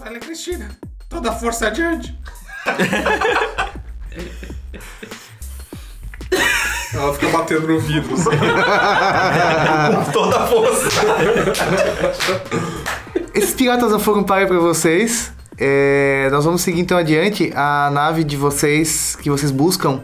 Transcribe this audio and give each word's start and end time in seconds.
Suelen 0.00 0.18
Cristina, 0.18 0.70
toda 1.10 1.28
a 1.28 1.32
força 1.32 1.66
adiante. 1.66 2.18
Ela 6.94 7.12
fica 7.12 7.28
batendo 7.28 7.68
no 7.68 7.78
vidro, 7.78 8.14
assim. 8.14 8.30
Toda 10.10 10.38
a 10.38 10.46
força. 10.46 10.88
Esses 13.34 13.54
piratas 13.54 13.92
não 13.92 14.00
foram 14.00 14.22
pago 14.22 14.48
pra 14.48 14.58
vocês. 14.58 15.34
É, 15.58 16.30
nós 16.32 16.46
vamos 16.46 16.62
seguir 16.62 16.80
então 16.80 16.96
adiante. 16.96 17.52
A 17.54 17.90
nave 17.92 18.24
de 18.24 18.38
vocês, 18.38 19.16
que 19.16 19.28
vocês 19.28 19.50
buscam, 19.50 20.00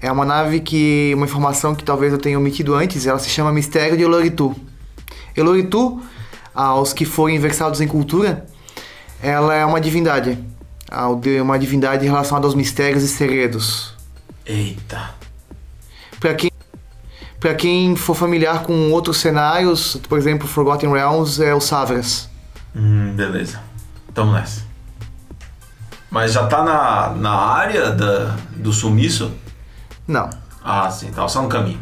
é 0.00 0.12
uma 0.12 0.24
nave 0.24 0.60
que. 0.60 1.10
Uma 1.16 1.26
informação 1.26 1.74
que 1.74 1.82
talvez 1.82 2.12
eu 2.12 2.20
tenha 2.20 2.38
omitido 2.38 2.72
antes. 2.72 3.04
Ela 3.04 3.18
se 3.18 3.28
chama 3.28 3.52
Mistério 3.52 3.96
de 3.96 4.04
Eloritu. 4.04 4.54
Eloritu, 5.36 6.00
aos 6.54 6.92
que 6.92 7.04
forem 7.04 7.40
versados 7.40 7.80
em 7.80 7.88
cultura, 7.88 8.46
ela 9.22 9.54
é 9.54 9.64
uma 9.64 9.80
divindade. 9.80 10.38
De- 11.20 11.40
Uma 11.40 11.58
divindade 11.58 12.06
relacionada 12.06 12.46
aos 12.46 12.54
mistérios 12.54 13.02
e 13.02 13.08
segredos. 13.08 13.94
Eita. 14.46 15.10
Pra 16.18 16.34
quem, 16.34 16.50
pra 17.38 17.54
quem 17.54 17.94
for 17.94 18.14
familiar 18.14 18.62
com 18.62 18.90
outros 18.90 19.18
cenários, 19.18 19.96
por 20.08 20.18
exemplo, 20.18 20.48
Forgotten 20.48 20.90
Realms, 20.90 21.40
é 21.42 21.54
o 21.54 21.60
Savras. 21.60 22.28
Hum, 22.74 23.12
beleza. 23.14 23.60
Tamo 24.14 24.32
nessa. 24.32 24.62
Mas 26.10 26.32
já 26.32 26.46
tá 26.46 26.62
na, 26.64 27.10
na 27.10 27.30
área 27.34 27.90
da, 27.90 28.34
do 28.56 28.72
sumiço? 28.72 29.30
Não. 30.06 30.30
Ah, 30.64 30.90
sim, 30.90 31.10
tá 31.12 31.28
só 31.28 31.42
no 31.42 31.48
caminho. 31.48 31.80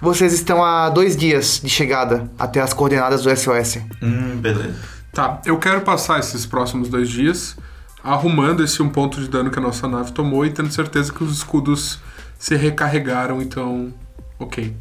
Vocês 0.00 0.32
estão 0.32 0.62
a 0.64 0.88
dois 0.88 1.16
dias 1.16 1.60
de 1.62 1.68
chegada 1.68 2.30
até 2.38 2.60
as 2.60 2.72
coordenadas 2.72 3.24
do 3.24 3.30
SOS. 3.36 3.78
Hum, 4.00 4.36
beleza. 4.36 4.78
Tá, 5.16 5.40
eu 5.46 5.58
quero 5.58 5.80
passar 5.80 6.20
esses 6.20 6.44
próximos 6.44 6.90
dois 6.90 7.08
dias 7.08 7.56
arrumando 8.04 8.62
esse 8.62 8.82
um 8.82 8.90
ponto 8.90 9.18
de 9.18 9.26
dano 9.26 9.50
que 9.50 9.58
a 9.58 9.62
nossa 9.62 9.88
nave 9.88 10.12
tomou 10.12 10.44
e 10.44 10.50
tendo 10.50 10.70
certeza 10.70 11.10
que 11.10 11.24
os 11.24 11.38
escudos 11.38 11.98
se 12.38 12.54
recarregaram, 12.54 13.40
então. 13.40 13.94
Ok. 14.38 14.76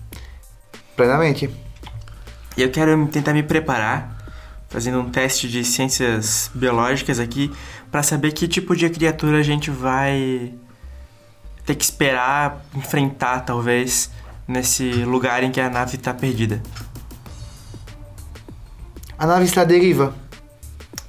Plenamente. 0.94 1.50
E 2.58 2.62
eu 2.62 2.70
quero 2.70 3.08
tentar 3.08 3.32
me 3.32 3.44
preparar, 3.44 4.14
fazendo 4.68 5.00
um 5.00 5.10
teste 5.10 5.48
de 5.48 5.64
ciências 5.64 6.52
biológicas 6.54 7.18
aqui, 7.18 7.50
pra 7.90 8.04
saber 8.04 8.34
que 8.34 8.46
tipo 8.46 8.76
de 8.76 8.90
criatura 8.90 9.38
a 9.38 9.44
gente 9.44 9.72
vai 9.72 10.52
ter 11.66 11.76
que 11.76 11.86
esperar 11.86 12.62
enfrentar, 12.76 13.40
talvez, 13.40 14.12
nesse 14.46 14.84
lugar 15.06 15.44
em 15.44 15.50
que 15.50 15.62
a 15.62 15.70
nave 15.70 15.98
tá 15.98 16.14
perdida. 16.14 16.62
A 19.18 19.26
nave 19.26 19.46
está 19.46 19.62
à 19.62 19.64
deriva. 19.64 20.25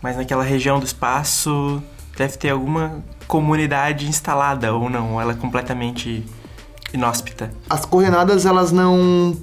Mas 0.07 0.17
naquela 0.17 0.45
região 0.45 0.79
do 0.79 0.87
espaço 0.87 1.83
deve 2.17 2.37
ter 2.37 2.51
alguma 2.51 3.03
comunidade 3.27 4.07
instalada 4.07 4.73
ou 4.73 4.89
não, 4.89 5.15
ou 5.15 5.21
ela 5.21 5.33
é 5.33 5.35
completamente 5.35 6.25
inóspita. 6.95 7.51
As 7.69 7.85
coordenadas 7.85 8.47
elas 8.47 8.71
não 8.71 9.37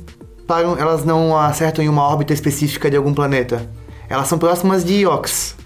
param, 0.47 0.77
elas 0.77 1.03
não 1.03 1.37
acertam 1.37 1.83
em 1.83 1.89
uma 1.89 2.03
órbita 2.03 2.31
específica 2.31 2.89
de 2.89 2.95
algum 2.95 3.13
planeta. 3.13 3.69
Elas 4.07 4.29
são 4.29 4.39
próximas 4.39 4.85
de 4.85 5.01
Iox. 5.01 5.57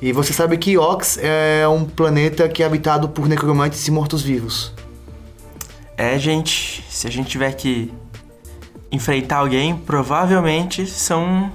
E 0.00 0.14
você 0.14 0.32
sabe 0.32 0.56
que 0.56 0.70
Iox 0.70 1.18
é 1.20 1.68
um 1.68 1.84
planeta 1.84 2.48
que 2.48 2.62
é 2.62 2.66
habitado 2.66 3.06
por 3.06 3.28
necromantes 3.28 3.86
e 3.86 3.90
mortos-vivos. 3.90 4.72
É, 5.94 6.18
gente, 6.18 6.82
se 6.88 7.06
a 7.06 7.10
gente 7.10 7.28
tiver 7.28 7.52
que 7.52 7.92
enfrentar 8.90 9.40
alguém, 9.40 9.76
provavelmente 9.76 10.86
são. 10.86 11.52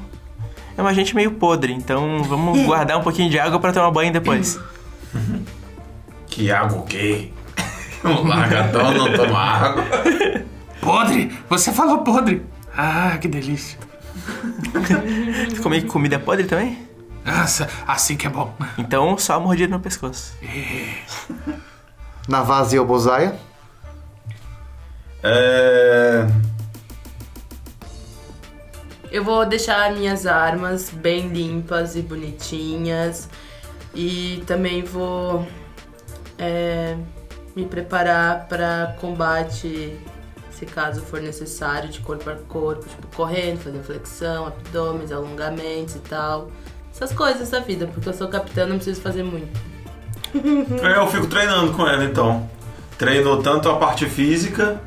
É 0.78 0.82
uma 0.82 0.94
gente 0.94 1.16
meio 1.16 1.32
podre, 1.32 1.74
então 1.74 2.24
vamos 2.24 2.62
guardar 2.66 2.98
um 2.98 3.04
pouquinho 3.04 3.30
de 3.30 3.40
água 3.40 3.60
pra 3.60 3.74
tomar 3.74 3.92
banho 3.92 4.12
depois. 4.12 4.60
Que 6.28 6.52
água 6.52 6.80
o 6.80 6.84
quê? 6.84 7.30
Um 8.04 8.28
largadão 8.28 8.92
não 8.92 9.14
toma 9.14 9.40
água. 9.40 9.84
Podre! 10.82 11.32
Você 11.48 11.72
falou 11.72 12.00
podre! 12.00 12.44
Ah, 12.76 13.16
que 13.22 13.28
delícia. 13.28 13.78
Que 15.62 15.82
comida 15.84 16.18
podre 16.18 16.46
também? 16.46 16.88
Nossa, 17.24 17.70
assim 17.88 18.18
que 18.18 18.26
é 18.26 18.30
bom. 18.32 18.54
Então 18.80 19.16
só 19.18 19.40
mordida 19.40 19.72
no 19.78 19.80
pescoço. 19.80 20.34
Navaz 22.28 22.74
e 22.74 22.80
Obozaia. 22.80 23.36
É. 25.22 26.28
Eu 29.14 29.24
vou 29.24 29.46
deixar 29.46 29.94
minhas 29.94 30.26
armas 30.26 30.90
bem 30.90 31.28
limpas 31.28 31.96
e 31.96 32.02
bonitinhas. 32.02 33.30
E 33.94 34.44
também 34.48 34.84
vou 34.84 35.48
é, 36.40 36.98
me 37.56 37.64
preparar 37.64 38.48
para 38.48 38.96
combate, 39.00 40.00
se 40.50 40.66
caso 40.66 41.04
for 41.04 41.22
necessário, 41.22 41.90
de 41.90 42.00
corpo 42.00 42.28
a 42.28 42.34
corpo, 42.34 42.90
tipo 42.90 43.06
correndo, 43.16 43.60
fazendo 43.60 43.84
flexão, 43.84 44.48
abdômenes, 44.48 45.12
alongamentos 45.12 45.94
e 45.94 46.00
tal. 46.00 46.50
Essas 46.92 47.14
coisas 47.14 47.52
da 47.52 47.60
vida, 47.60 47.86
porque 47.86 48.10
eu 48.10 48.14
sou 48.14 48.28
capitã, 48.28 48.66
não 48.66 48.78
preciso 48.78 49.00
fazer 49.00 49.22
muito. 49.22 49.60
É, 50.82 50.98
eu 50.98 51.08
fico 51.10 51.28
treinando 51.28 51.74
com 51.74 51.88
ela 51.88 52.04
então. 52.04 52.50
Treino 52.98 53.44
tanto 53.44 53.70
a 53.70 53.78
parte 53.78 54.08
física, 54.08 54.82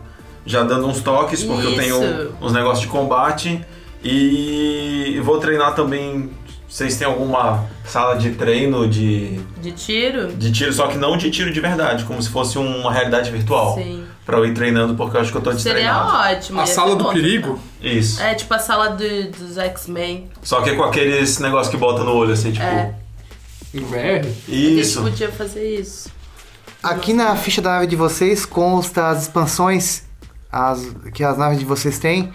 já 0.44 0.64
dando 0.64 0.88
uns 0.88 1.00
toques, 1.00 1.44
porque 1.44 1.64
eu 1.64 1.70
Isso. 1.70 1.80
tenho 1.80 2.34
uns 2.40 2.52
negócios 2.52 2.80
de 2.80 2.88
combate. 2.88 3.64
E 4.04 5.20
vou 5.24 5.38
treinar 5.38 5.74
também. 5.74 6.30
Vocês 6.68 6.96
têm 6.96 7.06
alguma 7.06 7.64
sala 7.84 8.16
de 8.16 8.32
treino 8.32 8.88
de, 8.88 9.38
De 9.62 9.70
tiro? 9.72 10.32
de 10.32 10.50
tiro, 10.52 10.72
só 10.72 10.88
que 10.88 10.98
não 10.98 11.16
de 11.16 11.30
tiro 11.30 11.50
de 11.52 11.60
verdade, 11.60 12.04
como 12.04 12.20
se 12.20 12.28
fosse 12.28 12.58
uma 12.58 12.92
realidade 12.92 13.30
virtual. 13.30 13.74
Sim. 13.76 14.04
Pra 14.26 14.36
eu 14.38 14.44
ir 14.44 14.52
treinando, 14.52 14.94
porque 14.96 15.16
eu 15.16 15.20
acho 15.20 15.30
que 15.30 15.38
eu 15.38 15.40
tô 15.42 15.52
Seria 15.52 15.74
destreinado. 15.84 16.34
ótimo. 16.36 16.60
A 16.60 16.66
sala 16.66 16.96
do 16.96 17.04
bom. 17.04 17.12
perigo? 17.12 17.58
Isso. 17.80 18.20
É 18.20 18.34
tipo 18.34 18.52
a 18.52 18.58
sala 18.58 18.88
do- 18.90 19.30
dos 19.30 19.56
X-Men. 19.56 20.28
Só 20.42 20.60
que 20.60 20.74
com 20.74 20.82
aqueles 20.82 21.38
negócios 21.38 21.70
que 21.70 21.76
bota 21.76 22.02
no 22.02 22.12
olho, 22.12 22.32
assim, 22.32 22.50
tipo. 22.50 22.64
É. 22.66 22.92
No 23.72 23.86
VR? 23.86 23.96
A 24.20 24.22
gente 24.50 24.80
Isso. 24.80 25.02
podia 25.02 25.30
fazer 25.30 25.78
isso. 25.80 26.10
Aqui 26.82 27.12
na 27.12 27.34
ficha 27.36 27.62
da 27.62 27.70
nave 27.74 27.86
de 27.86 27.94
vocês 27.96 28.44
consta 28.44 29.08
as 29.08 29.22
expansões 29.22 30.02
as, 30.50 30.84
que 31.14 31.22
as 31.22 31.38
naves 31.38 31.58
de 31.58 31.64
vocês 31.64 31.98
têm. 31.98 32.32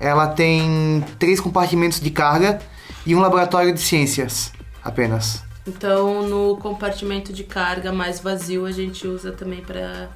Ela 0.00 0.28
tem 0.28 1.04
três 1.18 1.38
compartimentos 1.38 2.00
de 2.00 2.10
carga 2.10 2.58
e 3.04 3.14
um 3.14 3.20
laboratório 3.20 3.72
de 3.74 3.80
ciências 3.80 4.50
apenas. 4.82 5.42
Então, 5.66 6.26
no 6.26 6.56
compartimento 6.56 7.32
de 7.32 7.44
carga 7.44 7.92
mais 7.92 8.18
vazio, 8.18 8.64
a 8.64 8.72
gente 8.72 9.06
usa 9.06 9.30
também 9.30 9.60
pra. 9.60 10.08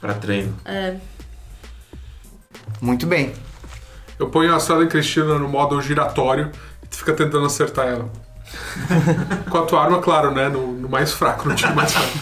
Pra 0.00 0.12
treino. 0.14 0.54
É, 0.64 0.96
Muito 2.80 3.06
bem. 3.06 3.32
Eu 4.18 4.28
ponho 4.28 4.54
a 4.54 4.60
Suelen 4.60 4.88
Cristina 4.88 5.38
no 5.38 5.48
modo 5.48 5.80
giratório 5.80 6.52
e 6.82 6.86
tu 6.86 6.96
fica 6.98 7.14
tentando 7.14 7.46
acertar 7.46 7.86
ela. 7.88 8.10
Com 9.50 9.58
a 9.58 9.62
tua 9.62 9.82
arma, 9.82 10.00
claro, 10.00 10.30
né? 10.30 10.48
No, 10.48 10.72
no 10.72 10.88
mais 10.88 11.12
fraco, 11.12 11.48
no 11.48 11.54
tiro 11.54 11.74
mais 11.74 11.92
fraco. 11.92 12.12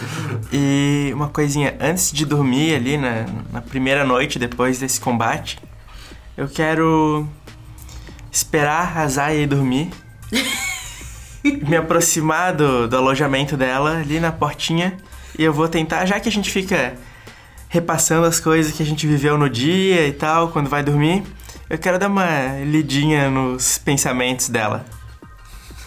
E 0.53 1.11
uma 1.15 1.29
coisinha, 1.29 1.77
antes 1.81 2.13
de 2.13 2.25
dormir 2.25 2.75
ali 2.77 2.97
na, 2.97 3.27
na 3.53 3.61
primeira 3.61 4.05
noite 4.05 4.39
depois 4.39 4.79
desse 4.79 5.01
combate, 5.01 5.59
eu 6.37 6.49
quero 6.49 7.29
esperar 8.31 8.97
a 8.99 9.07
Zaya 9.09 9.43
ir 9.43 9.47
dormir, 9.47 9.91
me 11.43 11.77
aproximar 11.77 12.55
do, 12.55 12.89
do 12.89 12.97
alojamento 12.97 13.57
dela 13.57 13.99
ali 13.99 14.19
na 14.21 14.33
portinha 14.33 14.97
e 15.39 15.45
eu 15.45 15.53
vou 15.53 15.69
tentar, 15.69 16.07
já 16.07 16.21
que 16.21 16.29
a 16.29 16.33
gente 16.33 16.51
fica 16.51 16.95
repassando 17.69 18.27
as 18.27 18.39
coisas 18.39 18.73
que 18.73 18.83
a 18.83 18.87
gente 18.87 19.07
viveu 19.07 19.39
no 19.39 19.49
dia 19.49 20.07
e 20.07 20.13
tal, 20.13 20.49
quando 20.49 20.69
vai 20.69 20.83
dormir, 20.83 21.23
eu 21.71 21.79
quero 21.79 21.99
dar 21.99 22.09
uma 22.09 22.61
lidinha 22.65 23.31
nos 23.31 23.79
pensamentos 23.79 24.49
dela. 24.49 24.85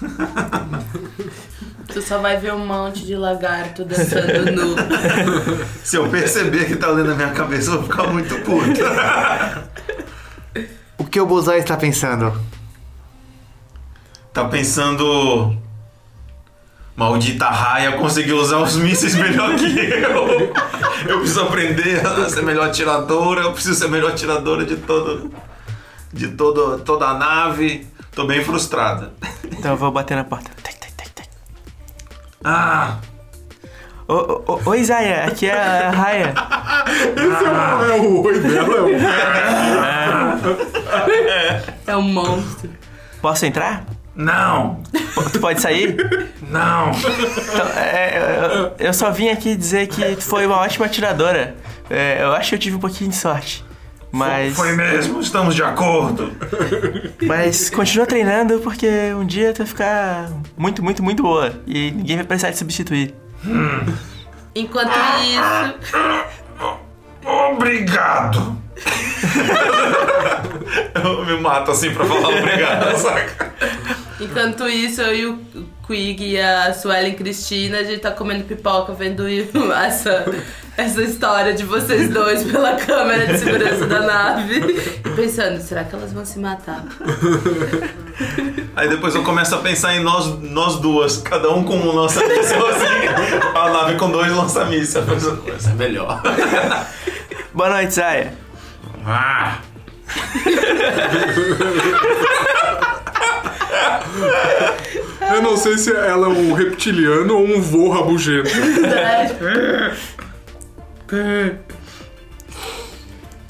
tu 1.88 2.02
só 2.02 2.18
vai 2.20 2.38
ver 2.38 2.54
um 2.54 2.66
monte 2.66 3.06
de 3.06 3.16
lagarto 3.16 3.86
dançando 3.86 4.52
nu. 4.52 4.76
Se 5.84 5.96
eu 5.96 6.10
perceber 6.10 6.66
que 6.66 6.76
tá 6.76 6.90
olhando 6.90 7.10
na 7.10 7.16
minha 7.16 7.32
cabeça, 7.32 7.70
eu 7.70 7.82
vou 7.82 7.84
ficar 7.84 8.08
muito 8.12 8.36
puto. 8.42 8.82
O 10.98 11.04
que 11.04 11.20
o 11.20 11.26
Bozai 11.26 11.60
está 11.60 11.78
pensando? 11.78 12.34
tá 14.36 14.46
pensando. 14.46 15.58
Maldita 16.94 17.50
raia 17.50 17.94
conseguiu 17.94 18.38
usar 18.38 18.58
os 18.58 18.76
mísseis 18.76 19.16
melhor 19.16 19.56
que 19.56 19.66
eu. 19.66 20.54
Eu 21.08 21.20
preciso 21.20 21.42
aprender 21.42 22.06
a 22.06 22.30
ser 22.30 22.44
melhor 22.44 22.68
atiradora, 22.68 23.42
eu 23.42 23.54
preciso 23.54 23.76
ser 23.76 23.88
melhor 23.90 24.12
atiradora 24.12 24.66
de 24.66 24.76
todo. 24.76 25.32
de 26.12 26.28
todo, 26.30 26.80
toda 26.80 27.08
a 27.08 27.14
nave. 27.14 27.88
Tô 28.14 28.26
bem 28.26 28.44
frustrada. 28.44 29.14
Então 29.46 29.72
eu 29.72 29.78
vou 29.78 29.90
bater 29.92 30.16
na 30.16 30.26
porta. 30.26 30.52
Ah! 32.44 32.98
Ô, 34.08 34.14
ô, 34.14 34.44
ô, 34.48 34.62
Oi, 34.70 34.84
Zaya, 34.84 35.26
aqui 35.26 35.48
é 35.48 35.58
a 35.58 35.90
Raya. 35.90 36.32
Esse 37.18 37.44
é 37.44 37.50
o, 37.50 37.86
é 37.86 37.96
o 38.00 38.22
oi 38.24 38.40
dela, 38.40 38.78
é 38.78 38.82
o... 38.82 38.90
É 41.88 41.96
um 41.96 42.02
monstro. 42.02 42.70
Posso 43.22 43.46
entrar? 43.46 43.86
Não! 44.16 44.82
Tu 45.32 45.40
pode 45.40 45.62
sair? 45.62 45.98
Não! 46.50 46.92
Então, 46.92 47.68
é, 47.76 48.72
eu, 48.80 48.88
eu 48.88 48.94
só 48.94 49.12
vim 49.12 49.30
aqui 49.30 49.56
dizer 49.56 49.88
que 49.88 50.16
tu 50.16 50.24
foi 50.24 50.46
uma 50.46 50.58
ótima 50.58 50.86
atiradora. 50.86 51.56
É, 51.90 52.20
eu 52.22 52.32
acho 52.34 52.50
que 52.50 52.56
eu 52.56 52.60
tive 52.60 52.76
um 52.78 52.80
pouquinho 52.80 53.10
de 53.10 53.16
sorte. 53.16 53.66
Mas. 54.12 54.56
Foi 54.56 54.72
mesmo, 54.74 55.20
estamos 55.20 55.54
de 55.54 55.62
acordo. 55.64 56.32
Mas 57.28 57.70
continua 57.70 58.06
treinando 58.06 58.60
porque 58.60 58.88
um 59.14 59.26
dia 59.26 59.52
tu 59.52 59.58
vai 59.58 59.68
ficar 59.68 60.30
muito, 60.56 60.82
muito, 60.82 61.04
muito 61.04 61.22
boa. 61.22 61.54
E 61.68 61.92
ninguém 61.92 62.16
vai 62.16 62.26
precisar 62.26 62.52
te 62.52 62.58
substituir. 62.58 63.14
Enquanto 64.56 64.94
isso, 65.22 65.74
Obrigado! 67.26 68.65
Eu 71.04 71.26
me 71.26 71.38
mato 71.40 71.72
assim 71.72 71.94
pra 71.94 72.06
falar 72.06 72.30
obrigado, 72.30 72.96
saca? 72.98 73.54
enquanto 74.20 74.68
isso, 74.68 75.02
eu 75.02 75.16
e 75.16 75.26
o 75.26 75.40
Quig 75.86 76.24
e 76.24 76.40
a 76.40 76.74
Suelen 76.74 77.14
Cristina, 77.14 77.80
a 77.80 77.84
gente 77.84 78.00
tá 78.00 78.12
comendo 78.12 78.44
pipoca, 78.44 78.94
vendo 78.94 79.24
essa, 79.72 80.26
essa 80.76 81.02
história 81.04 81.54
de 81.54 81.64
vocês 81.64 82.10
dois 82.10 82.44
pela 82.44 82.76
câmera 82.76 83.28
de 83.28 83.38
segurança 83.38 83.86
da 83.86 84.02
nave. 84.02 84.60
E 85.06 85.10
pensando, 85.16 85.62
será 85.62 85.84
que 85.84 85.96
elas 85.96 86.12
vão 86.12 86.26
se 86.26 86.40
matar? 86.40 86.84
Aí 88.76 88.90
depois 88.90 89.14
eu 89.14 89.24
começo 89.24 89.54
a 89.54 89.60
pensar 89.60 89.96
em 89.96 90.00
nós, 90.00 90.40
nós 90.42 90.78
duas, 90.80 91.18
cada 91.18 91.52
um 91.52 91.64
com 91.64 91.76
um 91.76 91.96
lança-míssel 91.96 92.66
assim. 92.68 92.86
A 93.56 93.70
nave 93.70 93.96
com 93.98 94.10
dois 94.10 94.32
lança-mísseis. 94.36 95.06
Essa 95.56 95.70
é 95.70 95.74
melhor. 95.74 96.22
Boa 97.54 97.70
noite, 97.70 97.94
Zaya. 97.94 98.45
Ah! 99.06 99.60
Eu 105.34 105.42
não 105.42 105.58
sei 105.58 105.78
se 105.78 105.92
ela 105.94 106.28
é 106.28 106.30
um 106.30 106.54
reptiliano 106.54 107.36
ou 107.36 107.46
um 107.46 107.62
vô 107.62 107.90
rabugento. 107.90 108.50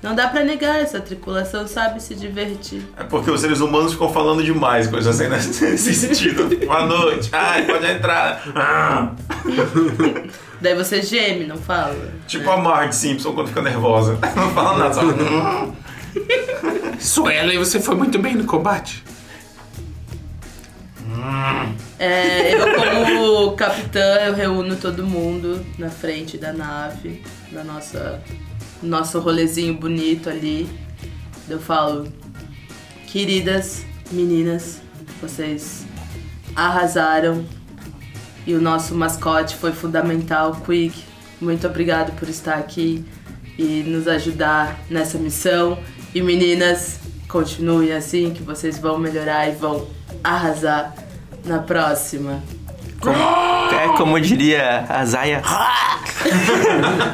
Não 0.01 0.13
dá 0.13 0.27
pra 0.27 0.43
negar, 0.43 0.79
essa 0.79 0.99
tripulação 0.99 1.67
sabe 1.67 2.01
se 2.01 2.13
divertir. 2.13 2.83
É 2.95 3.03
porque 3.03 3.31
os 3.31 3.41
seres 3.41 3.59
humanos 3.59 3.93
ficam 3.93 4.13
falando 4.13 4.43
demais, 4.43 4.87
coisas 4.87 5.19
assim 5.19 5.29
nesse 5.29 5.93
sentido. 5.95 6.47
Boa 6.65 6.85
noite. 6.85 7.29
Ai, 7.31 7.65
pode 7.65 7.85
entrar. 7.87 8.43
Ah. 8.55 9.11
Daí 10.65 10.73
você 10.73 10.99
geme, 10.99 11.45
não 11.45 11.57
fala. 11.57 12.11
Tipo 12.25 12.49
a 12.49 12.57
Marge 12.57 12.95
Simpson 12.95 13.33
quando 13.33 13.49
fica 13.49 13.61
nervosa. 13.61 14.17
Não 14.35 14.49
fala 14.49 14.79
nada, 14.79 14.95
só. 14.95 15.01
Suelen, 16.99 17.59
você 17.59 17.79
foi 17.79 17.93
muito 17.93 18.17
bem 18.17 18.33
no 18.33 18.45
combate. 18.45 19.03
É, 21.99 22.55
eu 22.55 22.65
como 22.73 23.51
capitã, 23.53 24.15
eu 24.25 24.33
reúno 24.33 24.75
todo 24.75 25.05
mundo 25.05 25.63
na 25.77 25.91
frente 25.91 26.35
da 26.35 26.51
nave, 26.51 27.21
da 27.51 27.63
nossa 27.63 28.19
nosso 28.81 29.19
rolezinho 29.19 29.75
bonito 29.75 30.31
ali. 30.31 30.67
Eu 31.47 31.59
falo, 31.59 32.11
queridas 33.05 33.85
meninas, 34.11 34.81
vocês 35.21 35.85
arrasaram 36.55 37.45
e 38.45 38.53
o 38.53 38.61
nosso 38.61 38.93
mascote 38.95 39.55
foi 39.55 39.71
fundamental, 39.71 40.55
Quick. 40.65 41.03
Muito 41.41 41.67
obrigado 41.67 42.15
por 42.17 42.29
estar 42.29 42.55
aqui 42.55 43.03
e 43.57 43.83
nos 43.83 44.07
ajudar 44.07 44.79
nessa 44.89 45.17
missão. 45.17 45.79
E 46.13 46.21
meninas, 46.21 46.99
continuem 47.27 47.91
assim 47.91 48.33
que 48.33 48.43
vocês 48.43 48.77
vão 48.79 48.97
melhorar 48.97 49.47
e 49.49 49.51
vão 49.51 49.87
arrasar 50.23 50.93
na 51.43 51.59
próxima. 51.59 52.41
É 53.71 53.97
como 53.97 54.19
diria 54.19 54.85
a 54.87 55.05
Zaya. 55.05 55.41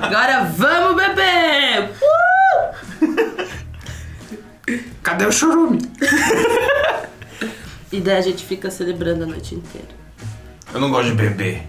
Agora 0.02 0.46
vamos 0.46 0.96
beber! 0.96 1.90
Cadê 5.02 5.26
o 5.26 5.32
churume? 5.32 5.80
E 7.92 8.00
daí 8.00 8.16
a 8.16 8.22
gente 8.22 8.46
fica 8.46 8.72
celebrando 8.72 9.26
a 9.26 9.28
noite 9.28 9.54
inteira. 9.54 10.01
Eu 10.74 10.80
não 10.80 10.90
gosto 10.90 11.10
de 11.10 11.16
beber. 11.16 11.64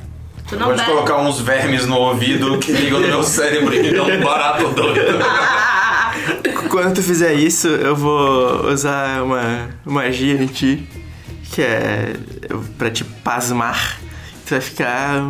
Tu 0.48 0.54
Eu 0.54 0.60
não 0.60 0.68
gosto 0.68 0.80
de 0.80 0.90
colocar 0.90 1.16
uns 1.18 1.40
vermes 1.40 1.86
no 1.86 1.96
ouvido 1.96 2.58
que 2.58 2.72
ligam 2.72 3.00
no 3.00 3.06
meu 3.08 3.22
cérebro 3.22 3.74
e 3.74 3.82
me 3.82 3.92
dão 3.92 4.06
um 4.06 4.20
barato 4.20 4.68
doido. 4.68 5.18
Quando 6.68 6.94
tu 6.94 7.02
fizer 7.02 7.34
isso, 7.34 7.68
eu 7.68 7.94
vou 7.96 8.66
usar 8.66 9.22
uma 9.22 9.70
magia 9.84 10.34
em 10.34 10.46
ti, 10.46 10.88
que 11.52 11.62
é 11.62 12.12
pra 12.78 12.90
te 12.90 13.04
pasmar. 13.04 13.98
Tu 14.46 14.50
vai 14.50 14.60
ficar. 14.60 15.20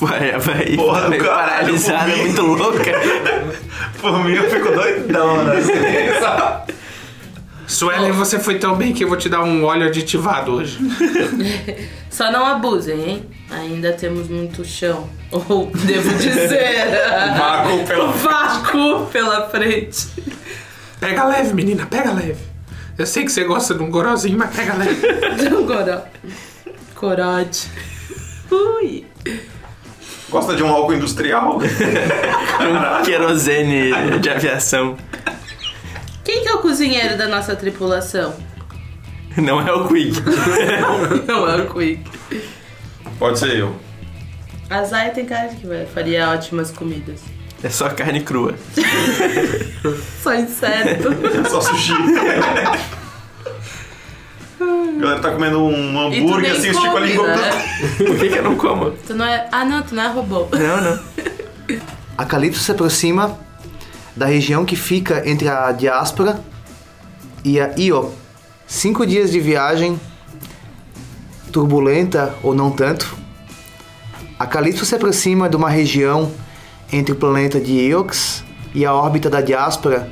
Vai, 0.00 0.38
vai 0.38 0.76
Porra 0.76 1.08
meio 1.08 1.24
caralho, 1.24 1.48
paralisada, 1.48 2.06
mim. 2.08 2.22
muito 2.22 2.42
louca. 2.42 2.92
Por 4.00 4.24
mim 4.24 4.34
eu 4.34 4.50
fico 4.50 4.70
doidão, 4.72 5.44
né? 5.44 5.54
Suelen, 7.68 8.12
você 8.12 8.38
foi 8.40 8.58
tão 8.58 8.74
bem 8.76 8.92
que 8.94 9.04
eu 9.04 9.08
vou 9.08 9.16
te 9.18 9.28
dar 9.28 9.42
um 9.42 9.62
óleo 9.64 9.86
aditivado 9.86 10.52
hoje. 10.54 10.78
Só 12.10 12.32
não 12.32 12.44
abusem, 12.44 12.98
hein? 13.08 13.26
Ainda 13.50 13.92
temos 13.92 14.26
muito 14.28 14.64
chão. 14.64 15.08
Ou 15.30 15.70
devo 15.74 16.14
dizer. 16.14 16.86
Vácuo 17.38 17.84
pela- 17.86 18.06
Vácuo 18.12 19.06
pela 19.12 19.48
frente. 19.50 20.08
Pega 20.98 21.24
leve, 21.24 21.52
menina, 21.54 21.86
pega 21.86 22.10
leve. 22.12 22.40
Eu 22.96 23.06
sei 23.06 23.24
que 23.24 23.30
você 23.30 23.44
gosta 23.44 23.74
de 23.74 23.82
um 23.82 23.90
gorozinho, 23.90 24.38
mas 24.38 24.54
pega 24.54 24.74
leve. 24.74 25.06
Um 25.54 25.66
goró. 25.66 26.00
Corode. 26.94 27.60
Ui. 28.50 29.04
Gosta 30.30 30.56
de 30.56 30.62
um 30.62 30.68
álcool 30.68 30.94
industrial? 30.94 31.58
Um 31.60 33.02
querosene 33.04 33.92
de 34.20 34.28
aviação. 34.30 34.96
Quem 36.28 36.42
que 36.42 36.48
é 36.50 36.52
o 36.52 36.58
cozinheiro 36.58 37.16
da 37.16 37.26
nossa 37.26 37.56
tripulação? 37.56 38.34
Não 39.34 39.66
é 39.66 39.72
o 39.72 39.88
Quick. 39.88 40.20
Não 41.26 41.48
é 41.48 41.56
o 41.62 41.72
Quick. 41.72 42.04
Pode 43.18 43.38
ser 43.38 43.56
eu. 43.56 43.74
A 44.68 44.84
Zaya 44.84 45.10
tem 45.10 45.24
cara 45.24 45.48
de 45.48 45.56
que 45.56 45.66
vai- 45.66 45.86
faria 45.86 46.28
ótimas 46.28 46.70
comidas. 46.70 47.22
É 47.62 47.70
só 47.70 47.88
carne 47.88 48.20
crua. 48.20 48.54
Só 50.22 50.34
inseto. 50.34 51.08
Só 51.48 51.62
sushi. 51.62 51.92
A 54.60 55.00
galera 55.00 55.20
tá 55.20 55.30
comendo 55.30 55.62
um 55.64 56.12
E 56.12 56.20
tu 56.20 56.24
hambúrguer 56.26 56.50
nem 56.50 56.58
assim, 56.60 56.68
estica 56.68 56.88
a 56.88 56.92
come, 56.92 57.06
língua. 57.06 57.26
né? 57.28 57.50
Por 57.96 58.18
que, 58.18 58.28
que 58.28 58.36
eu 58.38 58.42
não 58.42 58.54
como? 58.56 58.90
Tu 58.90 59.14
não 59.14 59.24
é... 59.24 59.48
Ah, 59.50 59.64
não, 59.64 59.80
tu 59.82 59.94
não 59.94 60.02
é 60.02 60.08
robô. 60.08 60.46
Não, 60.52 60.80
não. 60.82 61.78
A 62.18 62.24
Calypso 62.26 62.60
se 62.62 62.70
aproxima 62.70 63.38
da 64.18 64.26
região 64.26 64.64
que 64.64 64.74
fica 64.74 65.22
entre 65.24 65.48
a 65.48 65.70
diáspora 65.70 66.40
e 67.44 67.60
a 67.60 67.72
Io. 67.78 68.12
Cinco 68.66 69.06
dias 69.06 69.30
de 69.30 69.38
viagem, 69.38 69.98
turbulenta 71.52 72.34
ou 72.42 72.52
não 72.52 72.72
tanto. 72.72 73.16
A 74.36 74.44
Calypso 74.44 74.84
se 74.84 74.96
aproxima 74.96 75.48
de 75.48 75.54
uma 75.54 75.70
região 75.70 76.32
entre 76.92 77.12
o 77.12 77.16
planeta 77.16 77.60
de 77.60 77.72
Iox 77.72 78.42
e 78.74 78.84
a 78.84 78.92
órbita 78.92 79.30
da 79.30 79.40
diáspora, 79.40 80.10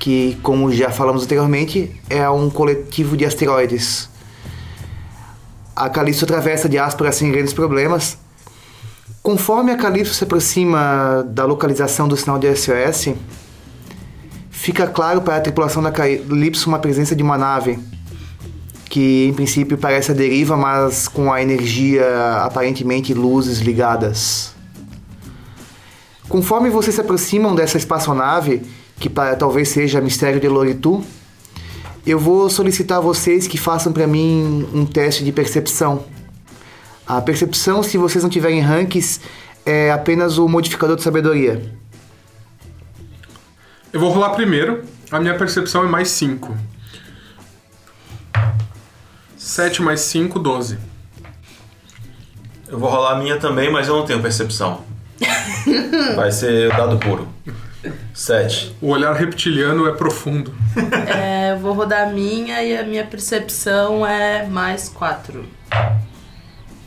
que, 0.00 0.36
como 0.42 0.72
já 0.72 0.90
falamos 0.90 1.22
anteriormente, 1.22 1.94
é 2.10 2.28
um 2.28 2.50
coletivo 2.50 3.16
de 3.16 3.24
asteroides. 3.24 4.10
A 5.76 5.88
Calypso 5.88 6.24
atravessa 6.24 6.66
a 6.66 6.70
diáspora 6.70 7.12
sem 7.12 7.30
grandes 7.30 7.52
problemas, 7.52 8.18
Conforme 9.24 9.72
a 9.72 9.76
Calypso 9.78 10.12
se 10.12 10.22
aproxima 10.22 11.24
da 11.26 11.46
localização 11.46 12.06
do 12.06 12.14
sinal 12.14 12.38
de 12.38 12.54
SOS, 12.54 13.14
fica 14.64 14.86
claro 14.86 15.20
para 15.20 15.36
a 15.36 15.40
tripulação 15.42 15.82
da 15.82 15.92
Calypso 15.92 16.70
uma 16.70 16.78
presença 16.78 17.14
de 17.14 17.22
uma 17.22 17.36
nave 17.36 17.78
que, 18.88 19.26
em 19.28 19.34
princípio, 19.34 19.76
parece 19.76 20.10
a 20.10 20.14
deriva, 20.14 20.56
mas 20.56 21.06
com 21.06 21.30
a 21.30 21.42
energia 21.42 22.06
aparentemente 22.42 23.12
luzes 23.12 23.58
ligadas. 23.58 24.54
Conforme 26.30 26.70
vocês 26.70 26.94
se 26.94 27.00
aproximam 27.02 27.54
dessa 27.54 27.76
espaçonave, 27.76 28.62
que 28.98 29.10
para, 29.10 29.36
talvez 29.36 29.68
seja 29.68 30.00
Mistério 30.00 30.40
de 30.40 30.48
Loritu, 30.48 31.04
eu 32.06 32.18
vou 32.18 32.48
solicitar 32.48 32.96
a 32.96 33.00
vocês 33.02 33.46
que 33.46 33.58
façam 33.58 33.92
para 33.92 34.06
mim 34.06 34.66
um 34.72 34.86
teste 34.86 35.22
de 35.24 35.30
percepção. 35.30 36.04
A 37.06 37.20
percepção, 37.20 37.82
se 37.82 37.98
vocês 37.98 38.24
não 38.24 38.30
tiverem 38.30 38.60
ranks, 38.60 39.20
é 39.66 39.92
apenas 39.92 40.38
o 40.38 40.48
modificador 40.48 40.96
de 40.96 41.02
sabedoria. 41.02 41.83
Eu 43.94 44.00
vou 44.00 44.10
rolar 44.10 44.30
primeiro. 44.30 44.82
A 45.08 45.20
minha 45.20 45.38
percepção 45.38 45.84
é 45.84 45.86
mais 45.86 46.08
5. 46.08 46.52
7 49.38 49.82
mais 49.82 50.00
5, 50.00 50.36
12. 50.40 50.80
Eu 52.66 52.76
vou 52.76 52.90
rolar 52.90 53.12
a 53.12 53.14
minha 53.14 53.38
também, 53.38 53.70
mas 53.70 53.86
eu 53.86 53.96
não 53.96 54.04
tenho 54.04 54.20
percepção. 54.20 54.82
Vai 56.16 56.32
ser 56.32 56.72
o 56.72 56.76
dado 56.76 56.98
puro. 56.98 57.28
Sete. 58.12 58.74
O 58.80 58.88
olhar 58.88 59.12
reptiliano 59.12 59.86
é 59.86 59.92
profundo. 59.92 60.52
É, 61.16 61.52
eu 61.52 61.58
vou 61.58 61.72
rodar 61.72 62.08
a 62.08 62.10
minha 62.10 62.64
e 62.64 62.76
a 62.76 62.82
minha 62.82 63.04
percepção 63.04 64.04
é 64.04 64.44
mais 64.44 64.88
quatro. 64.88 65.46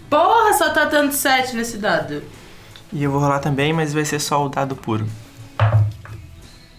Porra, 0.09 0.51
só 0.57 0.71
tá 0.71 0.83
dando 0.83 1.13
7 1.13 1.55
nesse 1.55 1.77
dado. 1.77 2.21
E 2.91 3.01
eu 3.01 3.11
vou 3.11 3.21
rolar 3.21 3.39
também, 3.39 3.71
mas 3.71 3.93
vai 3.93 4.03
ser 4.03 4.19
só 4.19 4.45
o 4.45 4.49
dado 4.49 4.75
puro. 4.75 5.07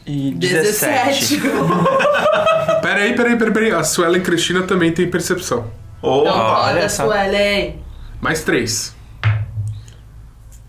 E 0.08 0.30
17. 0.32 1.36
17. 1.36 1.40
Peraí, 2.80 3.14
peraí, 3.14 3.36
peraí, 3.36 3.52
peraí. 3.52 3.72
A 3.72 3.84
Suelen 3.84 4.22
Cristina 4.22 4.62
também 4.62 4.90
tem 4.92 5.10
percepção. 5.10 5.66
Ô, 6.00 6.22
Então 6.22 6.34
olha 6.34 6.88
só. 6.88 7.04
Suelen. 7.04 7.82
Mais 8.20 8.42
três. 8.42 8.96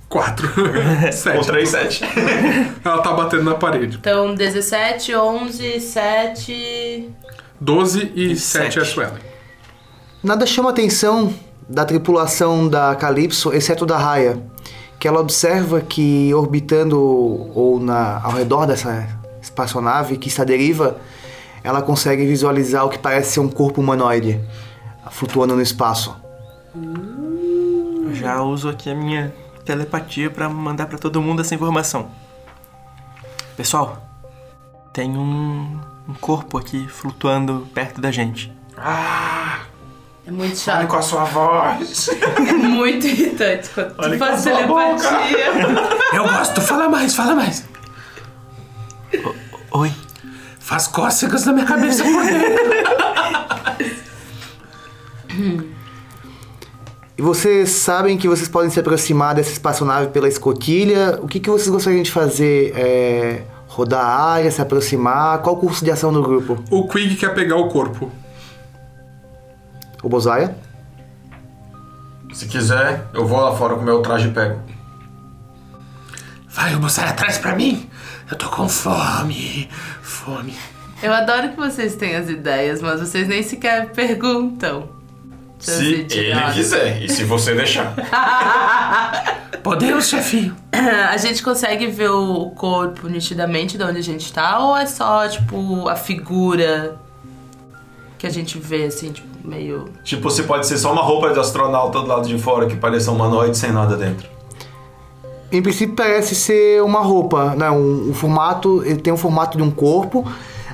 Quatro. 0.10 0.50
Sete. 1.14 1.38
com 1.38 1.44
3, 1.44 1.70
7. 1.70 2.04
Ela 2.84 3.02
tá 3.02 3.14
batendo 3.14 3.44
na 3.44 3.56
parede. 3.56 3.98
Então 3.98 4.34
17, 4.36 5.16
11, 5.16 5.80
7. 5.80 7.10
12 7.62 8.12
e, 8.16 8.32
E 8.32 8.36
7 8.36 8.80
é 8.80 8.82
a 8.82 8.86
sete. 8.86 8.94
Suelen. 8.94 9.14
Nada 10.24 10.46
chama 10.46 10.70
a 10.70 10.72
atenção 10.72 11.34
da 11.70 11.86
tripulação 11.86 12.68
da 12.68 12.96
Calypso, 12.96 13.54
exceto 13.54 13.86
da 13.86 13.98
Raya, 13.98 14.38
que 15.00 15.08
ela 15.08 15.20
observa 15.22 15.80
que 15.80 16.34
orbitando 16.34 17.00
ou 17.00 17.80
na, 17.80 18.20
ao 18.22 18.32
redor 18.32 18.66
dessa 18.66 19.19
espaçonave 19.60 20.18
que 20.18 20.30
está 20.30 20.44
à 20.44 20.46
deriva, 20.46 20.98
ela 21.64 21.82
consegue 21.82 22.26
visualizar 22.26 22.86
o 22.86 22.90
que 22.90 22.98
parece 22.98 23.34
ser 23.34 23.40
um 23.42 23.50
corpo 23.50 23.82
humanoide 23.82 24.40
flutuando 25.12 25.56
no 25.56 25.62
espaço. 25.62 26.16
Eu 26.76 28.16
já 28.16 28.42
uso 28.42 28.70
aqui 28.70 28.90
a 28.90 28.96
minha 28.96 29.34
telepatia 29.66 30.30
pra 30.30 30.48
mandar 30.48 30.86
pra 30.86 30.98
todo 30.98 31.22
mundo 31.22 31.42
essa 31.42 31.54
informação. 31.54 32.10
Pessoal, 33.58 34.02
tem 34.94 35.18
um, 35.18 35.80
um 36.08 36.14
corpo 36.22 36.58
aqui 36.58 36.88
flutuando 36.88 37.68
perto 37.74 38.00
da 38.00 38.12
gente. 38.12 38.54
É 40.26 40.32
muito 40.32 40.56
Fale 40.62 40.82
chato. 40.82 40.88
com 40.88 40.96
a 40.96 41.02
sua 41.02 41.24
voz. 41.26 42.10
É 42.10 42.54
muito 42.54 43.08
irritante 43.08 43.70
quando 43.70 43.96
Olha 43.98 44.12
tu 44.12 44.20
faz 44.20 44.44
telepatia. 44.44 45.48
Eu 46.14 46.24
gosto, 46.24 46.62
fala 46.62 46.88
mais, 46.88 47.16
fala 47.16 47.36
mais. 47.36 47.68
Oi, 49.72 49.94
Faz 50.60 50.88
cócegas 50.88 51.46
na 51.46 51.54
minha 51.54 51.66
cabeça 51.66 52.04
por 52.04 52.24
dentro. 52.24 52.70
E 57.18 57.22
vocês 57.22 57.72
sabem 57.72 58.18
que 58.18 58.30
vocês 58.30 58.48
podem 58.48 58.70
se 58.70 58.80
aproximar 58.80 59.36
dessa 59.36 59.52
espaçonave 59.52 60.08
pela 60.08 60.30
escotilha. 60.30 61.20
O 61.22 61.28
que, 61.28 61.42
que 61.42 61.50
vocês 61.50 61.68
gostariam 61.68 62.02
de 62.02 62.10
fazer? 62.10 62.72
É, 62.74 63.44
rodar 63.68 64.06
a 64.06 64.32
área, 64.32 64.50
se 64.50 64.62
aproximar? 64.62 65.40
Qual 65.40 65.56
o 65.56 65.60
curso 65.60 65.84
de 65.84 65.92
ação 65.92 66.14
do 66.14 66.22
grupo? 66.22 66.64
O 66.72 66.88
Quig 66.88 67.18
quer 67.18 67.36
pegar 67.36 67.58
o 67.58 67.68
corpo. 67.68 68.10
O 70.02 70.08
Bozaia? 70.08 70.56
Se 72.32 72.48
quiser, 72.48 73.06
eu 73.14 73.28
vou 73.28 73.42
lá 73.42 73.54
fora 73.54 73.76
com 73.76 73.82
meu 73.82 74.02
traje 74.02 74.30
e 74.30 74.32
pego. 74.32 74.62
Vai, 76.48 76.74
eu 76.74 76.90
sai 76.90 77.10
atrás 77.10 77.38
pra 77.38 77.54
mim. 77.54 77.90
Eu 78.30 78.38
tô 78.38 78.48
com 78.50 78.70
fome. 78.70 79.68
Fome. 80.02 80.56
Eu 81.02 81.14
adoro 81.14 81.50
que 81.50 81.56
vocês 81.56 81.96
têm 81.96 82.16
as 82.16 82.30
ideias, 82.30 82.82
mas 82.82 83.00
vocês 83.00 83.28
nem 83.28 83.42
sequer 83.42 83.92
perguntam. 83.92 84.90
Seus 85.58 85.78
Se 85.78 85.86
ele 86.12 86.54
quiser 86.54 87.02
e 87.02 87.10
se 87.10 87.24
você 87.24 87.56
deixar. 87.56 87.94
Podemos, 89.64 90.08
chefinho. 90.08 90.56
A 90.72 91.18
gente 91.18 91.44
consegue 91.44 91.88
ver 91.88 92.10
o 92.10 92.52
corpo 92.52 93.08
nitidamente 93.08 93.78
de 93.78 93.84
onde 93.84 93.98
a 93.98 94.04
gente 94.04 94.32
tá? 94.32 94.60
Ou 94.60 94.78
é 94.78 94.86
só, 94.86 95.28
tipo, 95.28 95.90
a 95.90 95.96
figura 95.96 96.98
que 98.18 98.26
a 98.26 98.30
gente 98.30 98.58
vê, 98.58 98.86
assim, 98.86 99.12
tipo, 99.12 99.28
meio. 99.44 99.90
Tipo, 100.04 100.30
se 100.30 100.44
pode 100.44 100.66
ser 100.66 100.78
só 100.78 100.94
uma 100.94 101.02
roupa 101.02 101.32
de 101.34 101.40
astronauta 101.40 102.00
do 102.00 102.08
lado 102.08 102.28
de 102.28 102.38
fora 102.38 102.68
que 102.68 102.76
pareça 102.76 103.12
um 103.12 103.16
humanoide 103.16 103.58
sem 103.58 103.72
nada 103.72 103.98
dentro. 103.98 104.39
Em 105.52 105.62
princípio 105.62 105.96
parece 105.96 106.36
ser 106.36 106.84
uma 106.84 107.00
roupa, 107.00 107.56
né? 107.56 107.70
Um, 107.72 108.10
um 108.10 108.14
formato, 108.14 108.84
ele 108.86 109.02
tem 109.02 109.12
um 109.12 109.18
formato 109.18 109.58
de 109.58 109.64
um 109.64 109.72
corpo. 109.72 110.26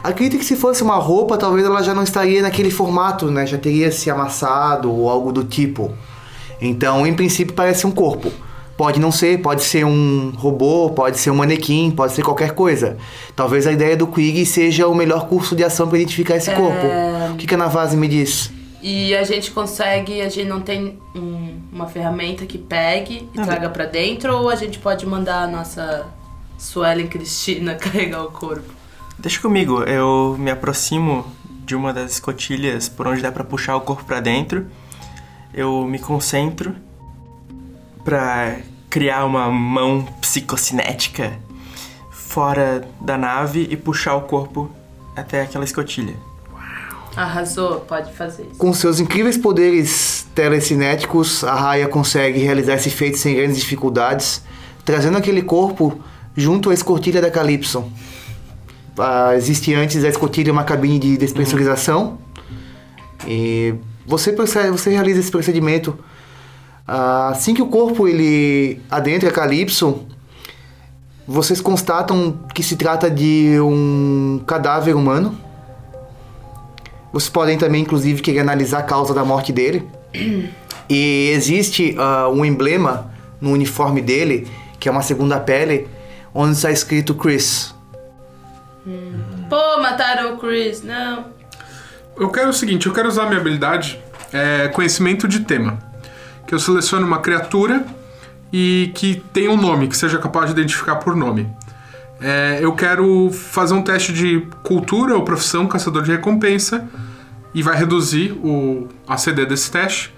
Acredito 0.03 0.37
que 0.37 0.45
se 0.45 0.55
fosse 0.55 0.83
uma 0.83 0.95
roupa, 0.95 1.37
talvez 1.37 1.65
ela 1.65 1.81
já 1.81 1.93
não 1.93 2.03
estaria 2.03 2.41
naquele 2.41 2.69
formato, 2.69 3.31
né? 3.31 3.45
Já 3.45 3.57
teria 3.57 3.91
se 3.91 4.09
amassado 4.09 4.91
ou 4.91 5.09
algo 5.09 5.31
do 5.31 5.43
tipo. 5.43 5.91
Então, 6.61 7.07
em 7.07 7.13
princípio, 7.13 7.53
parece 7.53 7.87
um 7.87 7.91
corpo. 7.91 8.31
Pode 8.77 8.99
não 8.99 9.11
ser, 9.11 9.41
pode 9.41 9.63
ser 9.63 9.85
um 9.85 10.33
robô, 10.35 10.89
pode 10.89 11.17
ser 11.17 11.31
um 11.31 11.35
manequim, 11.35 11.91
pode 11.91 12.11
ser 12.11 12.23
qualquer 12.23 12.51
coisa. 12.51 12.97
Talvez 13.33 13.65
a 13.65 13.71
ideia 13.71 13.95
do 13.95 14.05
Quig 14.05 14.45
seja 14.45 14.85
o 14.85 14.93
melhor 14.93 15.27
curso 15.27 15.55
de 15.55 15.63
ação 15.63 15.87
para 15.87 15.97
identificar 15.97 16.35
esse 16.35 16.51
corpo. 16.51 16.85
O 17.31 17.37
que, 17.37 17.47
que 17.47 17.55
a 17.55 17.57
Navase 17.57 17.95
me 17.95 18.07
diz? 18.09 18.51
E 18.87 19.15
a 19.15 19.23
gente 19.23 19.49
consegue, 19.49 20.21
a 20.21 20.29
gente 20.29 20.47
não 20.47 20.61
tem 20.61 20.99
um- 21.15 21.59
uma 21.73 21.87
ferramenta 21.87 22.45
que 22.45 22.55
pegue 22.59 23.27
e 23.33 23.39
traga 23.41 23.67
pra 23.67 23.85
dentro, 23.85 24.31
ou 24.37 24.47
a 24.47 24.55
gente 24.55 24.77
pode 24.77 25.07
mandar 25.07 25.41
a 25.41 25.47
nossa 25.47 26.05
Suelen 26.55 27.07
Cristina 27.07 27.73
carregar 27.81 28.23
o 28.23 28.29
corpo? 28.31 28.71
deixa 29.17 29.41
comigo. 29.41 29.81
Eu 29.83 30.35
me 30.37 30.51
aproximo 30.51 31.25
de 31.65 31.75
uma 31.75 31.91
das 31.91 32.11
escotilhas 32.11 32.87
por 32.87 33.07
onde 33.07 33.23
dá 33.23 33.31
pra 33.31 33.43
puxar 33.43 33.75
o 33.75 33.81
corpo 33.81 34.03
pra 34.05 34.19
dentro. 34.19 34.67
Eu 35.51 35.83
me 35.85 35.97
concentro 35.97 36.75
pra 38.03 38.57
criar 38.87 39.25
uma 39.25 39.49
mão 39.49 40.03
psicocinética 40.21 41.39
fora 42.11 42.87
da 43.01 43.17
nave 43.17 43.67
e 43.71 43.75
puxar 43.75 44.13
o 44.15 44.21
corpo 44.21 44.69
até 45.15 45.41
aquela 45.41 45.63
escotilha. 45.65 46.13
Arrasou, 47.15 47.81
pode 47.81 48.11
fazer 48.13 48.43
isso. 48.43 48.57
Com 48.57 48.73
seus 48.73 48.99
incríveis 48.99 49.37
poderes 49.37 50.27
telecinéticos, 50.35 51.43
a 51.43 51.55
Raya 51.55 51.87
consegue 51.87 52.39
realizar 52.39 52.75
esse 52.75 52.89
feito 52.89 53.17
sem 53.17 53.35
grandes 53.35 53.57
dificuldades, 53.57 54.43
trazendo 54.83 55.17
aquele 55.17 55.41
corpo 55.41 55.99
junto 56.35 56.69
à 56.69 56.73
escotilha 56.73 57.21
da 57.21 57.31
Calypso. 57.31 57.85
Ah, 58.97 59.33
existe 59.35 59.73
antes 59.73 60.01
da 60.01 60.09
escotilha 60.09 60.51
uma 60.51 60.63
cabine 60.63 60.99
de 60.99 61.17
despressurização 61.17 62.17
e 63.27 63.73
você, 64.05 64.31
você 64.33 64.89
realiza 64.89 65.19
esse 65.19 65.31
procedimento. 65.31 65.97
Ah, 66.87 67.29
assim 67.29 67.53
que 67.53 67.61
o 67.61 67.67
corpo 67.67 68.07
ele 68.07 68.79
adentra 68.89 69.29
a 69.29 69.31
Calypso, 69.31 70.05
vocês 71.27 71.59
constatam 71.59 72.39
que 72.53 72.61
se 72.61 72.75
trata 72.75 73.09
de 73.09 73.57
um 73.59 74.41
cadáver 74.45 74.95
humano. 74.95 75.44
Vocês 77.15 77.29
podem 77.29 77.57
também, 77.57 77.81
inclusive, 77.81 78.21
querer 78.21 78.41
analisar 78.41 78.79
a 78.79 78.83
causa 78.83 79.13
da 79.13 79.23
morte 79.23 79.53
dele. 79.53 79.87
E 80.87 81.31
existe 81.33 81.95
ah, 81.97 82.29
um 82.29 82.45
emblema 82.45 83.11
no 83.41 83.49
uniforme 83.49 84.03
dele, 84.03 84.47
que 84.79 84.87
é 84.87 84.91
uma 84.91 85.01
segunda 85.01 85.39
pele, 85.39 85.87
onde 86.31 86.51
está 86.51 86.69
escrito 86.69 87.15
Chris. 87.15 87.73
Pô, 89.49 89.81
mataram 89.81 90.35
o 90.35 90.37
Chris, 90.37 90.83
não. 90.83 91.25
Eu 92.15 92.29
quero 92.29 92.49
o 92.49 92.53
seguinte, 92.53 92.85
eu 92.85 92.93
quero 92.93 93.07
usar 93.07 93.25
minha 93.25 93.39
habilidade 93.39 93.99
é, 94.31 94.67
conhecimento 94.67 95.27
de 95.27 95.39
tema. 95.39 95.79
Que 96.45 96.53
eu 96.53 96.59
selecione 96.59 97.03
uma 97.03 97.17
criatura 97.17 97.83
e 98.53 98.91
que 98.93 99.23
tenha 99.33 99.49
um 99.49 99.57
nome, 99.57 99.87
que 99.87 99.97
seja 99.97 100.19
capaz 100.19 100.53
de 100.53 100.61
identificar 100.61 100.97
por 100.97 101.15
nome. 101.15 101.51
É, 102.21 102.59
eu 102.61 102.73
quero 102.73 103.29
fazer 103.31 103.73
um 103.73 103.81
teste 103.81 104.13
de 104.13 104.47
cultura 104.63 105.15
ou 105.15 105.23
profissão 105.23 105.67
caçador 105.67 106.01
de 106.03 106.11
recompensa 106.11 106.87
e 107.53 107.61
vai 107.61 107.75
reduzir 107.77 108.31
o 108.43 108.87
ACD 109.07 109.45
desse 109.45 109.69
teste 109.71 110.13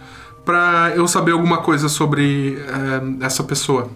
para 0.46 0.94
eu 0.96 1.08
saber 1.08 1.32
alguma 1.32 1.58
coisa 1.58 1.90
sobre 1.90 2.58
é, 3.22 3.26
essa 3.26 3.44
pessoa. 3.44 3.90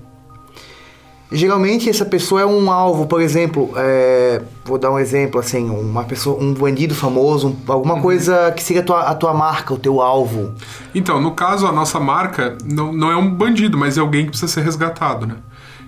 Geralmente 1.33 1.89
essa 1.89 2.03
pessoa 2.03 2.41
é 2.41 2.45
um 2.45 2.69
alvo, 2.69 3.05
por 3.07 3.21
exemplo, 3.21 3.71
é, 3.77 4.41
vou 4.65 4.77
dar 4.77 4.91
um 4.91 4.99
exemplo 4.99 5.39
assim, 5.39 5.69
uma 5.69 6.03
pessoa, 6.03 6.37
um 6.43 6.53
bandido 6.53 6.93
famoso, 6.93 7.47
um- 7.49 7.71
alguma 7.71 8.01
coisa 8.01 8.51
que 8.51 8.61
seja 8.61 8.81
a 8.81 8.83
tua, 8.83 9.01
a 9.03 9.15
tua 9.15 9.33
marca, 9.33 9.73
o 9.73 9.77
teu 9.77 10.01
alvo. 10.01 10.53
Então, 10.93 11.21
no 11.21 11.31
caso, 11.31 11.65
a 11.65 11.71
nossa 11.71 12.01
marca 12.01 12.57
não, 12.65 12.91
não 12.91 13.09
é 13.09 13.15
um 13.15 13.33
bandido, 13.33 13.77
mas 13.77 13.97
é 13.97 14.01
alguém 14.01 14.25
que 14.25 14.31
precisa 14.31 14.51
ser 14.51 14.61
resgatado, 14.61 15.25
né? 15.25 15.35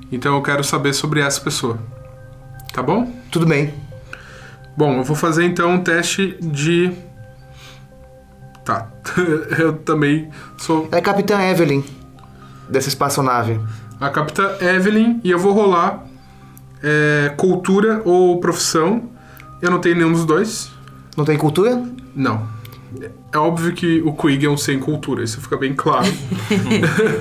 Então 0.09 0.33
eu 0.33 0.41
quero 0.41 0.63
saber 0.63 0.93
sobre 0.93 1.19
essa 1.19 1.41
pessoa. 1.41 1.77
Tá 2.73 2.81
bom? 2.81 3.07
Tudo 3.29 3.45
bem. 3.45 3.71
Bom, 4.75 4.97
eu 4.97 5.03
vou 5.03 5.15
fazer 5.15 5.45
então 5.45 5.69
um 5.69 5.83
teste 5.83 6.35
de. 6.41 6.91
Tá. 8.65 8.87
eu 9.59 9.73
também 9.73 10.29
sou 10.57 10.89
É 10.91 10.97
a 10.97 11.01
Capitã 11.01 11.39
Evelyn 11.39 11.83
dessa 12.67 12.87
espaçonave. 12.87 13.59
a 14.01 14.09
Capitã 14.09 14.55
Evelyn 14.59 15.21
e 15.23 15.29
eu 15.29 15.37
vou 15.37 15.53
rolar 15.53 16.03
é, 16.81 17.31
cultura 17.37 18.01
ou 18.03 18.39
profissão. 18.39 19.03
Eu 19.61 19.69
não 19.69 19.79
tenho 19.79 19.95
nenhum 19.95 20.11
dos 20.11 20.25
dois. 20.25 20.71
Não 21.15 21.23
tem 21.23 21.37
cultura? 21.37 21.79
Não. 22.15 22.47
É 23.31 23.37
óbvio 23.37 23.73
que 23.73 24.01
o 24.01 24.13
Quig 24.13 24.45
é 24.45 24.49
um 24.49 24.57
sem 24.57 24.79
cultura, 24.79 25.23
isso 25.23 25.39
fica 25.39 25.57
bem 25.57 25.75
claro. 25.75 26.05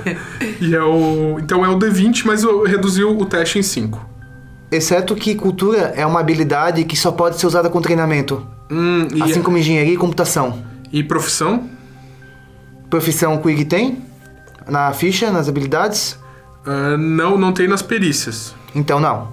e 0.59 0.75
é 0.75 0.81
o. 0.81 1.37
Então 1.39 1.63
é 1.63 1.69
o 1.69 1.77
D20, 1.77 2.23
mas 2.25 2.41
eu 2.41 2.63
reduzi 2.63 3.03
o 3.03 3.23
teste 3.25 3.59
em 3.59 3.63
5. 3.63 4.12
Exceto 4.73 5.15
que 5.15 5.35
cultura 5.35 5.93
é 5.95 6.05
uma 6.05 6.19
habilidade 6.19 6.83
que 6.83 6.97
só 6.97 7.11
pode 7.11 7.39
ser 7.39 7.45
usada 7.47 7.69
com 7.69 7.79
treinamento. 7.81 8.45
Hum, 8.71 9.07
e, 9.13 9.21
Assim 9.21 9.41
como 9.41 9.57
engenharia 9.57 9.93
e 9.93 9.97
computação. 9.97 10.63
e 10.91 11.03
profissão? 11.03 11.69
Profissão 12.89 13.37
Quig 13.37 13.65
tem? 13.65 14.01
na 14.67 14.93
ficha, 14.93 15.29
nas 15.31 15.49
habilidades? 15.49 16.17
Ah, 16.65 16.97
não, 16.97 17.37
não 17.37 17.51
tem 17.51 17.67
nas 17.67 17.81
perícias. 17.81 18.55
Então 18.73 18.99
não. 18.99 19.27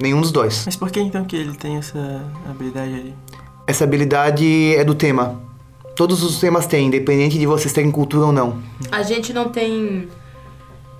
Nenhum 0.00 0.20
dos 0.20 0.30
dois. 0.30 0.64
Mas 0.66 0.76
por 0.76 0.90
que 0.90 1.00
então 1.00 1.24
que 1.24 1.34
ele 1.36 1.54
tem 1.54 1.76
essa 1.76 2.22
habilidade 2.48 2.92
ali? 2.92 3.14
Essa 3.66 3.84
habilidade 3.84 4.74
é 4.76 4.84
do 4.84 4.94
tema. 4.94 5.40
Todos 5.96 6.22
os 6.22 6.38
temas 6.38 6.66
têm, 6.66 6.88
independente 6.88 7.38
de 7.38 7.46
vocês 7.46 7.72
terem 7.72 7.90
cultura 7.90 8.26
ou 8.26 8.32
não. 8.32 8.58
A 8.92 9.02
gente 9.02 9.32
não 9.32 9.48
tem. 9.48 10.08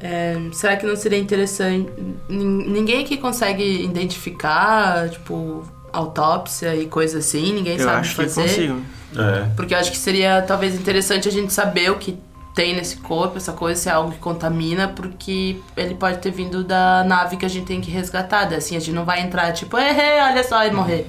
É, 0.00 0.36
será 0.52 0.76
que 0.76 0.86
não 0.86 0.96
seria 0.96 1.18
interessante. 1.18 1.90
nin- 2.28 2.68
Ninguém 2.68 3.02
aqui 3.02 3.16
consegue 3.16 3.84
identificar, 3.84 5.08
tipo, 5.08 5.62
autópsia 5.92 6.74
e 6.76 6.86
coisa 6.86 7.18
assim? 7.18 7.52
Ninguém 7.52 7.78
Eu 7.78 7.84
sabe 7.84 8.00
acho 8.00 8.10
que 8.10 8.16
fazer? 8.16 8.42
consigo. 8.42 8.80
É. 9.16 9.48
Porque 9.56 9.72
eu 9.74 9.78
acho 9.78 9.90
que 9.90 9.96
seria 9.98 10.42
talvez 10.42 10.74
interessante 10.74 11.26
a 11.28 11.32
gente 11.32 11.52
saber 11.52 11.90
o 11.90 11.96
que 11.96 12.18
tem 12.54 12.74
nesse 12.74 12.96
corpo, 12.98 13.36
essa 13.36 13.52
coisa, 13.52 13.80
se 13.80 13.88
é 13.88 13.92
algo 13.92 14.12
que 14.12 14.18
contamina, 14.18 14.88
porque 14.88 15.56
ele 15.76 15.94
pode 15.94 16.18
ter 16.18 16.30
vindo 16.30 16.64
da 16.64 17.04
nave 17.04 17.36
que 17.36 17.44
a 17.44 17.48
gente 17.48 17.66
tem 17.66 17.80
que 17.80 17.90
resgatar. 17.90 18.52
Assim, 18.54 18.76
a 18.76 18.80
gente 18.80 18.92
não 18.94 19.04
vai 19.04 19.20
entrar 19.22 19.52
tipo, 19.52 19.76
"Ehê, 19.78 20.20
olha 20.22 20.42
só, 20.42 20.64
e 20.66 20.70
morrer. 20.70 21.06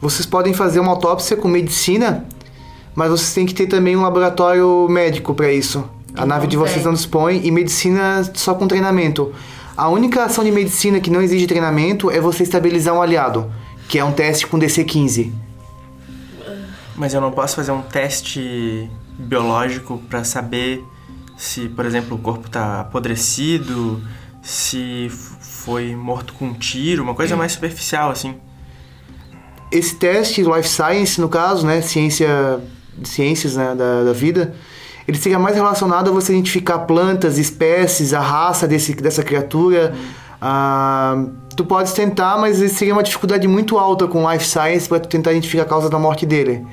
Vocês 0.00 0.24
podem 0.26 0.54
fazer 0.54 0.80
uma 0.80 0.92
autópsia 0.92 1.36
com 1.36 1.48
medicina, 1.48 2.24
mas 2.94 3.10
vocês 3.10 3.34
têm 3.34 3.44
que 3.46 3.52
ter 3.54 3.66
também 3.66 3.96
um 3.96 4.02
laboratório 4.02 4.86
médico 4.88 5.34
para 5.34 5.52
isso. 5.52 5.88
A 6.14 6.26
nave 6.26 6.46
de 6.46 6.56
vocês 6.56 6.84
não 6.84 6.92
dispõe 6.92 7.40
e 7.44 7.50
medicina 7.50 8.22
só 8.34 8.54
com 8.54 8.66
treinamento. 8.66 9.32
A 9.76 9.88
única 9.88 10.24
ação 10.24 10.44
de 10.44 10.50
medicina 10.50 11.00
que 11.00 11.10
não 11.10 11.22
exige 11.22 11.46
treinamento 11.46 12.10
é 12.10 12.20
você 12.20 12.42
estabilizar 12.42 12.94
um 12.94 13.00
aliado, 13.00 13.50
que 13.88 13.98
é 13.98 14.04
um 14.04 14.12
teste 14.12 14.46
com 14.46 14.58
DC-15. 14.58 15.32
Mas 16.96 17.14
eu 17.14 17.20
não 17.20 17.30
posso 17.30 17.56
fazer 17.56 17.72
um 17.72 17.80
teste 17.80 18.90
biológico 19.18 19.98
pra 20.08 20.24
saber 20.24 20.84
se, 21.36 21.68
por 21.70 21.86
exemplo, 21.86 22.16
o 22.16 22.20
corpo 22.20 22.50
tá 22.50 22.80
apodrecido, 22.80 24.02
se 24.42 25.08
foi 25.10 25.94
morto 25.94 26.34
com 26.34 26.46
um 26.46 26.54
tiro, 26.54 27.02
uma 27.02 27.14
coisa 27.14 27.36
mais 27.36 27.52
superficial 27.52 28.10
assim. 28.10 28.34
Esse 29.72 29.94
teste, 29.94 30.42
Life 30.42 30.68
Science 30.68 31.20
no 31.20 31.28
caso, 31.28 31.66
né, 31.66 31.80
ciência, 31.80 32.60
ciências 33.04 33.56
né, 33.56 33.74
da, 33.74 34.04
da 34.04 34.12
vida, 34.12 34.54
ele 35.06 35.18
seria 35.18 35.38
mais 35.38 35.56
relacionado 35.56 36.10
a 36.10 36.12
você 36.12 36.32
identificar 36.32 36.80
plantas, 36.80 37.38
espécies, 37.38 38.14
a 38.14 38.20
raça 38.20 38.66
desse, 38.66 38.94
dessa 38.94 39.22
criatura. 39.22 39.94
Ah, 40.40 41.24
tu 41.56 41.64
podes 41.64 41.92
tentar, 41.92 42.38
mas 42.38 42.56
seria 42.72 42.94
uma 42.94 43.02
dificuldade 43.02 43.46
muito 43.46 43.78
alta 43.78 44.06
com 44.06 44.30
Life 44.30 44.46
Science 44.46 44.88
para 44.88 45.00
tu 45.00 45.08
tentar 45.08 45.32
identificar 45.32 45.64
a 45.64 45.66
causa 45.66 45.90
da 45.90 45.98
morte 45.98 46.24
dele. 46.24 46.66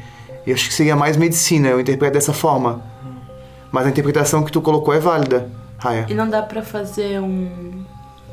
Eu 0.45 0.53
acho 0.53 0.67
que 0.67 0.73
seria 0.73 0.95
mais 0.95 1.17
medicina, 1.17 1.67
eu 1.69 1.79
interpreto 1.79 2.13
dessa 2.13 2.31
forma. 2.31 2.81
Mas 3.71 3.85
a 3.85 3.89
interpretação 3.89 4.43
que 4.43 4.51
tu 4.51 4.61
colocou 4.61 4.93
é 4.93 4.99
válida, 4.99 5.49
Raya. 5.77 6.05
E 6.07 6.13
não 6.13 6.29
dá 6.29 6.41
pra 6.41 6.61
fazer 6.61 7.19
um, 7.19 7.83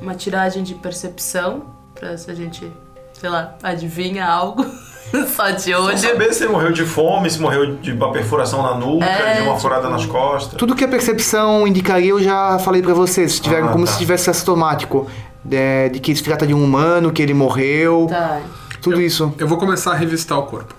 uma 0.00 0.14
tiragem 0.14 0.62
de 0.62 0.74
percepção, 0.74 1.64
pra 1.94 2.16
se 2.16 2.30
a 2.30 2.34
gente, 2.34 2.70
sei 3.12 3.28
lá, 3.28 3.56
adivinha 3.62 4.24
algo 4.26 4.64
só 5.34 5.50
de 5.50 5.70
Não 5.70 5.84
olho. 5.84 5.98
saber 5.98 6.32
se 6.32 6.44
ele 6.44 6.52
morreu 6.52 6.72
de 6.72 6.84
fome, 6.84 7.30
se 7.30 7.40
morreu 7.40 7.76
de 7.76 7.92
uma 7.92 8.10
perfuração 8.12 8.62
na 8.62 8.74
nuca, 8.74 9.04
É, 9.04 9.34
de 9.36 9.40
uma 9.42 9.50
tipo- 9.50 9.60
furada 9.60 9.88
nas 9.88 10.04
costas. 10.06 10.58
Tudo 10.58 10.74
que 10.74 10.84
a 10.84 10.88
percepção 10.88 11.66
indicaria 11.66 12.10
eu 12.10 12.22
já 12.22 12.58
falei 12.58 12.82
pra 12.82 12.94
vocês, 12.94 13.32
se 13.34 13.40
tiver, 13.40 13.62
Ah, 13.62 13.68
como 13.68 13.84
tá. 13.84 13.92
se 13.92 13.98
tivesse 13.98 14.28
assintomático. 14.30 15.08
De, 15.44 15.90
de 15.90 16.00
que 16.00 16.16
se 16.16 16.22
trata 16.22 16.46
de 16.46 16.54
um 16.54 16.64
humano, 16.64 17.12
que 17.12 17.20
ele 17.22 17.34
morreu, 17.34 18.06
Tá. 18.08 18.40
tudo 18.80 18.98
isso. 19.00 19.34
Eu 19.38 19.46
vou 19.46 19.58
começar 19.58 19.92
a 19.92 19.94
revistar 19.94 20.38
o 20.38 20.44
corpo. 20.44 20.74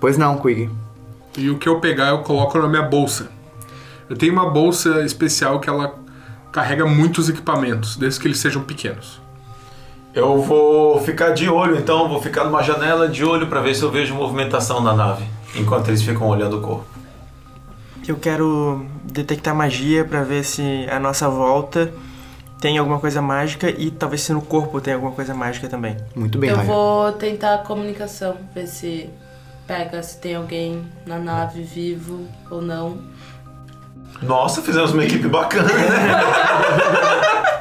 Pois 0.00 0.16
não, 0.16 0.38
Quig. 0.38 0.70
E 1.36 1.50
o 1.50 1.58
que 1.58 1.68
eu 1.68 1.78
pegar 1.78 2.08
eu 2.08 2.18
coloco 2.20 2.56
na 2.58 2.66
minha 2.68 2.82
bolsa. 2.82 3.28
Eu 4.08 4.16
tenho 4.16 4.32
uma 4.32 4.48
bolsa 4.50 5.02
especial 5.04 5.60
que 5.60 5.68
ela 5.68 5.94
carrega 6.52 6.86
muitos 6.86 7.28
equipamentos, 7.28 7.96
desde 7.96 8.18
que 8.20 8.26
eles 8.28 8.38
sejam 8.38 8.62
pequenos. 8.62 9.20
Eu 10.14 10.40
vou 10.42 11.00
ficar 11.00 11.30
de 11.30 11.48
olho, 11.48 11.76
então, 11.76 12.08
vou 12.08 12.22
ficar 12.22 12.44
numa 12.44 12.62
janela 12.62 13.08
de 13.08 13.24
olho 13.24 13.48
pra 13.48 13.60
ver 13.60 13.74
se 13.74 13.82
eu 13.82 13.90
vejo 13.90 14.14
movimentação 14.14 14.80
na 14.80 14.92
nave, 14.94 15.24
enquanto 15.56 15.88
eles 15.88 16.02
ficam 16.02 16.28
olhando 16.28 16.58
o 16.58 16.60
corpo. 16.60 16.84
Eu 18.06 18.16
quero 18.16 18.86
detectar 19.02 19.54
magia 19.54 20.04
pra 20.04 20.22
ver 20.22 20.44
se 20.44 20.86
a 20.90 21.00
nossa 21.00 21.28
volta 21.28 21.92
tem 22.60 22.78
alguma 22.78 23.00
coisa 23.00 23.20
mágica 23.20 23.68
e 23.70 23.90
talvez 23.90 24.22
se 24.22 24.32
no 24.32 24.40
corpo 24.40 24.80
tem 24.80 24.94
alguma 24.94 25.12
coisa 25.12 25.34
mágica 25.34 25.68
também. 25.68 25.96
Muito 26.14 26.38
bem, 26.38 26.50
Eu 26.50 26.56
Raya. 26.56 26.68
vou 26.68 27.12
tentar 27.12 27.54
a 27.54 27.58
comunicação, 27.58 28.36
ver 28.54 28.66
se 28.68 29.10
pega 29.66 30.02
se 30.02 30.18
tem 30.18 30.36
alguém 30.36 30.84
na 31.06 31.18
nave 31.18 31.62
vivo 31.62 32.20
ou 32.50 32.62
não. 32.62 32.98
Nossa, 34.22 34.62
fizemos 34.62 34.92
uma 34.92 35.04
equipe 35.04 35.26
bacana, 35.26 35.72
né? 35.72 36.20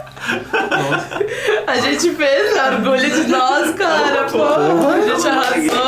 A 1.68 1.76
gente 1.78 2.12
fez 2.12 2.58
orgulho 2.58 3.10
de 3.10 3.28
nós, 3.30 3.76
cara. 3.76 4.24
Pô, 4.26 4.44
a 4.44 5.02
gente 5.02 5.28
arrasou. 5.28 5.84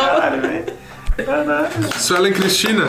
Suelen 2.00 2.34
Cristina. 2.34 2.88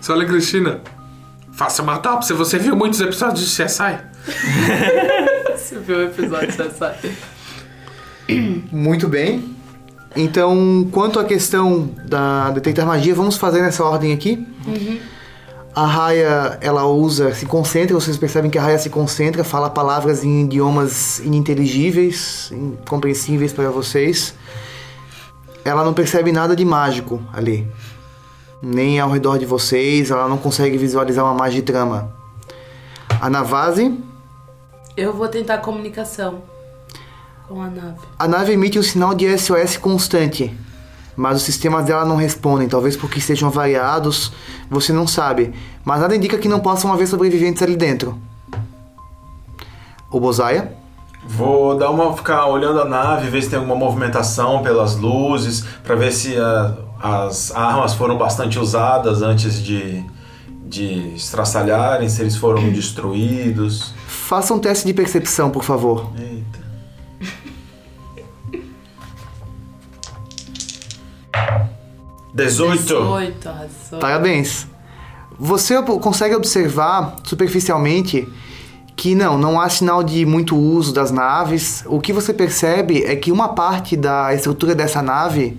Suelen 0.00 0.26
Cristina. 0.26 0.80
Faça 1.52 1.82
uma 1.82 1.94
autópsia, 1.94 2.34
você 2.34 2.58
viu 2.58 2.76
muitos 2.76 3.00
episódios 3.00 3.40
de 3.40 3.64
CSI? 3.64 3.98
Você 5.56 5.78
viu 5.78 5.96
o 5.96 6.02
episódio, 6.02 6.52
você 6.52 6.70
sabe. 6.70 7.16
Muito 8.70 9.08
bem. 9.08 9.56
Então, 10.14 10.86
quanto 10.92 11.18
à 11.18 11.24
questão 11.24 11.90
da 12.04 12.50
detectar 12.50 12.86
magia, 12.86 13.14
vamos 13.14 13.36
fazer 13.36 13.62
nessa 13.62 13.82
ordem 13.82 14.12
aqui. 14.12 14.46
A 15.76 15.84
Raya, 15.84 16.58
ela 16.62 16.86
usa, 16.86 17.34
se 17.34 17.44
concentra, 17.44 17.94
vocês 17.94 18.16
percebem 18.16 18.50
que 18.50 18.56
a 18.56 18.62
Raya 18.62 18.78
se 18.78 18.88
concentra, 18.88 19.44
fala 19.44 19.68
palavras 19.68 20.24
em 20.24 20.44
idiomas 20.44 21.18
ininteligíveis, 21.18 22.50
incompreensíveis 22.50 23.52
para 23.52 23.68
vocês. 23.68 24.34
Ela 25.62 25.84
não 25.84 25.92
percebe 25.92 26.32
nada 26.32 26.56
de 26.56 26.64
mágico 26.64 27.22
ali. 27.30 27.70
Nem 28.62 28.98
ao 28.98 29.10
redor 29.10 29.38
de 29.38 29.44
vocês, 29.44 30.10
ela 30.10 30.26
não 30.26 30.38
consegue 30.38 30.78
visualizar 30.78 31.22
uma 31.22 31.34
magia 31.34 31.60
de 31.60 31.66
trama. 31.66 32.10
A 33.20 33.28
Navase, 33.28 34.02
Eu 34.96 35.12
vou 35.12 35.28
tentar 35.28 35.58
comunicação 35.58 36.40
com 37.46 37.60
a 37.60 37.68
nave. 37.68 37.98
A 38.18 38.26
nave 38.26 38.52
emite 38.52 38.78
um 38.78 38.82
sinal 38.82 39.14
de 39.14 39.26
SOS 39.36 39.76
constante, 39.76 40.56
mas 41.16 41.36
os 41.38 41.42
sistemas 41.42 41.84
dela 41.84 42.04
não 42.04 42.16
respondem, 42.16 42.68
talvez 42.68 42.96
porque 42.96 43.18
estejam 43.18 43.50
variados, 43.50 44.32
você 44.70 44.92
não 44.92 45.06
sabe. 45.06 45.54
Mas 45.84 46.00
nada 46.00 46.14
indica 46.14 46.36
que 46.38 46.48
não 46.48 46.60
possam 46.60 46.92
haver 46.92 47.06
sobreviventes 47.06 47.62
ali 47.62 47.76
dentro. 47.76 48.18
O 50.10 50.20
Bozaia? 50.20 50.72
Vou 51.28 51.76
dar 51.76 51.90
uma 51.90 52.16
ficar 52.16 52.46
olhando 52.46 52.80
a 52.80 52.84
nave, 52.84 53.28
ver 53.28 53.42
se 53.42 53.50
tem 53.50 53.58
alguma 53.58 53.74
movimentação 53.74 54.62
pelas 54.62 54.94
luzes, 54.96 55.64
pra 55.82 55.96
ver 55.96 56.12
se 56.12 56.36
a- 56.36 56.74
as 57.02 57.50
armas 57.54 57.94
foram 57.94 58.16
bastante 58.16 58.58
usadas 58.58 59.22
antes 59.22 59.60
de, 59.62 60.04
de 60.66 61.14
estraçalharem, 61.16 62.08
se 62.08 62.20
eles 62.22 62.36
foram 62.36 62.62
destruídos. 62.70 63.92
Faça 64.06 64.54
um 64.54 64.58
teste 64.60 64.86
de 64.86 64.94
percepção, 64.94 65.50
por 65.50 65.64
favor. 65.64 66.10
Eita. 66.16 66.45
Dezoito. 72.36 72.82
18, 72.82 73.48
arrasou. 73.48 73.98
Parabéns. 73.98 74.66
Você 75.38 75.80
consegue 75.82 76.34
observar 76.34 77.16
superficialmente 77.24 78.28
que 78.94 79.14
não, 79.14 79.38
não 79.38 79.58
há 79.58 79.70
sinal 79.70 80.02
de 80.02 80.26
muito 80.26 80.54
uso 80.54 80.92
das 80.92 81.10
naves. 81.10 81.82
O 81.86 81.98
que 81.98 82.12
você 82.12 82.34
percebe 82.34 83.02
é 83.04 83.16
que 83.16 83.32
uma 83.32 83.48
parte 83.48 83.96
da 83.96 84.34
estrutura 84.34 84.74
dessa 84.74 85.00
nave, 85.00 85.58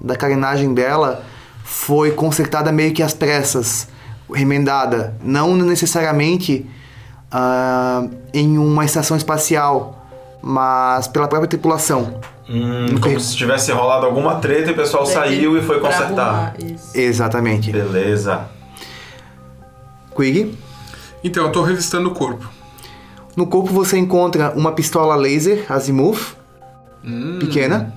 da 0.00 0.16
carenagem 0.16 0.72
dela, 0.72 1.22
foi 1.62 2.10
consertada 2.10 2.72
meio 2.72 2.94
que 2.94 3.02
às 3.02 3.12
pressas, 3.12 3.88
remendada, 4.32 5.14
não 5.22 5.54
necessariamente 5.54 6.64
ah, 7.30 8.06
em 8.32 8.56
uma 8.56 8.86
estação 8.86 9.14
espacial, 9.14 10.06
mas 10.42 11.06
pela 11.06 11.28
própria 11.28 11.48
tripulação. 11.48 12.18
Hum, 12.48 12.98
como 13.00 13.18
se 13.18 13.36
tivesse 13.36 13.72
rolado 13.72 14.04
alguma 14.04 14.36
treta 14.36 14.70
e 14.70 14.72
o 14.72 14.76
pessoal 14.76 15.06
saiu 15.06 15.56
e 15.56 15.62
foi 15.62 15.80
consertar. 15.80 16.54
Exatamente. 16.94 17.72
Beleza. 17.72 18.46
Quig? 20.14 20.54
Então, 21.22 21.46
eu 21.46 21.52
tô 21.52 21.62
revistando 21.62 22.10
o 22.10 22.14
corpo. 22.14 22.48
No 23.34 23.46
corpo 23.46 23.72
você 23.72 23.98
encontra 23.98 24.52
uma 24.54 24.72
pistola 24.72 25.16
laser 25.16 25.64
Azimuth, 25.68 26.36
pequena. 27.40 27.92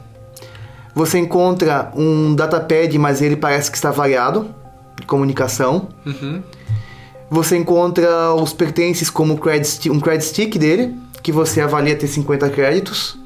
Você 0.95 1.19
encontra 1.19 1.91
um 1.95 2.33
datapad, 2.33 2.97
mas 2.97 3.21
ele 3.21 3.35
parece 3.35 3.69
que 3.69 3.77
está 3.77 3.91
variado, 3.91 4.49
de 4.99 5.05
comunicação. 5.05 5.89
Uhum. 6.05 6.41
Você 7.29 7.57
encontra 7.57 8.33
os 8.33 8.53
pertences 8.53 9.09
como 9.09 9.33
um 9.33 9.37
credit 9.37 10.25
stick 10.25 10.57
dele, 10.57 10.95
que 11.21 11.31
você 11.31 11.61
avalia 11.61 11.95
ter 11.95 12.07
50 12.07 12.49
créditos. 12.49 13.19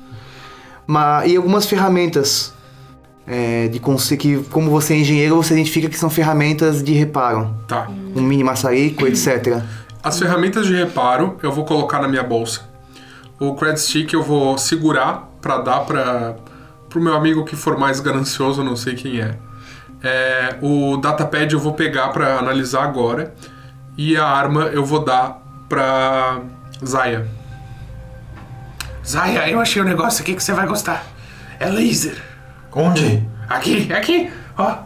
Ma- 0.91 1.25
e 1.25 1.37
algumas 1.37 1.65
ferramentas 1.65 2.53
é, 3.25 3.69
de 3.69 3.79
que 4.17 4.43
como 4.51 4.69
você 4.69 4.93
é 4.93 4.97
engenheiro, 4.97 5.37
você 5.37 5.53
identifica 5.53 5.87
que 5.87 5.97
são 5.97 6.09
ferramentas 6.09 6.83
de 6.83 6.91
reparo. 6.91 7.55
Tá. 7.65 7.87
Um 8.13 8.21
mini 8.21 8.43
maçarico, 8.43 9.07
etc. 9.07 9.61
As 10.03 10.19
ferramentas 10.19 10.65
de 10.67 10.75
reparo 10.75 11.37
eu 11.41 11.51
vou 11.51 11.63
colocar 11.63 12.01
na 12.01 12.09
minha 12.09 12.23
bolsa. 12.23 12.69
O 13.39 13.55
Cred 13.55 13.79
Stick 13.79 14.11
eu 14.13 14.21
vou 14.21 14.57
segurar 14.57 15.29
pra 15.41 15.59
dar 15.59 15.79
para 15.81 16.35
pro 16.89 17.01
meu 17.01 17.13
amigo 17.15 17.45
que 17.45 17.55
for 17.55 17.77
mais 17.77 18.01
ganancioso, 18.01 18.61
não 18.61 18.75
sei 18.75 18.95
quem 18.95 19.21
é. 19.21 19.37
É, 20.03 20.55
o 20.61 20.97
datapad 20.97 21.53
eu 21.53 21.59
vou 21.59 21.73
pegar 21.73 22.09
pra 22.09 22.37
analisar 22.37 22.83
agora 22.83 23.33
e 23.97 24.17
a 24.17 24.25
arma 24.25 24.63
eu 24.73 24.83
vou 24.83 25.05
dar 25.05 25.41
pra 25.69 26.41
Zaya. 26.85 27.27
Zaya, 29.11 29.49
eu 29.49 29.59
achei 29.59 29.81
um 29.81 29.85
negócio 29.85 30.21
aqui 30.21 30.33
que 30.33 30.41
você 30.41 30.53
vai 30.53 30.65
gostar. 30.65 31.05
É 31.59 31.67
laser. 31.67 32.15
Onde? 32.73 33.27
Aqui, 33.49 33.91
aqui, 33.91 34.31
ó. 34.57 34.77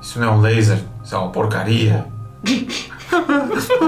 Isso 0.00 0.20
não 0.20 0.28
é 0.28 0.30
um 0.30 0.40
laser, 0.40 0.78
isso 1.02 1.14
é 1.14 1.18
uma 1.18 1.30
porcaria. 1.30 2.04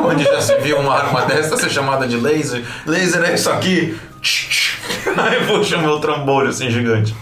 Onde 0.07 0.25
já 0.25 0.41
se 0.41 0.59
viu 0.61 0.79
uma 0.79 0.95
arma 0.95 1.27
dessa 1.27 1.57
ser 1.59 1.69
chamada 1.69 2.09
de 2.09 2.17
laser? 2.17 2.65
Laser 2.87 3.23
é 3.25 3.35
isso 3.35 3.51
aqui. 3.51 3.99
Aí 5.19 5.47
puxa 5.47 5.77
meu 5.77 6.01
trambolho 6.01 6.49
assim 6.49 6.71
gigante. 6.71 7.15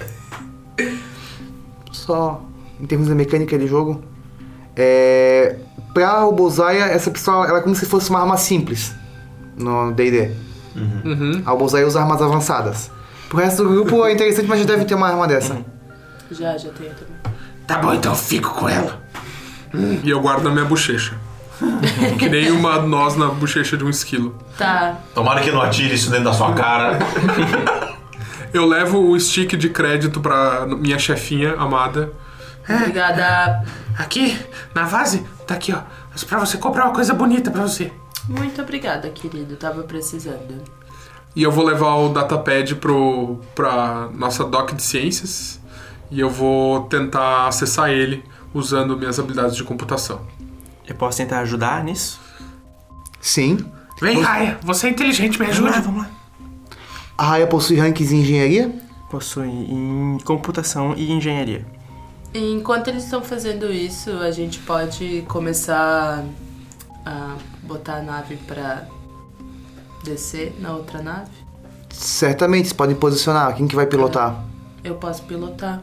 Só 1.91 2.43
em 2.81 2.87
termos 2.87 3.09
da 3.09 3.15
mecânica 3.15 3.59
de 3.59 3.67
jogo, 3.67 4.05
é, 4.77 5.57
pra 5.93 6.27
o 6.27 6.33
Bozaya, 6.33 6.85
essa 6.85 7.11
pistola 7.11 7.47
ela 7.49 7.59
é 7.59 7.63
como 7.63 7.75
se 7.75 7.87
fosse 7.87 8.09
uma 8.11 8.21
arma 8.21 8.37
simples 8.37 8.95
no 9.57 9.93
D&D. 9.93 10.52
Uhum. 10.75 11.43
A 11.45 11.55
Bozaya 11.55 11.87
usa 11.87 12.01
armas 12.01 12.21
avançadas. 12.21 12.91
Pro 13.29 13.39
resto 13.39 13.63
do 13.63 13.71
grupo 13.71 14.05
é 14.05 14.13
interessante, 14.13 14.47
mas 14.47 14.61
já 14.61 14.67
deve 14.67 14.85
ter 14.85 14.95
uma 14.95 15.09
arma 15.09 15.27
dessa. 15.27 15.59
Já, 16.31 16.57
já 16.57 16.71
tenho 16.71 16.95
também. 16.95 17.17
Tá 17.67 17.79
bom, 17.79 17.95
então 17.95 18.13
eu 18.13 18.17
fico 18.17 18.51
com 18.51 18.69
ela. 18.69 19.01
E 20.03 20.11
eu 20.11 20.21
guardo 20.21 20.45
na 20.45 20.51
minha 20.51 20.65
bochecha. 20.65 21.15
que 22.19 22.29
nem 22.29 22.51
uma 22.51 22.81
noz 22.81 23.17
na 23.17 23.29
bochecha 23.29 23.77
de 23.77 23.85
um 23.85 23.91
esquilo. 23.91 24.37
Tá. 24.59 24.97
Tomara 25.15 25.41
que 25.41 25.51
não 25.51 25.63
atire 25.63 25.95
isso 25.95 26.11
dentro 26.11 26.27
da 26.27 26.33
sua 26.33 26.53
cara. 26.53 26.99
Eu 28.53 28.67
levo 28.67 28.99
o 28.99 29.19
stick 29.19 29.57
de 29.57 29.71
crédito 29.71 30.21
pra 30.21 30.67
minha 30.67 30.99
chefinha 30.99 31.55
amada. 31.55 32.13
Obrigada. 32.69 33.65
Aqui, 33.99 34.39
na 34.75 34.85
vase, 34.85 35.25
tá 35.47 35.55
aqui, 35.55 35.73
ó. 35.73 35.79
Pra 36.27 36.39
você 36.39 36.59
comprar 36.59 36.85
uma 36.85 36.93
coisa 36.93 37.15
bonita 37.15 37.51
pra 37.51 37.63
você. 37.63 37.91
Muito 38.29 38.63
obrigada, 38.63 39.09
querido. 39.11 39.57
Tava 39.57 39.83
precisando. 39.83 40.63
E 41.35 41.43
eu 41.43 41.51
vou 41.51 41.65
levar 41.65 41.95
o 41.97 42.11
datapad 42.11 42.75
pro, 42.77 43.41
pra 43.55 44.09
nossa 44.15 44.45
doc 44.45 44.73
de 44.73 44.83
ciências. 44.83 45.61
E 46.11 46.21
eu 46.21 46.29
vou 46.29 46.83
tentar 46.85 47.49
acessar 47.49 47.91
ele 47.91 48.23
usando 48.53 48.97
minhas 48.97 49.19
habilidades 49.19 49.57
de 49.57 49.65
computação. 49.65 50.21
Eu 50.87 50.95
posso 50.95 51.17
tentar 51.17 51.41
ajudar 51.41 51.83
nisso? 51.83 52.21
Sim. 53.21 53.65
Vem, 54.01 54.21
Raya, 54.21 54.59
você 54.63 54.89
é 54.89 54.91
inteligente, 54.91 55.41
me 55.41 55.47
Vamos 55.47 55.61
lá, 55.61 55.71
ajude. 55.71 55.87
vamos 55.87 56.03
lá. 56.03 56.11
A 57.17 57.25
Raya 57.25 57.47
possui 57.47 57.79
rankings 57.79 58.13
em 58.15 58.21
engenharia. 58.21 58.75
Possui 59.11 59.49
em 59.49 60.19
computação 60.25 60.95
e 60.97 61.13
engenharia. 61.13 61.65
Enquanto 62.35 62.89
eles 62.89 63.05
estão 63.05 63.23
fazendo 63.23 63.71
isso, 63.71 64.11
a 64.11 64.31
gente 64.31 64.59
pode 64.61 65.23
começar 65.29 66.25
a 67.05 67.37
botar 67.63 67.97
a 67.97 68.03
nave 68.03 68.37
pra 68.37 68.85
descer 70.05 70.55
na 70.59 70.73
outra 70.73 71.01
nave. 71.01 71.31
Certamente, 71.91 72.69
vocês 72.69 72.73
podem 72.73 72.97
posicionar. 72.97 73.55
Quem 73.55 73.69
que 73.69 73.77
vai 73.77 73.87
pilotar? 73.87 74.45
Eu 74.83 74.97
posso 74.97 75.23
pilotar. 75.25 75.83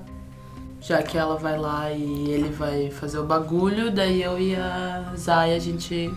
Já 0.82 1.04
que 1.04 1.18
ela 1.18 1.38
vai 1.38 1.58
lá 1.58 1.92
e 1.92 2.30
ele 2.32 2.50
vai 2.50 2.90
fazer 2.90 3.20
o 3.20 3.24
bagulho, 3.24 3.92
daí 3.92 4.24
eu 4.24 4.40
e 4.40 4.56
a 4.56 5.14
Zaya 5.16 5.56
a 5.56 5.60
gente 5.60 6.12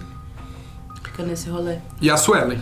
fica 1.05 1.23
nesse 1.23 1.51
rolê. 1.51 1.79
E 2.01 2.11
a 2.11 2.17
Suelen. 2.17 2.61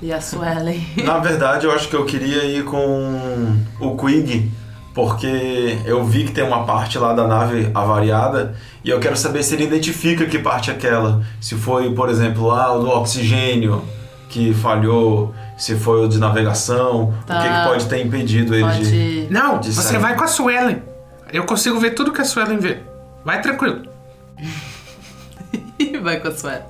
E 0.00 0.12
a 0.12 0.20
Suelen. 0.20 0.86
Na 1.04 1.18
verdade, 1.18 1.66
eu 1.66 1.72
acho 1.72 1.88
que 1.88 1.96
eu 1.96 2.04
queria 2.04 2.44
ir 2.44 2.64
com 2.64 3.56
o 3.80 3.96
Quig, 3.96 4.52
porque 4.98 5.78
eu 5.84 6.02
vi 6.04 6.24
que 6.24 6.32
tem 6.32 6.42
uma 6.42 6.64
parte 6.64 6.98
lá 6.98 7.12
da 7.12 7.24
nave 7.24 7.70
avariada 7.72 8.56
e 8.82 8.90
eu 8.90 8.98
quero 8.98 9.16
saber 9.16 9.44
se 9.44 9.54
ele 9.54 9.62
identifica 9.62 10.26
que 10.26 10.40
parte 10.40 10.70
é 10.70 10.74
aquela. 10.74 11.22
Se 11.40 11.54
foi, 11.54 11.94
por 11.94 12.08
exemplo, 12.08 12.48
lá 12.48 12.76
o 12.76 12.80
do 12.80 12.88
oxigênio 12.88 13.84
que 14.28 14.52
falhou, 14.52 15.32
se 15.56 15.76
foi 15.76 16.04
o 16.04 16.08
de 16.08 16.18
navegação, 16.18 17.14
Tá. 17.24 17.38
o 17.38 17.42
que, 17.42 17.48
que 17.48 17.68
pode 17.68 17.86
ter 17.86 18.04
impedido 18.04 18.56
ele 18.56 18.64
de. 18.72 18.78
Pode. 18.78 19.26
Não, 19.30 19.60
De 19.60 19.72
você 19.72 19.82
sair. 19.82 19.98
vai 19.98 20.16
com 20.16 20.24
a 20.24 20.26
Suelen. 20.26 20.82
Eu 21.32 21.44
consigo 21.44 21.78
ver 21.78 21.92
tudo 21.92 22.10
que 22.12 22.20
a 22.20 22.24
Suelen 22.24 22.58
vê. 22.58 22.78
Vai 23.24 23.40
tranquilo. 23.40 23.82
Vai 26.02 26.18
com 26.18 26.26
a 26.26 26.32
Suelen. 26.32 26.64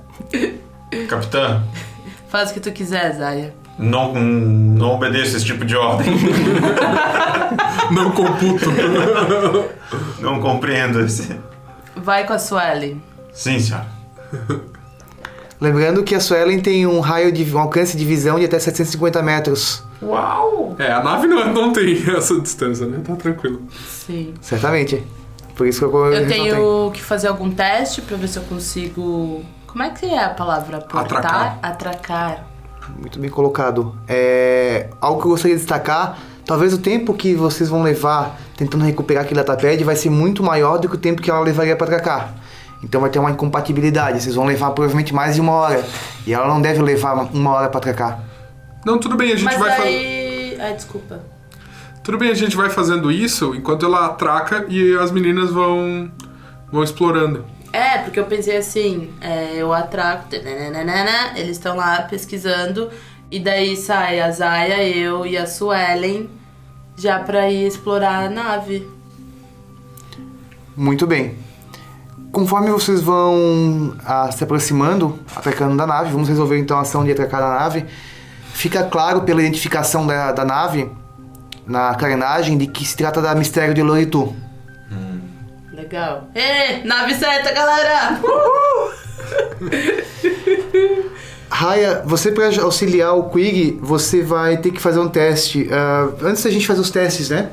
Capitã, 1.07 1.63
Faz 2.29 2.51
o 2.51 2.53
que 2.53 2.59
tu 2.59 2.71
quiser, 2.71 3.11
Zaya. 3.15 3.55
Não, 3.79 4.13
não 4.13 4.91
obedeço 4.95 5.37
esse 5.37 5.45
tipo 5.45 5.65
de 5.65 5.75
ordem. 5.75 6.13
Não 7.91 8.11
computo. 8.11 8.69
não 10.21 10.39
compreendo 10.39 11.01
esse. 11.01 11.35
Vai 11.95 12.23
com 12.23 12.33
a 12.33 12.37
Suelen. 12.37 13.01
Sim, 13.33 13.59
senhora. 13.59 13.87
Lembrando 15.59 16.03
que 16.03 16.13
a 16.13 16.19
Suelen 16.19 16.59
tem 16.59 16.85
um 16.85 16.99
raio 16.99 17.31
de 17.31 17.43
um 17.53 17.59
alcance 17.59 17.97
de 17.97 18.05
visão 18.05 18.37
de 18.37 18.45
até 18.45 18.59
750 18.59 19.23
metros. 19.23 19.83
É, 20.77 20.91
a 20.91 21.03
nave 21.03 21.27
não, 21.27 21.51
não 21.51 21.73
tem 21.73 21.97
essa 22.15 22.39
distância, 22.39 22.85
né? 22.85 23.01
Tá 23.03 23.15
tranquilo. 23.15 23.61
Sim. 23.87 24.35
Certamente. 24.39 25.03
Por 25.55 25.67
isso 25.67 25.79
que 25.79 25.95
eu, 25.95 26.13
Eu 26.13 26.27
tenho 26.27 26.91
que 26.91 27.01
fazer 27.01 27.27
algum 27.27 27.49
teste 27.49 28.01
pra 28.01 28.15
ver 28.15 28.27
se 28.27 28.37
eu 28.37 28.43
consigo. 28.43 29.43
Como 29.67 29.83
é 29.83 29.89
que 29.89 30.05
é 30.05 30.23
a 30.23 30.29
palavra? 30.29 30.79
Portar? 30.79 31.03
Atracar. 31.03 31.59
Atracar. 31.61 32.48
Muito 32.97 33.19
bem 33.19 33.29
colocado. 33.29 33.95
É, 34.07 34.89
algo 35.01 35.21
que 35.21 35.27
eu 35.27 35.31
gostaria 35.31 35.55
de 35.55 35.61
destacar, 35.61 36.17
talvez 36.45 36.73
o 36.73 36.77
tempo 36.77 37.13
que 37.13 37.33
vocês 37.35 37.69
vão 37.69 37.83
levar 37.83 38.39
tentando 38.57 38.83
recuperar 38.83 39.23
aquele 39.23 39.39
datapad 39.39 39.81
vai 39.83 39.95
ser 39.95 40.09
muito 40.09 40.43
maior 40.43 40.77
do 40.77 40.89
que 40.89 40.95
o 40.95 40.97
tempo 40.97 41.21
que 41.21 41.29
ela 41.29 41.39
levaria 41.39 41.75
para 41.75 41.87
atracar. 41.87 42.35
Então 42.83 43.01
vai 43.01 43.09
ter 43.09 43.19
uma 43.19 43.31
incompatibilidade. 43.31 44.21
Vocês 44.21 44.35
vão 44.35 44.45
levar 44.45 44.71
provavelmente 44.71 45.13
mais 45.13 45.35
de 45.35 45.41
uma 45.41 45.53
hora. 45.53 45.83
E 46.25 46.33
ela 46.33 46.47
não 46.47 46.61
deve 46.61 46.81
levar 46.81 47.13
uma 47.33 47.51
hora 47.51 47.69
para 47.69 47.77
atracar. 47.77 48.23
Não, 48.85 48.97
tudo 48.97 49.15
bem, 49.15 49.31
a 49.31 49.35
gente 49.35 49.45
Mas 49.45 49.59
vai 49.59 49.71
fazer. 49.75 49.87
aí. 49.87 50.57
Ai, 50.59 50.73
desculpa. 50.73 51.19
Tudo 52.03 52.17
bem, 52.17 52.31
a 52.31 52.33
gente 52.33 52.55
vai 52.55 52.69
fazendo 52.69 53.11
isso 53.11 53.53
enquanto 53.53 53.85
ela 53.85 54.07
atraca 54.07 54.65
e 54.69 54.97
as 54.97 55.11
meninas 55.11 55.51
vão 55.51 56.11
vão 56.71 56.83
explorando. 56.83 57.45
É, 57.71 57.99
porque 57.99 58.19
eu 58.19 58.25
pensei 58.25 58.57
assim, 58.57 59.13
é, 59.21 59.53
eu 59.55 59.71
atraco, 59.71 60.29
tananana, 60.29 61.37
eles 61.37 61.57
estão 61.57 61.75
lá 61.75 62.01
pesquisando, 62.01 62.89
e 63.29 63.39
daí 63.39 63.75
sai 63.75 64.19
a 64.19 64.31
Zaya, 64.31 64.83
eu 64.87 65.25
e 65.25 65.37
a 65.37 65.45
Suelen 65.45 66.29
já 66.97 67.19
pra 67.19 67.49
ir 67.49 67.67
explorar 67.67 68.25
a 68.25 68.29
nave. 68.29 68.87
Muito 70.75 71.05
bem. 71.05 71.37
Conforme 72.31 72.71
vocês 72.71 73.01
vão 73.01 73.95
ah, 74.05 74.31
se 74.31 74.43
aproximando, 74.43 75.19
atracando 75.35 75.75
da 75.75 75.85
nave, 75.85 76.11
vamos 76.11 76.27
resolver 76.27 76.59
então 76.59 76.77
a 76.77 76.81
ação 76.81 77.03
de 77.03 77.11
atracar 77.11 77.41
a 77.41 77.59
nave. 77.59 77.85
Fica 78.53 78.83
claro 78.83 79.21
pela 79.21 79.41
identificação 79.41 80.05
da, 80.05 80.31
da 80.31 80.43
nave, 80.43 80.89
na 81.65 81.93
carenagem, 81.95 82.57
de 82.57 82.67
que 82.67 82.85
se 82.85 82.97
trata 82.97 83.21
da 83.21 83.33
Mistério 83.33 83.73
de 83.73 83.81
Loritu. 83.81 84.35
Legal. 85.89 86.27
Ê, 86.35 86.83
nave 86.85 87.15
certa, 87.15 87.51
galera! 87.51 88.21
Raya, 91.49 92.03
você 92.05 92.31
para 92.31 92.45
auxiliar 92.61 93.17
o 93.17 93.23
Quig, 93.31 93.79
você 93.81 94.21
vai 94.21 94.57
ter 94.57 94.69
que 94.69 94.79
fazer 94.79 94.99
um 94.99 95.09
teste. 95.09 95.67
Ah, 95.71 96.09
antes 96.21 96.43
da 96.43 96.51
gente 96.51 96.67
fazer 96.67 96.81
os 96.81 96.91
testes, 96.91 97.31
né? 97.31 97.49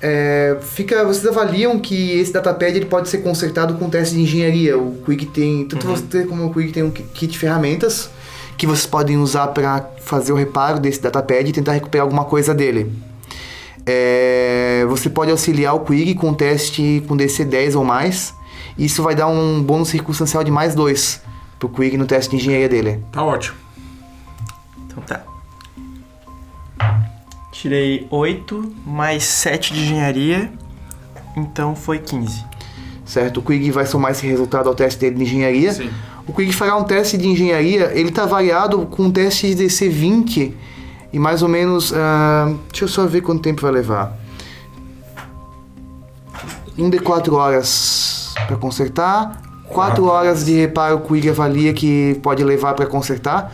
É, 0.00 0.58
fica, 0.60 1.02
vocês 1.06 1.26
avaliam 1.26 1.78
que 1.80 2.20
esse 2.20 2.32
datapad 2.34 2.76
ele 2.76 2.84
pode 2.84 3.08
ser 3.08 3.18
consertado 3.18 3.74
com 3.74 3.88
teste 3.88 4.14
de 4.14 4.20
engenharia. 4.20 4.76
O 4.78 4.98
Quig 5.06 5.24
tem, 5.26 5.66
tanto 5.66 5.86
você 5.86 6.24
como 6.26 6.44
o 6.46 6.52
Quig 6.52 6.70
tem 6.70 6.82
um 6.82 6.90
ki- 6.90 7.02
kit 7.14 7.32
de 7.32 7.38
ferramentas 7.38 8.10
que 8.58 8.66
vocês 8.66 8.86
podem 8.86 9.16
usar 9.16 9.48
para 9.48 9.88
fazer 10.02 10.32
o 10.32 10.36
reparo 10.36 10.78
desse 10.78 11.00
datapad 11.00 11.48
e 11.48 11.52
tentar 11.52 11.72
recuperar 11.72 12.04
alguma 12.04 12.26
coisa 12.26 12.54
dele. 12.54 12.92
É, 13.90 14.84
você 14.86 15.08
pode 15.08 15.30
auxiliar 15.30 15.74
o 15.74 15.80
Quig 15.80 16.14
com 16.14 16.34
teste 16.34 17.02
com 17.08 17.16
DC 17.16 17.42
10 17.46 17.74
ou 17.74 17.84
mais. 17.84 18.34
Isso 18.76 19.02
vai 19.02 19.14
dar 19.14 19.28
um 19.28 19.62
bônus 19.62 19.88
circunstancial 19.88 20.44
de 20.44 20.50
mais 20.50 20.74
2 20.74 21.22
pro 21.58 21.70
Quig 21.70 21.96
no 21.96 22.04
teste 22.04 22.30
de 22.30 22.36
engenharia 22.36 22.68
dele. 22.68 23.02
Tá 23.10 23.24
ótimo. 23.24 23.56
Então 24.84 25.02
tá. 25.04 25.22
Tirei 27.50 28.06
8 28.10 28.72
mais 28.84 29.24
7 29.24 29.72
de 29.72 29.80
engenharia. 29.80 30.52
Então 31.34 31.74
foi 31.74 31.98
15. 31.98 32.44
certo? 33.06 33.40
O 33.40 33.42
Quig 33.42 33.70
vai 33.70 33.86
somar 33.86 34.10
esse 34.10 34.26
resultado 34.26 34.68
ao 34.68 34.74
teste 34.74 35.00
dele 35.00 35.16
de 35.16 35.22
engenharia. 35.22 35.72
Sim. 35.72 35.90
O 36.26 36.34
Quig 36.34 36.52
fará 36.52 36.76
um 36.76 36.84
teste 36.84 37.16
de 37.16 37.26
engenharia, 37.26 37.90
ele 37.94 38.10
está 38.10 38.26
variado 38.26 38.84
com 38.84 39.04
um 39.04 39.10
teste 39.10 39.48
de 39.48 39.54
DC 39.54 39.88
20 39.88 40.54
e 41.12 41.18
mais 41.18 41.42
ou 41.42 41.48
menos. 41.48 41.92
ah, 41.94 42.52
deixa 42.70 42.84
eu 42.84 42.88
só 42.88 43.06
ver 43.06 43.20
quanto 43.20 43.42
tempo 43.42 43.62
vai 43.62 43.72
levar. 43.72 44.12
um 46.78 46.88
de 46.90 46.98
4 46.98 47.34
horas 47.34 48.34
pra 48.46 48.56
consertar. 48.56 49.40
4 49.68 50.04
horas 50.06 50.44
de 50.44 50.52
reparo 50.52 50.96
o 50.96 51.00
Quig 51.00 51.28
avalia 51.28 51.72
que 51.74 52.18
pode 52.22 52.42
levar 52.42 52.74
pra 52.74 52.86
consertar. 52.86 53.52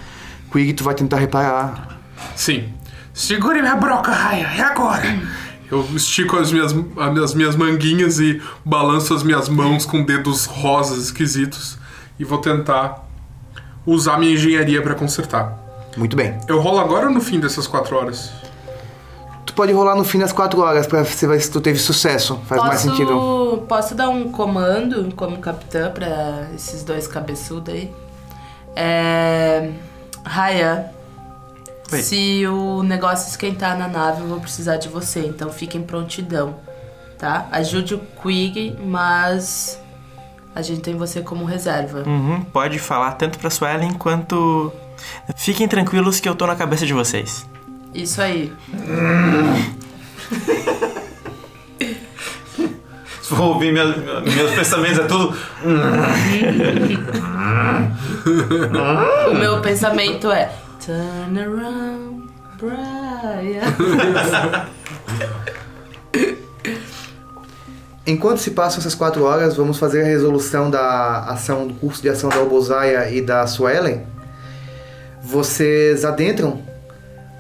Quig, 0.52 0.72
tu 0.72 0.84
vai 0.84 0.94
tentar 0.94 1.16
reparar. 1.16 1.98
Sim. 2.36 2.68
Segure 3.12 3.60
minha 3.60 3.76
broca, 3.76 4.10
Raia, 4.10 4.46
é 4.56 4.60
agora! 4.60 5.02
Eu 5.70 5.84
estico 5.94 6.36
as 6.36 6.52
minhas, 6.52 6.74
as 7.22 7.34
minhas 7.34 7.56
manguinhas 7.56 8.20
e 8.20 8.40
balanço 8.64 9.14
as 9.14 9.22
minhas 9.22 9.48
mãos 9.48 9.86
com 9.86 10.04
dedos 10.04 10.44
rosas 10.44 11.04
esquisitos 11.04 11.78
e 12.18 12.24
vou 12.24 12.38
tentar 12.38 13.08
usar 13.86 14.18
minha 14.18 14.34
engenharia 14.34 14.82
pra 14.82 14.94
consertar. 14.94 15.63
Muito 15.96 16.16
bem. 16.16 16.38
Eu 16.48 16.61
rolo 16.61 16.80
agora 16.80 17.07
ou 17.07 17.12
no 17.12 17.20
fim 17.20 17.38
dessas 17.40 17.66
quatro 17.66 17.96
horas? 17.96 18.33
Tu 19.46 19.52
pode 19.54 19.72
rolar 19.72 19.94
no 19.94 20.04
fim 20.04 20.18
das 20.18 20.33
4 20.33 20.61
horas 20.61 20.87
pra 20.87 21.04
você 21.04 21.28
ver 21.28 21.40
se 21.40 21.48
tu 21.50 21.61
teve 21.61 21.78
sucesso. 21.78 22.40
Faz 22.46 22.61
mais 22.61 22.80
sentido. 22.80 23.64
Posso 23.68 23.94
dar 23.94 24.09
um 24.09 24.33
comando 24.33 25.14
como 25.14 25.38
capitã 25.38 25.92
pra 25.92 26.48
esses 26.54 26.83
dois 26.83 27.07
cabeçudos 27.07 27.72
aí? 27.72 27.94
É. 28.74 29.70
Raya, 30.24 30.90
Oi. 31.92 32.02
se 32.02 32.46
o 32.46 32.83
negócio 32.83 33.28
esquentar 33.28 33.78
na 33.78 33.87
nave, 33.87 34.22
eu 34.22 34.26
vou 34.26 34.40
precisar 34.40 34.78
de 34.78 34.88
você, 34.88 35.20
então 35.20 35.50
fique 35.50 35.76
em 35.76 35.83
prontidão, 35.83 36.57
tá? 37.18 37.46
Ajude 37.52 37.94
o 37.94 38.00
Quig, 38.22 38.76
mas 38.85 39.78
a 40.54 40.62
gente 40.62 40.80
tem 40.80 40.96
você 40.96 41.20
como 41.20 41.44
reserva. 41.44 42.02
Uhum, 42.07 42.42
pode 42.42 42.78
falar 42.78 43.12
tanto 43.12 43.38
pra 43.38 43.50
Suelen 43.50 43.92
quanto. 43.92 44.72
Fiquem 45.36 45.66
tranquilos 45.68 46.20
que 46.20 46.28
eu 46.28 46.34
tô 46.34 46.46
na 46.46 46.54
cabeça 46.56 46.84
de 46.86 46.92
vocês. 46.92 47.46
Isso 47.94 48.20
aí. 48.20 48.52
Se 53.22 53.28
for 53.34 53.42
ouvir 53.54 53.72
minha- 53.72 53.86
meus 53.86 54.50
pensamentos, 54.54 54.98
é 54.98 55.04
tudo. 55.04 55.34
O 59.30 59.34
meu 59.34 59.60
pensamento 59.62 60.30
é. 60.30 60.50
Turn 60.84 61.38
around, 61.40 62.28
Brian. 62.58 63.62
Enquanto 68.06 68.38
se 68.38 68.50
passam 68.50 68.80
essas 68.80 68.94
4 68.94 69.24
horas, 69.24 69.56
vamos 69.56 69.78
fazer 69.78 70.02
a 70.02 70.04
resolução 70.04 70.68
da 70.70 71.20
ação, 71.20 71.66
do 71.66 71.72
curso 71.74 72.02
de 72.02 72.10
ação 72.10 72.28
da 72.28 72.38
Obozaia 72.40 73.08
e 73.10 73.22
da 73.22 73.46
Suelen. 73.46 74.02
Vocês 75.24 76.04
adentram 76.04 76.60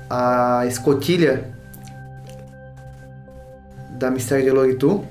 a 0.08 0.64
escotilha 0.66 1.52
da 3.98 4.10
Mistério 4.10 4.44
de 4.44 4.50
Loritu 4.50 5.04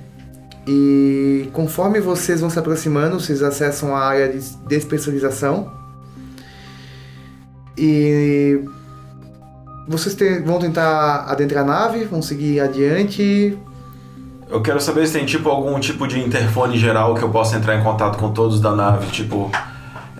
e 0.67 1.49
conforme 1.53 1.99
vocês 1.99 2.41
vão 2.41 2.49
se 2.49 2.57
aproximando, 2.57 3.19
vocês 3.19 3.41
acessam 3.43 3.95
a 3.95 3.99
área 3.99 4.27
de 4.29 4.39
despressurização 4.67 5.71
e 7.77 8.63
vocês 9.87 10.15
te- 10.15 10.39
vão 10.39 10.59
tentar 10.59 11.25
adentrar 11.27 11.63
a 11.63 11.67
nave, 11.67 12.05
vão 12.05 12.21
seguir 12.21 12.59
adiante, 12.59 13.57
Eu 14.49 14.61
quero 14.61 14.79
saber 14.79 15.07
se 15.07 15.13
tem 15.13 15.25
tipo 15.25 15.49
algum 15.49 15.79
tipo 15.79 16.07
de 16.07 16.19
interfone 16.19 16.77
geral 16.77 17.15
que 17.15 17.23
eu 17.23 17.29
possa 17.29 17.57
entrar 17.57 17.75
em 17.75 17.83
contato 17.83 18.19
com 18.19 18.31
todos 18.31 18.59
da 18.61 18.75
nave, 18.75 19.07
tipo 19.07 19.49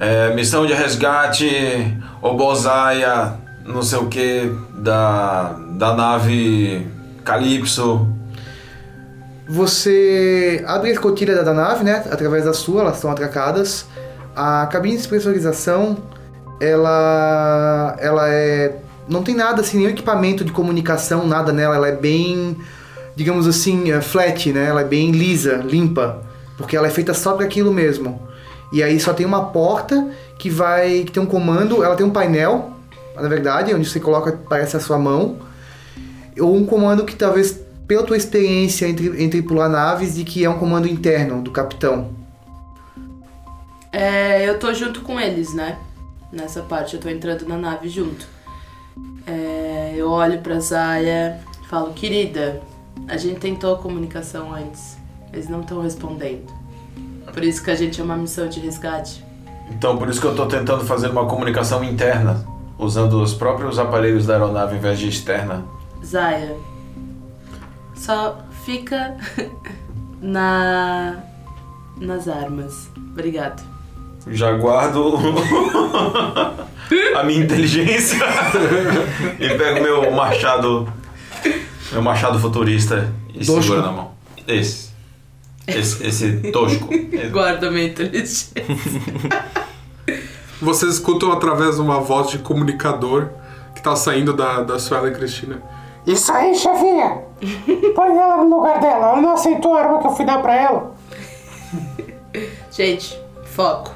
é, 0.04 0.34
missão 0.36 0.66
de 0.66 0.74
resgate, 0.74 1.98
Obozaia, 2.22 3.34
não 3.66 3.82
sei 3.82 4.00
o 4.00 4.08
que, 4.08 4.52
da, 4.76 5.56
da 5.72 5.96
nave 5.96 6.88
Calypso. 7.24 8.08
Você 9.48 10.64
abre 10.68 10.90
a 10.90 10.94
escotilha 10.94 11.44
da 11.44 11.54
nave, 11.54 11.84
né? 11.84 12.04
Através 12.12 12.46
da 12.46 12.54
sua, 12.54 12.82
elas 12.82 12.96
estão 12.96 13.12
atracadas. 13.12 13.86
A 14.36 14.68
cabine 14.68 14.96
de 14.96 15.02
despressurização, 15.02 15.98
ela, 16.60 17.96
ela 18.00 18.30
é, 18.30 18.76
não 19.08 19.22
tem 19.22 19.36
nada 19.36 19.62
assim, 19.62 19.78
nenhum 19.78 19.90
equipamento 19.90 20.44
de 20.44 20.52
comunicação, 20.52 21.28
nada 21.28 21.52
nela. 21.52 21.76
Ela 21.76 21.90
é 21.90 21.96
bem, 21.96 22.58
digamos 23.16 23.48
assim, 23.48 23.92
é 23.92 24.02
flat, 24.02 24.52
né? 24.52 24.66
Ela 24.66 24.82
é 24.82 24.86
bem 24.86 25.12
lisa, 25.12 25.58
limpa, 25.58 26.24
porque 26.58 26.76
ela 26.76 26.88
é 26.88 26.92
feita 26.92 27.14
só 27.14 27.34
para 27.34 27.46
aquilo 27.46 27.72
mesmo. 27.72 28.33
E 28.74 28.82
aí 28.82 29.00
só 29.00 29.14
tem 29.14 29.26
uma 29.26 29.46
porta 29.46 30.10
que 30.40 30.50
vai, 30.50 31.04
que 31.04 31.12
tem 31.12 31.22
um 31.22 31.28
comando. 31.28 31.84
Ela 31.84 31.96
tem 31.96 32.06
um 32.06 32.10
painel, 32.10 32.74
na 33.16 33.30
verdade, 33.30 33.74
onde 33.74 33.88
você 33.88 34.00
coloca 34.00 34.38
parece 34.50 34.76
a 34.76 34.80
sua 34.80 34.98
mão 34.98 35.38
ou 36.40 36.56
um 36.56 36.66
comando 36.66 37.06
que 37.06 37.16
talvez 37.16 37.62
pela 37.88 38.04
tua 38.04 38.18
experiência 38.18 38.88
entre, 38.88 39.24
em 39.24 39.30
tripular 39.30 39.70
naves 39.70 40.16
de 40.16 40.24
que 40.24 40.44
é 40.44 40.50
um 40.50 40.58
comando 40.58 40.88
interno 40.88 41.42
do 41.42 41.52
capitão. 41.52 42.12
É, 43.92 44.50
eu 44.50 44.58
tô 44.58 44.74
junto 44.74 45.02
com 45.02 45.20
eles, 45.20 45.54
né? 45.54 45.78
Nessa 46.32 46.64
parte, 46.64 46.96
eu 46.96 47.00
tô 47.00 47.08
entrando 47.10 47.48
na 47.48 47.58
nave 47.58 47.88
junto. 47.90 48.26
É, 49.28 49.94
eu 49.96 50.10
olho 50.10 50.40
pra 50.40 50.60
Zaya 50.60 51.40
falo, 51.70 51.92
querida, 51.94 52.62
a 53.08 53.18
gente 53.18 53.40
tentou 53.40 53.74
a 53.74 53.78
comunicação 53.80 54.54
antes. 54.54 54.98
Eles 55.32 55.50
não 55.50 55.62
estão 55.62 55.82
respondendo. 55.82 56.63
Por 57.34 57.44
isso 57.44 57.64
que 57.64 57.72
a 57.72 57.76
gente 57.76 58.00
é 58.00 58.04
uma 58.04 58.16
missão 58.16 58.48
de 58.48 58.60
resgate. 58.60 59.24
Então, 59.70 59.98
por 59.98 60.08
isso 60.08 60.22
que 60.22 60.28
eu 60.28 60.36
tô 60.36 60.46
tentando 60.46 60.86
fazer 60.86 61.10
uma 61.10 61.26
comunicação 61.26 61.84
interna, 61.84 62.46
usando 62.78 63.22
os 63.22 63.34
próprios 63.34 63.80
aparelhos 63.80 64.26
da 64.26 64.34
aeronave 64.34 64.76
em 64.76 64.80
vez 64.80 65.00
de 65.00 65.10
externa. 65.10 65.66
Zaya, 66.06 66.56
só 67.96 68.38
fica 68.66 69.18
na 70.22 71.16
nas 72.00 72.28
armas. 72.28 72.90
Obrigado. 72.98 73.64
Já 74.28 74.52
guardo 74.54 75.16
a 77.18 77.24
minha 77.24 77.44
inteligência 77.44 78.18
e 79.40 79.50
pego 79.58 79.82
meu 79.82 80.12
machado, 80.12 80.88
meu 81.92 82.02
machado 82.02 82.40
futurista 82.40 83.12
e 83.34 83.46
Tosco. 83.46 83.62
seguro 83.64 83.82
na 83.82 83.92
mão. 83.92 84.12
Esse. 84.48 84.93
Esse, 85.68 86.06
esse 86.06 86.52
tosco. 86.52 86.90
Guarda 87.32 87.72
minha 87.72 87.88
inteligência. 87.88 88.54
Vocês 90.62 90.94
escutam 90.94 91.32
através 91.32 91.76
de 91.76 91.82
uma 91.82 92.00
voz 92.00 92.30
de 92.30 92.40
comunicador 92.40 93.30
que 93.76 93.82
tá 93.82 93.96
saindo 93.96 94.34
da, 94.34 94.62
da 94.62 94.80
Suela 94.80 95.12
Cristina. 95.12 95.62
Isso 96.06 96.32
aí, 96.32 96.56
chefinha! 96.56 97.22
Põe 97.96 98.18
ela 98.18 98.38
no 98.38 98.58
lugar 98.58 98.80
dela, 98.80 99.10
ela 99.10 99.22
não 99.22 99.34
aceitou 99.34 99.76
a 99.76 99.82
arma 99.82 100.00
que 100.00 100.08
eu 100.08 100.16
fui 100.16 100.26
dar 100.26 100.42
pra 100.42 100.56
ela. 100.56 100.96
Gente, 102.72 103.20
foco. 103.46 103.94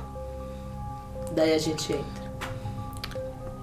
Daí 1.35 1.53
a 1.53 1.57
gente 1.57 1.93
entra. 1.93 2.17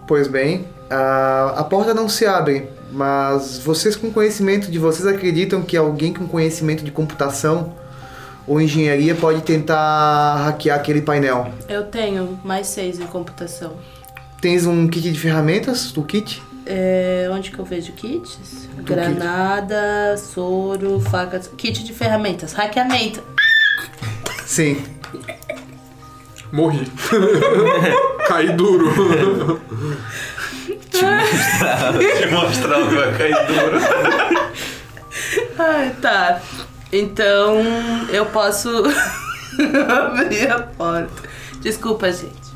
Pois 0.06 0.28
bem, 0.28 0.66
a, 0.90 1.54
a 1.56 1.64
porta 1.64 1.94
não 1.94 2.08
se 2.08 2.26
abre, 2.26 2.68
mas 2.92 3.58
vocês 3.58 3.96
com 3.96 4.12
conhecimento 4.12 4.70
de 4.70 4.78
vocês 4.78 5.06
acreditam 5.06 5.62
que 5.62 5.76
alguém 5.76 6.12
com 6.12 6.26
conhecimento 6.26 6.84
de 6.84 6.90
computação 6.90 7.72
ou 8.46 8.60
engenharia 8.60 9.14
pode 9.14 9.42
tentar 9.42 10.36
hackear 10.44 10.78
aquele 10.78 11.00
painel. 11.02 11.52
Eu 11.68 11.84
tenho 11.84 12.38
mais 12.44 12.66
seis 12.66 13.00
em 13.00 13.06
computação. 13.06 13.76
Tens 14.40 14.66
um 14.66 14.86
kit 14.88 15.10
de 15.10 15.18
ferramentas, 15.18 15.96
o 15.96 16.02
kit? 16.02 16.42
É, 16.66 17.28
onde 17.30 17.50
que 17.50 17.58
eu 17.58 17.64
vejo 17.64 17.92
kits? 17.92 18.68
Granada, 18.78 20.16
soro, 20.16 21.00
facas. 21.00 21.50
Kit 21.56 21.84
de 21.84 21.92
ferramentas. 21.92 22.52
Hackeamento. 22.52 23.22
Sim. 24.46 24.82
Morri. 26.52 26.90
Caí 28.28 28.52
duro. 28.52 29.60
Te 30.90 32.26
mostrar 32.30 32.82
o 32.82 32.88
que 32.88 32.94
vai 32.94 33.18
cair 33.18 33.46
duro. 33.46 33.78
Ai, 35.58 35.90
tá. 36.00 36.40
Então 36.96 37.60
eu 38.08 38.24
posso 38.26 38.70
abrir 39.88 40.48
a 40.48 40.60
porta. 40.62 41.28
Desculpa, 41.60 42.12
gente. 42.12 42.54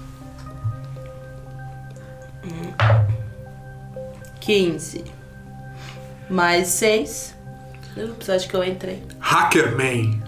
Hum. 2.45 2.73
15. 4.41 5.05
Mais 6.31 6.69
6. 6.69 7.35
Ups, 7.97 8.31
acho 8.31 8.49
que 8.49 8.55
eu 8.55 8.63
entrei. 8.63 9.03
Hackerman. 9.19 10.23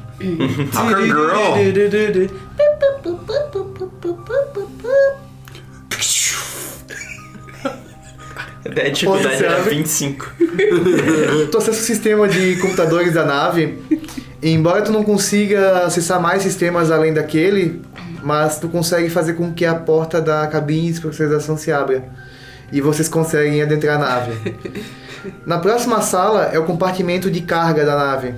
Hacker 0.73 1.07
Girl. 1.07 1.55
A 8.65 8.89
dificuldade 8.91 9.45
era 9.45 9.59
abre. 9.59 9.77
25. 9.77 10.35
Tu 11.51 11.59
acessa 11.59 11.71
o 11.71 11.83
sistema 11.83 12.29
de 12.29 12.57
computadores 12.57 13.15
da 13.15 13.25
nave. 13.25 13.79
E 14.43 14.51
embora 14.51 14.83
tu 14.83 14.93
não 14.93 15.03
consiga 15.03 15.85
acessar 15.85 16.21
mais 16.21 16.43
sistemas 16.43 16.91
além 16.91 17.13
daquele, 17.13 17.83
mas 18.23 18.59
tu 18.59 18.69
consegue 18.69 19.09
fazer 19.11 19.35
com 19.35 19.53
que 19.53 19.65
a 19.65 19.75
porta 19.75 20.21
da 20.21 20.47
cabine 20.47 20.87
de 20.87 20.93
especialização 20.93 21.57
se 21.57 21.73
abra. 21.73 22.05
E 22.73 22.81
vocês 22.81 23.09
conseguem 23.09 23.63
adentrar 23.63 23.97
a 23.97 23.99
nave. 23.99 24.55
Na 25.45 25.59
próxima 25.59 26.01
sala 26.01 26.51
é 26.53 26.59
o 26.59 26.65
compartimento 26.65 27.31
de 27.31 27.43
carga 27.43 27.85
da 27.85 27.97
nave. 27.97 28.35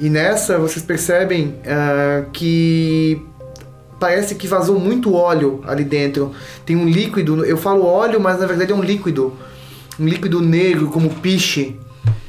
E 0.00 0.08
nessa 0.08 0.58
vocês 0.58 0.84
percebem 0.84 1.56
ah, 1.66 2.24
que 2.32 3.20
parece 4.02 4.34
que 4.34 4.48
vazou 4.48 4.80
muito 4.80 5.14
óleo 5.14 5.60
ali 5.64 5.84
dentro. 5.84 6.32
Tem 6.66 6.74
um 6.74 6.88
líquido, 6.88 7.44
eu 7.44 7.56
falo 7.56 7.84
óleo, 7.86 8.18
mas 8.20 8.40
na 8.40 8.46
verdade 8.46 8.72
é 8.72 8.74
um 8.74 8.82
líquido. 8.82 9.32
Um 9.96 10.06
líquido 10.08 10.40
negro, 10.40 10.88
como 10.90 11.08
piche. 11.08 11.78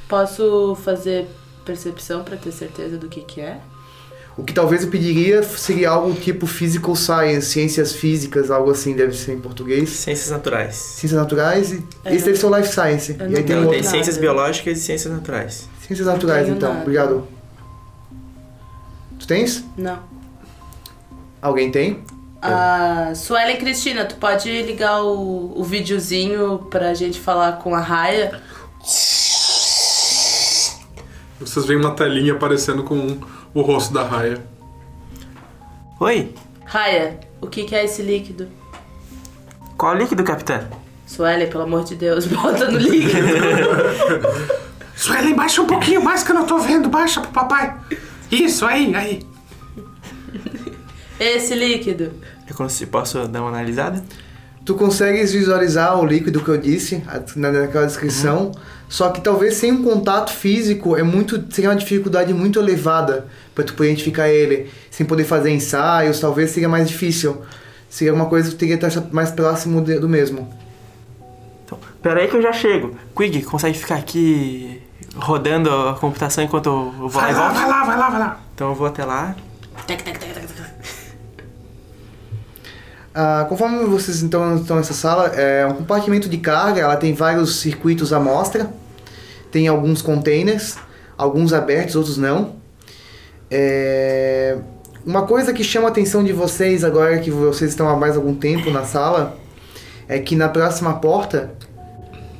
Posso 0.07 0.77
fazer 0.85 1.25
percepção 1.65 2.23
pra 2.23 2.37
ter 2.37 2.51
certeza 2.51 2.95
do 2.95 3.07
que 3.09 3.21
que 3.21 3.41
é? 3.41 3.57
O 4.37 4.43
que 4.43 4.53
talvez 4.53 4.83
eu 4.83 4.89
pediria 4.91 5.41
seria 5.41 5.89
algo 5.89 6.13
tipo 6.13 6.45
physical 6.45 6.95
science, 6.95 7.47
ciências 7.47 7.93
físicas, 7.93 8.51
algo 8.51 8.69
assim 8.69 8.93
deve 8.95 9.15
ser 9.17 9.33
em 9.33 9.39
português. 9.39 9.89
Ciências 9.89 10.29
naturais. 10.29 10.75
Ciências 10.75 11.19
naturais 11.19 11.71
e 11.71 11.83
É. 12.05 12.13
esse 12.15 12.25
deve 12.25 12.37
ser 12.37 12.45
o 12.45 12.55
life 12.55 12.71
science. 12.71 13.11
Eu 13.11 13.17
E 13.17 13.23
aí 13.23 13.29
não 13.29 13.33
tem 13.33 13.41
um 13.41 13.43
Então, 13.43 13.57
outro. 13.63 13.71
tem 13.73 13.83
ciências 13.83 14.17
biológicas 14.19 14.77
e 14.77 14.81
ciências 14.81 15.11
naturais. 15.11 15.67
Ciências 15.87 16.05
naturais 16.07 16.47
então, 16.47 16.69
nada. 16.69 16.81
obrigado. 16.81 17.27
Tu 19.19 19.25
tens? 19.25 19.63
Não. 19.75 20.12
Alguém 21.43 21.69
tem? 21.69 21.99
Ah, 22.41 23.11
Suelen 23.13 23.57
Cristina, 23.57 24.05
tu 24.05 24.15
pode 24.15 24.49
ligar 24.61 25.03
o, 25.03 25.59
o 25.59 25.63
videozinho 25.65 26.59
pra 26.71 26.93
gente 26.93 27.19
falar 27.19 27.57
com 27.57 27.75
a 27.75 27.81
Raya? 27.81 28.41
Vocês 31.37 31.65
veem 31.65 31.81
uma 31.81 31.91
telinha 31.91 32.31
aparecendo 32.31 32.81
com 32.83 33.17
o 33.53 33.61
rosto 33.61 33.93
da 33.93 34.03
raia. 34.03 34.41
Oi? 35.99 36.33
Raya, 36.63 37.19
o 37.41 37.47
que 37.47 37.65
que 37.65 37.75
é 37.75 37.83
esse 37.83 38.01
líquido? 38.01 38.47
Qual 39.77 39.93
líquido, 39.95 40.23
capitã? 40.23 40.69
Suelen, 41.05 41.49
pelo 41.49 41.63
amor 41.63 41.83
de 41.83 41.95
Deus, 41.95 42.25
bota 42.27 42.71
no 42.71 42.77
líquido. 42.77 43.27
Suelen, 44.95 45.35
baixa 45.35 45.61
um 45.61 45.67
pouquinho 45.67 46.01
mais 46.01 46.23
que 46.23 46.31
eu 46.31 46.35
não 46.35 46.45
tô 46.45 46.59
vendo. 46.59 46.87
Baixa 46.87 47.19
pro 47.19 47.31
papai. 47.31 47.75
Isso, 48.31 48.65
aí, 48.65 48.95
aí. 48.95 49.33
Esse 51.19 51.53
líquido. 51.55 52.11
Eu 52.47 52.55
consigo, 52.55 52.91
posso 52.91 53.27
dar 53.27 53.41
uma 53.41 53.49
analisada? 53.49 54.03
Tu 54.65 54.75
consegues 54.75 55.33
visualizar 55.33 55.99
o 55.99 56.05
líquido 56.05 56.41
que 56.41 56.49
eu 56.49 56.57
disse 56.57 57.03
naquela 57.35 57.85
descrição, 57.85 58.51
só 58.87 59.09
que 59.09 59.19
talvez 59.19 59.55
sem 59.55 59.73
um 59.73 59.83
contato 59.83 60.31
físico 60.31 60.95
é 60.95 61.03
muito 61.03 61.43
seria 61.53 61.69
uma 61.69 61.75
dificuldade 61.75 62.33
muito 62.33 62.59
elevada 62.59 63.27
para 63.53 63.65
tu 63.65 63.73
poder 63.73 63.89
identificar 63.91 64.29
ele, 64.29 64.71
sem 64.89 65.05
poder 65.05 65.25
fazer 65.25 65.49
ensaios, 65.51 66.19
talvez 66.19 66.51
seria 66.51 66.69
mais 66.69 66.87
difícil. 66.87 67.41
Seria 67.89 68.13
uma 68.13 68.25
coisa 68.27 68.49
que 68.49 68.55
teria 68.55 68.77
que 68.77 68.85
estar 68.85 69.03
mais 69.11 69.31
próximo 69.31 69.81
do 69.81 70.07
mesmo. 70.09 70.47
Então, 71.65 71.77
pera 72.01 72.21
aí 72.21 72.27
que 72.27 72.35
eu 72.35 72.41
já 72.41 72.53
chego. 72.53 72.95
Quig, 73.15 73.43
consegue 73.43 73.77
ficar 73.77 73.95
aqui 73.95 74.81
rodando 75.15 75.69
a 75.69 75.93
computação 75.95 76.43
enquanto 76.43 76.67
eu 76.67 77.09
vou 77.09 77.21
lá 77.21 77.27
Vai 77.27 77.33
lá, 77.33 77.39
volto? 77.49 77.53
vai 77.53 77.67
lá, 77.69 77.83
vai 77.83 77.97
lá, 77.97 78.09
vai 78.09 78.19
lá. 78.19 78.39
Então 78.55 78.69
eu 78.69 78.75
vou 78.75 78.87
até 78.87 79.03
lá. 79.05 79.35
Tac, 79.85 80.01
tac, 80.03 80.19
tac. 80.19 80.32
Ah, 83.15 83.45
conforme 83.47 83.85
vocês 83.85 84.23
então 84.23 84.55
estão 84.55 84.77
nessa 84.77 84.93
sala, 84.93 85.27
é 85.27 85.67
um 85.67 85.73
compartimento 85.73 86.27
de 86.27 86.37
carga, 86.37 86.81
ela 86.81 86.95
tem 86.97 87.13
vários 87.13 87.57
circuitos 87.57 88.11
à 88.11 88.19
mostra, 88.19 88.71
tem 89.51 89.67
alguns 89.67 90.01
containers, 90.01 90.77
alguns 91.15 91.53
abertos, 91.53 91.95
outros 91.95 92.17
não. 92.17 92.55
É, 93.51 94.57
Uma 95.05 95.27
coisa 95.27 95.53
que 95.53 95.63
chama 95.63 95.89
a 95.89 95.91
atenção 95.91 96.23
de 96.23 96.33
vocês 96.33 96.83
agora 96.83 97.19
que 97.19 97.29
vocês 97.29 97.69
estão 97.69 97.87
há 97.87 97.95
mais 97.95 98.15
algum 98.15 98.33
tempo 98.33 98.71
na 98.71 98.83
sala 98.83 99.37
é 100.07 100.17
que 100.17 100.35
na 100.35 100.49
próxima 100.49 100.95
porta 100.95 101.51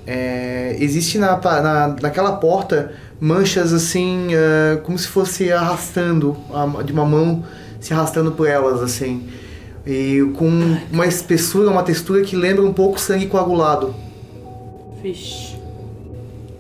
é, 0.08 0.76
existe 0.80 1.20
na, 1.20 1.38
na, 1.38 1.96
naquela 2.02 2.34
porta 2.38 2.94
manchas 3.22 3.72
assim, 3.74 4.30
ah, 4.34 4.82
como 4.82 4.98
se 4.98 5.08
fosse 5.08 5.52
arrastando, 5.52 6.36
de 6.84 6.92
uma 6.92 7.06
mão 7.06 7.44
se 7.80 7.94
arrastando 7.94 8.32
por 8.32 8.48
elas 8.48 8.82
assim. 8.82 9.30
E 9.86 10.22
com 10.38 10.50
uma 10.92 11.06
espessura, 11.06 11.70
uma 11.70 11.84
textura 11.84 12.22
que 12.22 12.36
lembra 12.36 12.64
um 12.64 12.74
pouco 12.74 13.00
sangue 13.00 13.28
coagulado. 13.28 13.94
Vixe. 15.02 15.58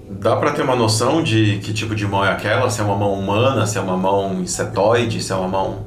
Dá 0.09 0.36
pra 0.36 0.51
ter 0.51 0.62
uma 0.62 0.75
noção 0.75 1.23
de 1.23 1.59
que 1.59 1.73
tipo 1.73 1.95
de 1.95 2.05
mão 2.05 2.25
é 2.25 2.31
aquela? 2.31 2.69
Se 2.69 2.81
é 2.81 2.83
uma 2.83 2.95
mão 2.95 3.13
humana, 3.13 3.65
se 3.65 3.77
é 3.77 3.81
uma 3.81 3.97
mão 3.97 4.41
insetoide, 4.41 5.21
se 5.21 5.31
é 5.31 5.36
uma 5.36 5.47
mão 5.47 5.86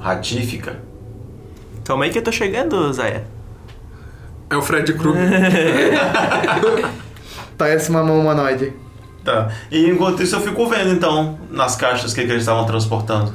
ratífica? 0.00 0.78
Calma 1.84 2.04
aí 2.04 2.10
que 2.10 2.18
eu 2.18 2.22
tô 2.22 2.32
chegando, 2.32 2.92
Zaya. 2.92 3.24
É 4.48 4.56
o 4.56 4.62
Fred 4.62 4.92
Krueger. 4.94 5.24
Parece 7.58 7.90
uma 7.90 8.02
mão 8.02 8.20
humanoide. 8.20 8.72
Tá. 9.22 9.50
E 9.70 9.88
enquanto 9.88 10.22
isso 10.22 10.36
eu 10.36 10.40
fico 10.40 10.66
vendo 10.66 10.90
então 10.90 11.38
nas 11.50 11.76
caixas 11.76 12.12
o 12.12 12.14
que, 12.14 12.24
que 12.24 12.30
eles 12.30 12.42
estavam 12.42 12.64
transportando. 12.66 13.34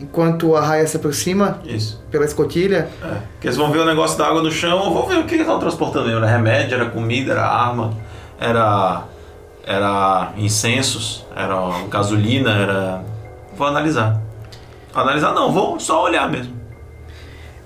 Enquanto 0.00 0.54
a 0.54 0.60
raia 0.60 0.86
se 0.86 0.96
aproxima 0.96 1.58
Isso. 1.64 2.00
pela 2.10 2.24
escotilha, 2.24 2.88
É. 3.02 3.16
Porque 3.32 3.48
eles 3.48 3.56
vão 3.56 3.70
ver 3.72 3.78
o 3.80 3.84
negócio 3.84 4.16
da 4.16 4.26
água 4.28 4.42
no 4.42 4.50
chão, 4.50 4.92
vou 4.92 5.06
ver 5.08 5.18
o 5.18 5.24
que 5.24 5.34
eles 5.34 5.40
estavam 5.40 5.58
transportando. 5.60 6.08
Era 6.08 6.26
remédio, 6.26 6.74
era 6.76 6.86
comida, 6.90 7.32
era 7.32 7.44
arma, 7.46 7.94
era. 8.38 9.04
Era 9.66 10.32
incensos, 10.36 11.26
era 11.36 11.56
gasolina, 11.90 12.52
era. 12.52 13.02
Vou 13.56 13.66
analisar. 13.66 14.20
Analisar 14.94 15.34
não, 15.34 15.52
vou 15.52 15.78
só 15.78 16.04
olhar 16.04 16.30
mesmo. 16.30 16.56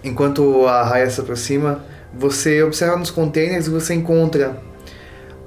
enquanto 0.03 0.67
a 0.67 0.83
raia 0.83 1.09
se 1.09 1.21
aproxima, 1.21 1.81
você 2.13 2.63
observa 2.63 2.97
nos 2.97 3.11
containers 3.11 3.67
e 3.69 3.71
você 3.71 3.95
encontra 3.95 4.57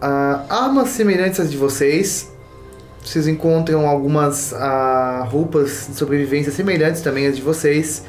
ah, 0.01 0.43
armas 0.49 0.89
semelhantes 0.89 1.39
às 1.41 1.51
de 1.51 1.57
vocês. 1.57 2.33
Vocês 3.05 3.27
encontram 3.27 3.87
algumas 3.87 4.51
ah, 4.53 5.27
roupas 5.29 5.85
de 5.87 5.95
sobrevivência 5.95 6.51
semelhantes 6.51 7.01
também 7.01 7.27
às 7.27 7.35
de 7.35 7.41
vocês. 7.41 8.03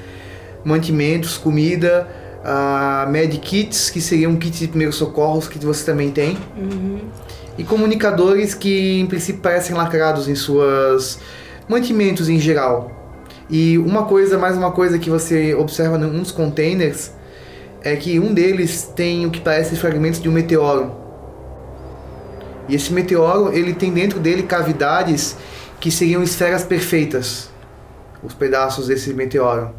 Mantimentos, 0.65 1.37
comida, 1.37 2.09
ah, 2.43 3.07
medkits, 3.11 3.91
que 3.91 4.01
seriam 4.01 4.33
um 4.33 4.37
kit 4.37 4.59
de 4.59 4.69
primeiros 4.69 4.97
socorros 4.97 5.49
que 5.49 5.59
você 5.59 5.85
também 5.85 6.11
tem. 6.11 6.39
E 7.59 7.63
comunicadores 7.63 8.55
que 8.55 8.99
em 8.99 9.07
princípio 9.07 9.43
parecem 9.43 9.77
lacrados 9.77 10.29
em 10.29 10.35
suas 10.35 11.19
mantimentos 11.69 12.31
em 12.31 12.41
geral. 12.41 12.91
E 13.51 13.77
uma 13.77 14.07
coisa, 14.07 14.39
mais 14.39 14.57
uma 14.57 14.73
coisa 14.73 14.99
que 14.99 15.11
você 15.11 15.55
observa 15.55 15.99
num 15.99 16.21
dos 16.21 16.33
containers 16.33 17.13
é 17.83 17.95
que 17.97 18.19
um 18.19 18.33
deles 18.33 18.91
tem 18.97 19.27
o 19.27 19.31
que 19.31 19.41
parece 19.41 19.77
fragmentos 19.77 20.23
de 20.23 20.29
um 20.29 20.33
meteoro. 20.33 21.06
E 22.69 22.75
esse 22.75 22.93
meteoro, 22.93 23.53
ele 23.53 23.75
tem 23.75 23.93
dentro 23.93 24.19
dele 24.19 24.43
cavidades 24.43 25.37
que 25.81 25.91
seriam 25.91 26.23
esferas 26.23 26.65
perfeitas. 26.65 27.51
Os 28.23 28.35
pedaços 28.35 28.89
desse 28.89 29.13
meteoro. 29.13 29.71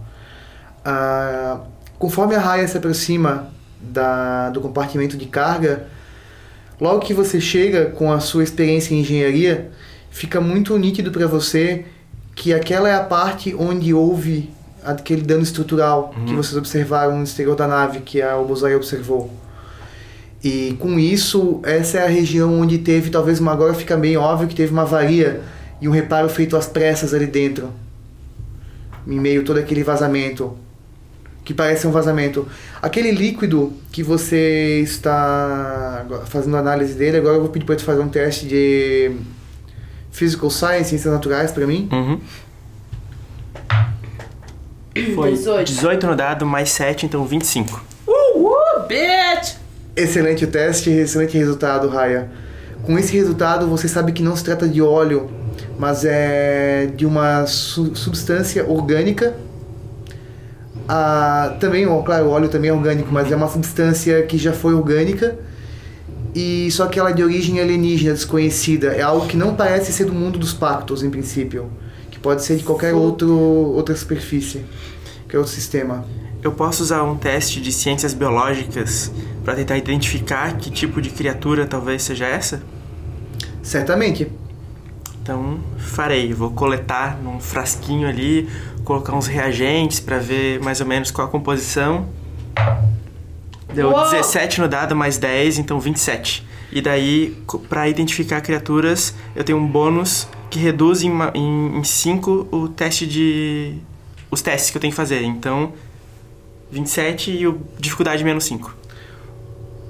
Ah, 0.86 1.62
conforme 2.00 2.36
a 2.36 2.39
raia 2.39 2.67
se 2.67 2.78
aproxima 2.78 3.50
da, 3.82 4.50
do 4.50 4.62
compartimento 4.62 5.17
de 5.17 5.26
carga, 5.26 5.88
logo 6.80 7.00
que 7.00 7.13
você 7.13 7.41
chega 7.41 7.88
com 7.88 8.12
a 8.12 8.19
sua 8.19 8.43
experiência 8.43 8.93
em 8.93 9.02
engenharia, 9.02 9.71
fica 10.10 10.39
muito 10.39 10.78
nítido 10.78 11.12
para 11.12 11.28
você 11.28 11.86
que 12.36 12.54
aquela 12.54 12.88
é 12.88 12.93
a 12.93 13.04
parte 13.04 13.56
onde 13.58 13.93
houve 13.93 14.54
aquele 14.84 15.21
dano 15.21 15.43
estrutural 15.43 16.13
que 16.26 16.34
vocês 16.34 16.56
observaram 16.56 17.17
no 17.17 17.23
exterior 17.23 17.56
da 17.56 17.67
nave, 17.67 18.00
que 18.00 18.21
a 18.21 18.38
Obozai 18.38 18.76
observou. 18.76 19.30
E 20.43 20.76
com 20.80 21.00
isso, 21.00 21.60
essa 21.63 21.97
é 21.97 22.06
a 22.06 22.08
região 22.08 22.60
onde 22.60 22.78
teve, 22.78 23.10
talvez 23.10 23.39
uma 23.39 23.52
agora 23.52 23.73
fica 23.73 23.97
bem 23.97 24.17
óbvio 24.17 24.47
que 24.47 24.56
teve 24.56 24.71
uma 24.71 24.84
avaria 24.84 25.41
e 25.82 25.88
um 25.88 25.91
reparo 25.91 26.30
feito 26.30 26.56
às 26.56 26.67
pressas 26.67 27.13
ali 27.13 27.26
dentro. 27.26 27.71
Em 29.08 29.19
meio 29.19 29.42
a 29.42 29.44
todo 29.44 29.58
aquele 29.58 29.83
vazamento. 29.83 30.58
Que 31.44 31.54
parece 31.54 31.88
um 31.88 31.92
vazamento. 31.92 32.46
Aquele 32.81 33.12
líquido 33.12 33.73
que 33.92 34.04
você 34.04 34.81
está 34.81 36.06
fazendo 36.25 36.58
análise 36.58 36.94
dele, 36.94 37.17
agora 37.17 37.35
eu 37.35 37.42
vou 37.42 37.50
pedir 37.50 37.65
para 37.65 37.77
você 37.77 37.85
fazer 37.85 38.02
um 38.02 38.10
teste 38.10 38.46
de 38.46 39.12
Physical 40.12 40.50
Science, 40.50 40.90
Ciências 40.90 41.13
Naturais 41.13 41.52
para 41.52 41.65
mim. 41.65 41.88
Uhum. 41.92 42.19
Foi 45.15 45.31
18. 45.31 45.67
18 45.71 46.08
no 46.08 46.15
dado, 46.15 46.46
mais 46.46 46.69
7, 46.71 47.06
então 47.06 47.25
25. 47.25 47.85
Uh, 48.08 48.88
bitch! 48.88 49.67
Excelente 49.98 50.45
teste, 50.45 50.89
excelente 50.91 51.37
resultado, 51.37 51.87
Raya. 51.89 52.29
Com 52.83 52.98
esse 53.00 53.12
resultado, 53.17 53.65
você 53.67 53.87
sabe 53.87 54.12
que 54.12 54.21
não 54.21 54.35
se 54.35 54.43
trata 54.43 54.67
de 54.67 54.79
óleo, 54.81 55.29
mas 55.79 56.06
é 56.06 56.85
de 56.95 57.06
uma 57.06 57.45
su- 57.48 57.95
substância 57.95 58.63
orgânica. 58.69 59.35
Ah, 60.87 61.58
também, 61.60 61.87
ó, 61.87 62.02
claro, 62.04 62.25
o 62.27 62.29
óleo 62.29 62.48
também 62.48 62.69
é 62.69 62.73
orgânico, 62.73 63.10
mas 63.12 63.31
é 63.31 63.35
uma 63.35 63.48
substância 63.48 64.21
que 64.23 64.37
já 64.37 64.54
foi 64.54 64.73
orgânica. 64.75 65.35
E 66.35 66.69
só 66.71 66.85
que 66.85 67.00
ela 67.00 67.10
é 67.10 67.13
de 67.13 67.23
origem 67.23 67.60
alienígena, 67.60 68.13
desconhecida. 68.13 68.89
É 68.89 69.02
algo 69.02 69.25
que 69.25 69.35
não 69.35 69.56
parece 69.56 69.91
ser 69.91 70.06
do 70.06 70.13
mundo 70.13 70.37
dos 70.37 70.54
pactos, 70.54 71.02
em 71.02 71.10
princípio. 71.10 71.71
Que 72.12 72.19
pode 72.19 72.43
ser 72.43 72.56
de 72.58 72.63
qualquer 72.63 72.93
outro, 72.93 73.31
outra 73.35 73.95
superfície, 73.95 74.63
qualquer 75.23 75.39
outro 75.39 75.52
sistema. 75.52 76.06
Eu 76.48 76.54
posso 76.54 76.81
usar 76.81 77.04
um 77.04 77.17
teste 77.17 77.60
de 77.60 77.73
ciências 77.73 78.13
biológicas 78.13 79.12
para 79.43 79.54
tentar 79.54 79.77
identificar 79.77 80.56
que 80.56 80.71
tipo 80.71 81.02
de 81.02 81.10
criatura 81.10 81.65
talvez 81.65 82.04
seja 82.04 82.25
essa? 82.25 82.63
Certamente. 83.62 84.31
Então, 85.21 85.60
farei. 85.77 86.33
Vou 86.33 86.52
coletar 86.52 87.19
num 87.21 87.37
frasquinho 87.41 88.08
ali, 88.08 88.50
colocar 88.85 89.13
uns 89.13 89.27
reagentes 89.27 90.00
pra 90.00 90.19
ver 90.19 90.62
mais 90.62 90.79
ou 90.79 90.87
menos 90.87 91.12
qual 91.12 91.27
a 91.27 91.29
composição. 91.29 92.08
Deu 93.73 93.89
Uou! 93.89 94.10
17 94.10 94.62
no 94.62 94.69
dado, 94.69 94.95
mais 94.95 95.17
10, 95.17 95.60
então 95.60 95.81
27. 95.81 96.48
E 96.71 96.81
daí, 96.81 97.37
pra 97.67 97.89
identificar 97.89 98.39
criaturas, 98.39 99.13
eu 99.35 99.43
tenho 99.43 99.58
um 99.58 99.67
bônus 99.67 100.29
que 100.50 100.60
reduz 100.60 101.02
em 101.02 101.12
5 101.12 101.31
em, 101.37 101.77
em 101.79 101.83
cinco 101.83 102.48
o 102.50 102.69
teste 102.69 103.06
de. 103.06 103.75
os 104.31 104.41
testes 104.41 104.71
que 104.71 104.77
eu 104.77 104.81
tenho 104.81 104.93
que 104.93 104.98
fazer. 104.98 105.23
Então, 105.23 105.73
27 106.72 107.32
e 107.32 107.48
o 107.48 107.60
dificuldade 107.80 108.24
menos 108.24 108.44
5. 108.46 108.76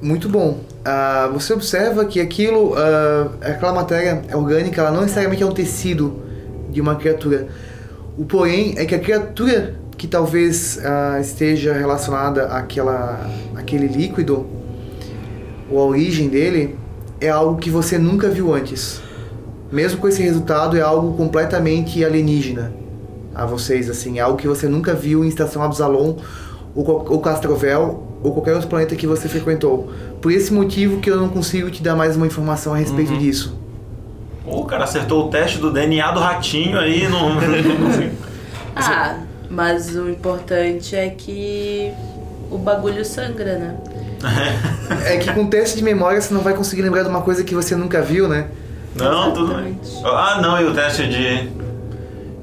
Muito 0.01 0.30
bom. 0.30 0.59
Ah, 0.86 1.30
você 1.34 1.53
observa 1.53 2.05
que 2.05 2.19
aquilo, 2.19 2.75
ah, 2.75 3.32
aquela 3.41 3.73
matéria 3.73 4.21
orgânica, 4.34 4.82
ela 4.82 4.91
não 4.91 5.01
necessariamente 5.01 5.41
é 5.41 5.45
um 5.45 5.51
tecido 5.51 6.21
de 6.69 6.80
uma 6.80 6.95
criatura. 6.95 7.47
O 8.17 8.25
porém 8.25 8.75
é 8.78 8.86
que 8.86 8.93
a 8.93 8.99
criatura 8.99 9.75
que 9.97 10.07
talvez 10.07 10.80
ah, 10.86 11.19
esteja 11.19 11.73
relacionada 11.73 12.45
àquela, 12.45 13.19
àquele 13.55 13.88
líquido, 13.88 14.45
ou 15.69 15.80
a 15.80 15.86
origem 15.86 16.30
dele, 16.30 16.78
é 17.19 17.30
algo 17.30 17.59
que 17.59 17.69
você 17.69 17.97
nunca 17.97 18.30
viu 18.30 18.53
antes. 18.53 19.01
Mesmo 19.71 19.99
com 19.99 20.07
esse 20.07 20.21
resultado, 20.21 20.78
é 20.78 20.82
algo 20.82 21.17
completamente 21.17 22.05
alienígena 22.05 22.71
a 23.36 23.45
vocês, 23.45 23.89
assim. 23.89 24.19
É 24.19 24.21
algo 24.21 24.38
que 24.38 24.47
você 24.47 24.67
nunca 24.67 24.93
viu 24.93 25.25
em 25.25 25.28
Estação 25.28 25.61
Absalom, 25.61 26.17
ou 26.86 27.19
Castrovel, 27.19 28.03
ou 28.23 28.32
qualquer 28.34 28.53
outro 28.53 28.67
planeta 28.67 28.95
que 28.95 29.07
você 29.07 29.28
frequentou. 29.28 29.91
Por 30.21 30.32
esse 30.32 30.53
motivo 30.53 30.99
que 30.99 31.09
eu 31.09 31.17
não 31.17 31.30
consigo 31.30 31.71
te 31.71 31.82
dar 31.82 31.95
mais 31.95 32.15
uma 32.15 32.28
informação 32.28 32.73
a 32.73 32.78
respeito 32.78 33.17
disso. 33.17 33.57
Pô, 34.43 34.61
o 34.61 34.65
cara 34.65 34.84
acertou 34.84 35.25
o 35.25 35.30
teste 35.30 35.57
do 35.57 35.71
DNA 35.71 36.11
do 36.11 36.19
ratinho 36.19 36.80
aí, 36.80 37.07
não. 37.07 37.38
Ah, 38.80 39.21
mas 39.49 39.95
o 39.95 40.07
importante 40.07 40.95
é 40.95 41.09
que 41.09 41.91
o 42.51 42.59
bagulho 42.59 43.03
sangra, 43.03 43.57
né? 43.57 43.75
É 45.03 45.17
que 45.17 45.34
com 45.34 45.47
teste 45.47 45.78
de 45.78 45.84
memória 45.84 46.21
você 46.21 46.32
não 46.32 46.41
vai 46.41 46.53
conseguir 46.53 46.84
lembrar 46.84 47.01
de 47.01 47.09
uma 47.09 47.21
coisa 47.21 47.43
que 47.43 47.55
você 47.55 47.75
nunca 47.75 48.03
viu, 48.03 48.28
né? 48.28 48.49
Não, 48.95 49.32
tudo 49.32 49.55
bem. 49.55 49.80
Ah, 50.05 50.39
não, 50.43 50.61
e 50.61 50.65
o 50.65 50.75
teste 50.75 51.07
de, 51.07 51.49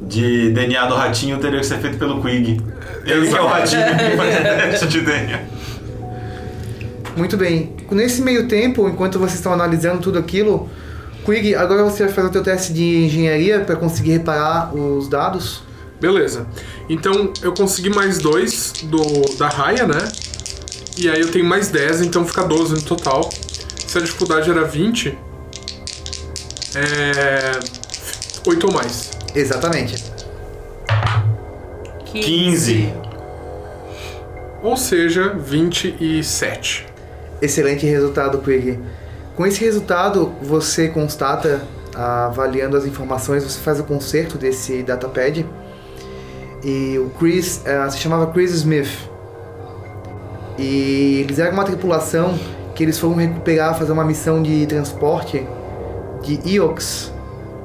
de 0.02 0.50
DNA 0.50 0.86
do 0.86 0.96
ratinho 0.96 1.38
teria 1.38 1.60
que 1.60 1.66
ser 1.66 1.78
feito 1.78 1.98
pelo 1.98 2.20
Quig. 2.20 2.60
Ele 3.06 3.28
que 3.28 3.34
é 3.34 3.40
o 3.40 3.46
ratinho 3.46 3.82
que 3.82 4.16
faz 4.16 4.36
o 4.40 4.70
teste 4.70 4.86
de 4.86 5.00
DNA. 5.00 5.40
Muito 7.16 7.36
bem. 7.36 7.74
Nesse 7.90 8.22
meio 8.22 8.48
tempo, 8.48 8.88
enquanto 8.88 9.18
vocês 9.18 9.34
estão 9.34 9.52
analisando 9.52 10.00
tudo 10.00 10.18
aquilo, 10.18 10.68
Quig, 11.24 11.54
agora 11.54 11.84
você 11.84 12.04
vai 12.04 12.12
fazer 12.12 12.28
o 12.28 12.30
teu 12.30 12.42
teste 12.42 12.72
de 12.72 13.04
engenharia 13.04 13.60
para 13.60 13.76
conseguir 13.76 14.12
reparar 14.12 14.74
os 14.74 15.08
dados. 15.08 15.62
Beleza. 16.00 16.46
Então 16.88 17.32
eu 17.40 17.54
consegui 17.54 17.88
mais 17.88 18.18
dois 18.18 18.72
do, 18.84 19.00
da 19.38 19.48
raia, 19.48 19.86
né? 19.86 20.12
E 20.98 21.08
aí 21.08 21.20
eu 21.20 21.30
tenho 21.30 21.44
mais 21.44 21.68
10, 21.68 22.02
então 22.02 22.24
fica 22.24 22.42
12 22.42 22.74
no 22.74 22.82
total. 22.82 23.28
Se 23.86 23.98
a 23.98 24.00
dificuldade 24.00 24.50
era 24.50 24.64
20, 24.64 25.16
é. 26.74 27.52
8 28.46 28.66
ou 28.66 28.72
mais. 28.72 29.10
Exatamente. 29.34 30.13
15. 32.20 32.92
Ou 34.62 34.76
seja, 34.76 35.28
27. 35.30 36.86
Excelente 37.42 37.84
resultado, 37.86 38.38
Quig. 38.38 38.78
Com 39.36 39.44
esse 39.44 39.62
resultado, 39.64 40.32
você 40.40 40.88
constata, 40.88 41.60
ah, 41.94 42.26
avaliando 42.26 42.76
as 42.76 42.86
informações, 42.86 43.42
você 43.42 43.58
faz 43.58 43.80
o 43.80 43.84
conserto 43.84 44.38
desse 44.38 44.82
datapad. 44.82 45.44
E 46.62 46.98
o 46.98 47.10
Chris 47.18 47.62
ah, 47.66 47.90
se 47.90 47.98
chamava 47.98 48.28
Chris 48.28 48.52
Smith. 48.52 49.10
E 50.56 51.20
eles 51.24 51.38
eram 51.38 51.52
uma 51.52 51.64
tripulação 51.64 52.38
que 52.74 52.82
eles 52.82 52.98
foram 52.98 53.16
recuperar, 53.16 53.76
fazer 53.76 53.92
uma 53.92 54.04
missão 54.04 54.42
de 54.42 54.66
transporte 54.66 55.46
de 56.22 56.40
Iox 56.48 57.12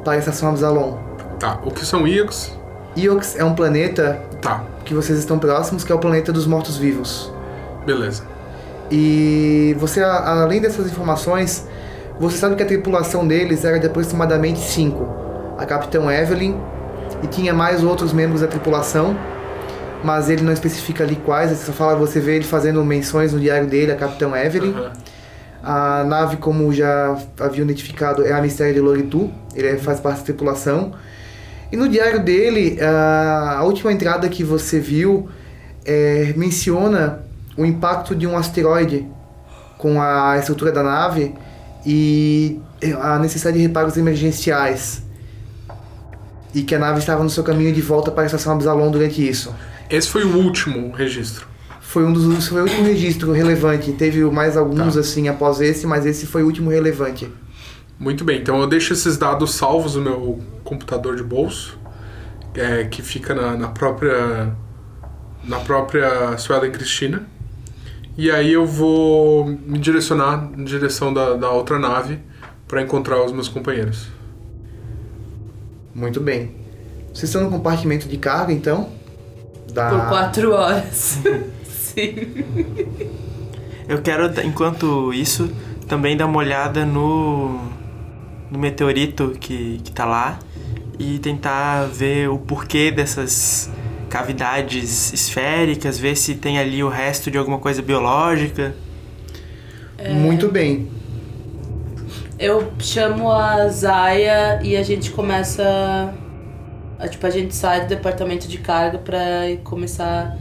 para 0.03 0.13
a 0.13 0.17
estação 0.17 0.49
Absalom. 0.49 0.97
Tá, 1.39 1.59
o 1.63 1.71
que 1.71 1.85
são 1.85 2.07
Iox? 2.07 2.51
Iox 2.97 3.35
é 3.35 3.43
um 3.43 3.55
planeta 3.55 4.21
Tá, 4.41 4.63
que 4.85 4.93
vocês 4.93 5.19
estão 5.19 5.37
próximos, 5.37 5.83
que 5.83 5.91
é 5.91 5.95
o 5.95 5.99
planeta 5.99 6.31
dos 6.31 6.47
mortos-vivos. 6.47 7.31
beleza. 7.85 8.23
E 8.91 9.75
você, 9.79 10.01
além 10.01 10.59
dessas 10.59 10.87
informações, 10.87 11.67
você 12.19 12.37
sabe 12.37 12.55
que 12.55 12.63
a 12.63 12.65
tripulação 12.65 13.27
deles 13.27 13.63
era 13.63 13.79
de 13.79 13.85
aproximadamente 13.85 14.59
cinco. 14.59 15.07
A 15.57 15.65
Capitão 15.65 16.11
Evelyn 16.11 16.55
e 17.23 17.27
tinha 17.27 17.53
mais 17.53 17.83
outros 17.83 18.13
membros 18.13 18.41
da 18.41 18.47
tripulação, 18.47 19.15
mas 20.03 20.29
ele 20.29 20.41
não 20.41 20.53
especifica 20.53 21.03
ali 21.03 21.15
quais, 21.17 21.51
ele 21.51 21.59
só 21.59 21.71
fala, 21.71 21.95
você 21.95 22.19
vê 22.19 22.35
ele 22.35 22.45
fazendo 22.45 22.83
menções 22.83 23.33
no 23.33 23.39
diário 23.39 23.67
dele, 23.67 23.91
a 23.91 23.95
Capitão 23.95 24.35
Evelyn. 24.35 24.73
Aham. 24.73 24.91
A 25.61 26.05
nave, 26.05 26.37
como 26.37 26.71
já 26.73 27.17
havia 27.37 27.63
identificado, 27.63 28.25
é 28.25 28.31
a 28.31 28.41
Mistério 28.41 28.73
de 28.73 28.79
Loritu, 28.79 29.29
ele 29.53 29.77
faz 29.77 29.99
parte 29.99 30.19
da 30.19 30.23
tripulação. 30.23 30.93
E 31.72 31.78
no 31.78 31.88
diário 31.88 32.24
dele, 32.24 32.78
a 32.82 33.61
última 33.63 33.91
entrada 33.91 34.28
que 34.28 34.43
você 34.43 34.80
viu 34.80 35.30
é, 35.86 36.34
menciona 36.36 37.20
o 37.55 37.65
impacto 37.65 38.15
de 38.15 38.26
um 38.26 38.38
asteroide 38.38 39.05
com 39.78 40.01
a 40.01 40.38
estrutura 40.38 40.72
da 40.72 40.84
nave 40.84 41.34
e 41.86 42.59
a 43.01 43.20
necessidade 43.20 43.57
de 43.57 43.63
reparos 43.63 43.97
emergenciais. 43.97 45.03
E 46.53 46.63
que 46.63 46.74
a 46.74 46.80
nave 46.80 46.99
estava 46.99 47.24
no 47.24 47.30
seu 47.30 47.43
caminho 47.43 47.72
de 47.72 47.82
volta 47.82 48.09
para 48.09 48.24
a 48.24 48.26
estação 48.26 48.53
Absalom 48.53 48.89
durante 48.89 49.28
isso. 49.28 49.53
Esse 49.89 50.09
foi 50.09 50.24
o 50.24 50.36
último 50.38 50.91
registro. 50.91 51.47
Foi 51.82 52.03
um 52.03 52.13
dos 52.13 52.47
foi 52.47 52.61
o 52.61 52.63
último 52.63 52.84
registro 52.86 53.32
relevante. 53.32 53.91
Teve 53.93 54.24
mais 54.26 54.57
alguns 54.57 54.95
Tá. 54.95 54.99
assim 54.99 55.28
após 55.28 55.61
esse, 55.61 55.86
mas 55.88 56.05
esse 56.05 56.26
foi 56.26 56.43
o 56.43 56.45
último 56.45 56.70
relevante. 56.70 57.32
Muito 57.99 58.23
bem, 58.23 58.39
então 58.39 58.61
eu 58.61 58.67
deixo 58.67 58.93
esses 58.93 59.17
dados 59.17 59.55
salvos 59.55 59.95
no 59.95 60.01
meu 60.01 60.39
computador 60.63 61.17
de 61.17 61.23
bolso, 61.23 61.77
é, 62.53 62.85
que 62.85 63.01
fica 63.01 63.35
na, 63.35 63.57
na 63.57 63.67
própria 63.67 64.55
na 65.43 65.59
própria 65.59 66.37
Suelen 66.37 66.71
Cristina. 66.71 67.27
E 68.17 68.31
aí 68.31 68.53
eu 68.53 68.65
vou 68.65 69.45
me 69.45 69.77
direcionar 69.77 70.49
na 70.55 70.63
direção 70.63 71.13
da, 71.13 71.35
da 71.35 71.49
outra 71.49 71.77
nave 71.77 72.19
para 72.67 72.81
encontrar 72.81 73.21
os 73.23 73.33
meus 73.33 73.49
companheiros. 73.49 74.07
Muito 75.93 76.21
bem. 76.21 76.55
Vocês 77.13 77.23
estão 77.23 77.43
no 77.43 77.49
compartimento 77.49 78.07
de 78.07 78.17
carga, 78.17 78.53
então? 78.53 78.89
Da... 79.73 79.89
Por 79.89 80.07
quatro 80.07 80.51
horas. 80.53 81.19
Sim. 81.67 82.45
Eu 83.87 84.01
quero, 84.01 84.29
enquanto 84.45 85.13
isso, 85.13 85.49
também 85.87 86.15
dar 86.15 86.27
uma 86.27 86.37
olhada 86.37 86.85
no, 86.85 87.59
no 88.51 88.57
meteorito 88.59 89.35
que, 89.39 89.79
que 89.83 89.91
tá 89.91 90.05
lá 90.05 90.39
e 90.97 91.19
tentar 91.19 91.85
ver 91.85 92.29
o 92.29 92.37
porquê 92.37 92.91
dessas 92.91 93.69
cavidades 94.09 95.13
esféricas, 95.13 95.97
ver 95.99 96.15
se 96.15 96.35
tem 96.35 96.57
ali 96.59 96.83
o 96.83 96.89
resto 96.89 97.29
de 97.29 97.37
alguma 97.37 97.59
coisa 97.59 97.81
biológica. 97.81 98.75
Muito 100.13 100.49
bem. 100.49 100.87
Eu 102.37 102.71
chamo 102.79 103.29
a 103.31 103.67
Zaya 103.67 104.61
e 104.63 104.75
a 104.77 104.83
gente 104.83 105.11
começa. 105.11 106.13
a- 106.97 107.07
tipo, 107.07 107.25
a 107.25 107.29
gente 107.29 107.53
sai 107.55 107.81
do 107.81 107.87
departamento 107.89 108.47
de 108.47 108.57
carga 108.57 108.97
pra 108.97 109.49
ir 109.49 109.57
começar 109.57 110.37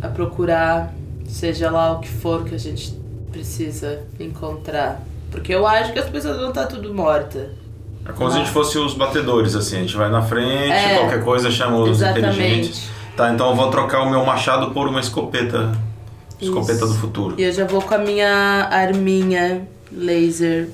a 0.00 0.08
procurar, 0.08 0.94
seja 1.26 1.70
lá 1.70 1.92
o 1.92 2.00
que 2.00 2.08
for 2.08 2.44
que 2.44 2.54
a 2.54 2.58
gente 2.58 2.94
precisa 3.32 4.02
encontrar. 4.20 5.02
Porque 5.36 5.54
eu 5.54 5.66
acho 5.66 5.92
que 5.92 5.98
as 5.98 6.08
pessoas 6.08 6.38
vão 6.38 6.48
estar 6.48 6.64
tudo 6.66 6.92
mortas. 6.94 7.48
É 8.08 8.12
como 8.12 8.30
se 8.30 8.36
a 8.36 8.40
gente 8.40 8.50
fosse 8.52 8.78
os 8.78 8.94
batedores, 8.94 9.54
assim. 9.54 9.76
A 9.76 9.80
gente 9.80 9.96
vai 9.96 10.08
na 10.10 10.22
frente, 10.22 10.72
É. 10.72 10.98
qualquer 10.98 11.22
coisa 11.22 11.50
chama 11.50 11.76
os 11.78 11.90
Exatamente. 12.00 12.28
inteligentes. 12.40 12.88
Tá, 13.16 13.30
então 13.32 13.50
eu 13.50 13.54
vou 13.54 13.70
trocar 13.70 14.00
o 14.02 14.10
meu 14.10 14.24
machado 14.24 14.70
por 14.70 14.88
uma 14.88 14.98
escopeta. 15.00 15.72
Escopeta 16.40 16.72
Isso. 16.84 16.86
do 16.88 16.94
futuro. 16.94 17.34
E 17.38 17.44
eu 17.44 17.52
já 17.52 17.64
vou 17.66 17.82
com 17.82 17.94
a 17.94 17.98
minha 17.98 18.68
arminha 18.70 19.66
laser 19.92 20.68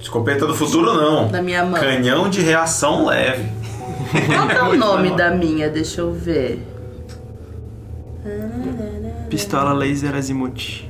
Escopeta 0.00 0.46
do 0.46 0.54
futuro 0.54 0.92
não. 0.94 1.28
na 1.30 1.40
minha 1.42 1.64
mão. 1.64 1.80
Canhão 1.80 2.28
de 2.28 2.40
reação 2.40 3.06
leve. 3.06 3.48
Qual 4.34 4.48
que 4.48 4.54
é 4.56 4.62
o 4.62 4.76
nome 4.78 5.10
da 5.16 5.30
minha? 5.30 5.68
Deixa 5.68 6.00
eu 6.00 6.12
ver. 6.12 6.60
Pistola 9.30 9.72
laser 9.72 10.14
azimuth. 10.14 10.84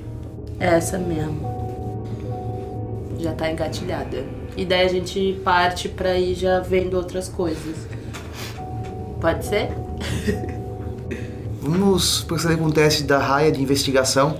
É 0.58 0.66
essa 0.76 0.98
mesmo. 0.98 1.51
Já 3.22 3.32
tá 3.32 3.50
engatilhada. 3.50 4.24
E 4.56 4.64
daí 4.64 4.84
a 4.84 4.88
gente 4.88 5.40
parte 5.44 5.88
pra 5.88 6.18
ir 6.18 6.34
já 6.34 6.58
vendo 6.58 6.94
outras 6.94 7.28
coisas. 7.28 7.86
Pode 9.20 9.46
ser? 9.46 9.68
Vamos 11.60 12.24
proceder 12.24 12.58
com 12.58 12.64
o 12.64 12.72
teste 12.72 13.04
da 13.04 13.18
raia 13.18 13.52
de 13.52 13.62
investigação. 13.62 14.36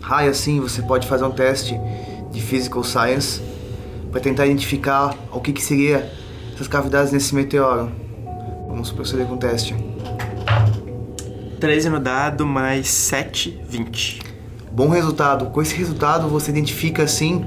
Raia, 0.00 0.34
sim, 0.34 0.58
você 0.58 0.82
pode 0.82 1.06
fazer 1.06 1.22
um 1.22 1.30
teste 1.30 1.78
de 2.32 2.40
Physical 2.40 2.82
Science 2.82 3.40
para 4.10 4.20
tentar 4.20 4.46
identificar 4.46 5.14
o 5.30 5.40
que, 5.40 5.52
que 5.52 5.62
seria 5.62 6.10
essas 6.52 6.66
cavidades 6.66 7.12
nesse 7.12 7.32
meteoro. 7.32 7.92
Vamos 8.66 8.90
proceder 8.90 9.26
com 9.26 9.34
o 9.34 9.38
teste. 9.38 9.76
13 11.60 11.90
no 11.90 12.00
dado, 12.00 12.44
mais 12.44 12.88
7, 12.88 13.60
20. 13.68 14.20
Bom 14.72 14.88
resultado. 14.88 15.46
Com 15.50 15.62
esse 15.62 15.76
resultado 15.76 16.26
você 16.28 16.50
identifica 16.50 17.04
assim 17.04 17.44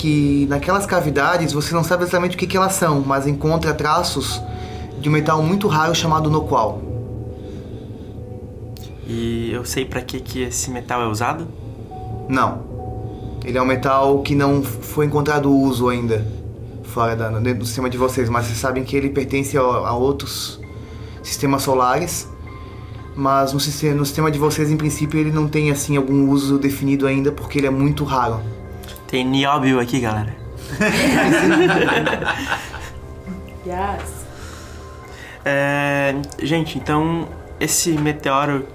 que 0.00 0.46
naquelas 0.48 0.86
cavidades 0.86 1.52
você 1.52 1.74
não 1.74 1.84
sabe 1.84 2.04
exatamente 2.04 2.34
o 2.34 2.38
que, 2.38 2.46
que 2.46 2.56
elas 2.56 2.72
são, 2.72 3.02
mas 3.02 3.26
encontra 3.26 3.74
traços 3.74 4.40
de 4.98 5.10
um 5.10 5.12
metal 5.12 5.42
muito 5.42 5.68
raro 5.68 5.94
chamado 5.94 6.30
noqual. 6.30 6.80
E 9.06 9.52
eu 9.52 9.62
sei 9.62 9.84
pra 9.84 10.00
que, 10.00 10.18
que 10.18 10.40
esse 10.40 10.70
metal 10.70 11.02
é 11.02 11.06
usado? 11.06 11.46
Não. 12.30 12.62
Ele 13.44 13.58
é 13.58 13.62
um 13.62 13.66
metal 13.66 14.22
que 14.22 14.34
não 14.34 14.62
foi 14.62 15.04
encontrado 15.04 15.54
uso 15.54 15.90
ainda 15.90 16.26
fora 16.84 17.14
da, 17.14 17.28
dentro 17.38 17.58
do 17.58 17.66
sistema 17.66 17.90
de 17.90 17.98
vocês, 17.98 18.30
mas 18.30 18.46
vocês 18.46 18.58
sabem 18.58 18.82
que 18.82 18.96
ele 18.96 19.10
pertence 19.10 19.58
a, 19.58 19.60
a 19.60 19.94
outros 19.94 20.58
sistemas 21.22 21.62
solares. 21.62 22.26
Mas 23.14 23.52
no 23.52 23.60
sistema, 23.60 23.96
no 23.96 24.06
sistema 24.06 24.30
de 24.30 24.38
vocês, 24.38 24.70
em 24.70 24.78
princípio, 24.78 25.20
ele 25.20 25.30
não 25.30 25.46
tem 25.46 25.70
assim 25.70 25.98
algum 25.98 26.30
uso 26.30 26.58
definido 26.58 27.06
ainda, 27.06 27.30
porque 27.30 27.58
ele 27.58 27.66
é 27.66 27.70
muito 27.70 28.02
raro. 28.02 28.40
Tem 29.10 29.24
nióbio 29.24 29.80
aqui, 29.80 30.00
galera. 30.00 30.34
Yes. 33.66 34.24
É, 35.44 36.14
gente, 36.42 36.78
então 36.78 37.28
esse 37.60 37.92
meteoro. 37.92 38.66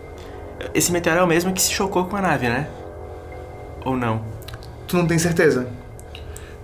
Esse 0.76 0.92
meteoro 0.92 1.22
é 1.22 1.24
o 1.24 1.28
mesmo 1.28 1.52
que 1.52 1.62
se 1.62 1.72
chocou 1.72 2.06
com 2.06 2.16
a 2.16 2.22
nave, 2.22 2.48
né? 2.48 2.68
Ou 3.84 3.98
não? 3.98 4.24
Tu 4.88 4.96
não 4.96 5.08
tem 5.08 5.18
certeza? 5.18 5.68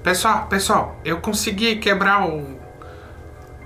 Pessoal, 0.03 0.45
pessoal, 0.45 0.95
eu 1.03 1.19
consegui 1.19 1.78
quebrar 1.78 2.28
o... 2.28 2.59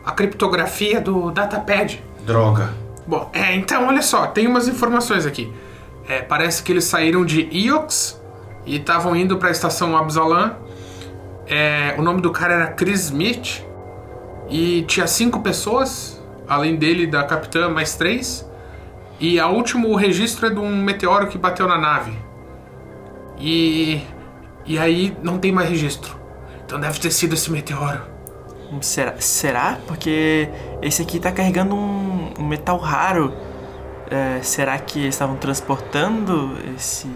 a 0.06 0.12
criptografia 0.14 1.02
do 1.02 1.32
datapad. 1.32 2.02
Droga. 2.26 2.74
Bom, 3.06 3.30
é, 3.34 3.54
então 3.56 3.88
olha 3.88 4.02
só, 4.02 4.28
tem 4.28 4.48
umas 4.48 4.70
informações 4.70 5.26
aqui. 5.26 5.54
É, 6.08 6.22
parece 6.22 6.64
que 6.64 6.72
eles 6.72 6.86
saíram 6.86 7.26
de 7.26 7.42
Iox 7.52 8.22
e 8.66 8.78
estavam 8.78 9.16
indo 9.16 9.38
para 9.38 9.50
a 9.50 9.52
estação 9.52 9.96
Absalom. 9.96 10.52
É, 11.48 11.96
o 11.98 12.02
nome 12.02 12.22
do 12.22 12.32
cara 12.32 12.54
era 12.54 12.68
Chris 12.68 13.06
Smith 13.06 13.64
e 14.50 14.84
tinha 14.84 15.08
cinco 15.08 15.42
pessoas, 15.42 16.22
além 16.48 16.76
dele 16.76 17.06
da 17.06 17.24
capitã, 17.24 17.70
mais 17.70 17.96
três. 17.96 18.50
E 19.20 19.40
a 19.40 19.48
último 19.48 19.96
registro 19.96 20.48
é 20.48 20.50
de 20.50 20.60
um 20.60 20.76
meteoro 20.76 21.28
que 21.28 21.38
bateu 21.38 21.68
na 21.68 21.78
nave. 21.78 22.18
E 23.38 24.02
e 24.66 24.80
aí 24.80 25.16
não 25.22 25.38
tem 25.38 25.52
mais 25.52 25.70
registro. 25.70 26.18
Então 26.66 26.80
deve 26.80 27.00
ter 27.00 27.12
sido 27.12 27.34
esse 27.34 27.52
meteoro. 27.52 28.02
Será? 28.82 29.16
Será? 29.20 29.78
Porque 29.86 30.50
esse 30.82 31.02
aqui 31.02 31.20
tá 31.20 31.32
carregando 31.32 31.76
um, 31.76 32.34
um 32.40 32.48
metal 32.48 32.78
raro. 32.78 33.32
É, 34.10 34.42
será 34.42 34.78
que 34.80 35.00
eles 35.00 35.16
estavam 35.16 35.36
transportando 35.36 36.58
esse 36.76 37.08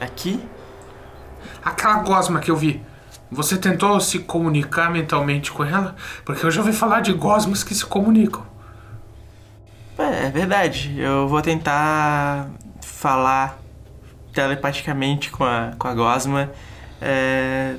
aqui? 0.00 0.40
Aquela 1.64 2.02
gosma 2.02 2.40
que 2.40 2.50
eu 2.50 2.56
vi. 2.56 2.80
Você 3.30 3.58
tentou 3.58 4.00
se 4.00 4.20
comunicar 4.20 4.90
mentalmente 4.90 5.52
com 5.52 5.64
ela? 5.64 5.94
Porque 6.24 6.44
eu 6.44 6.50
já 6.50 6.60
ouvi 6.60 6.72
falar 6.72 7.00
de 7.00 7.12
gosmas 7.12 7.62
que 7.62 7.74
se 7.74 7.84
comunicam. 7.84 8.42
É, 9.98 10.26
é 10.26 10.30
verdade. 10.30 10.98
Eu 10.98 11.28
vou 11.28 11.42
tentar 11.42 12.48
falar 12.80 13.58
telepaticamente 14.32 15.30
com 15.30 15.44
a, 15.44 15.72
com 15.78 15.88
a 15.88 15.94
gosma. 15.94 16.50
É, 17.00 17.76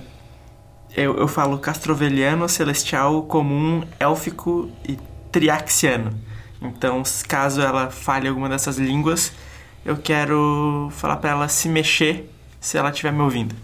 eu, 0.95 1.17
eu 1.17 1.27
falo 1.27 1.57
castroveliano, 1.57 2.47
celestial, 2.47 3.23
comum, 3.23 3.83
élfico 3.99 4.69
e 4.87 4.99
triaxiano. 5.31 6.11
Então, 6.61 7.01
caso 7.27 7.61
ela 7.61 7.89
fale 7.89 8.27
alguma 8.27 8.49
dessas 8.49 8.77
línguas, 8.77 9.31
eu 9.85 9.95
quero 9.95 10.89
falar 10.91 11.17
pra 11.17 11.29
ela 11.31 11.47
se 11.47 11.69
mexer 11.69 12.29
se 12.59 12.77
ela 12.77 12.89
estiver 12.89 13.13
me 13.13 13.21
ouvindo. 13.21 13.55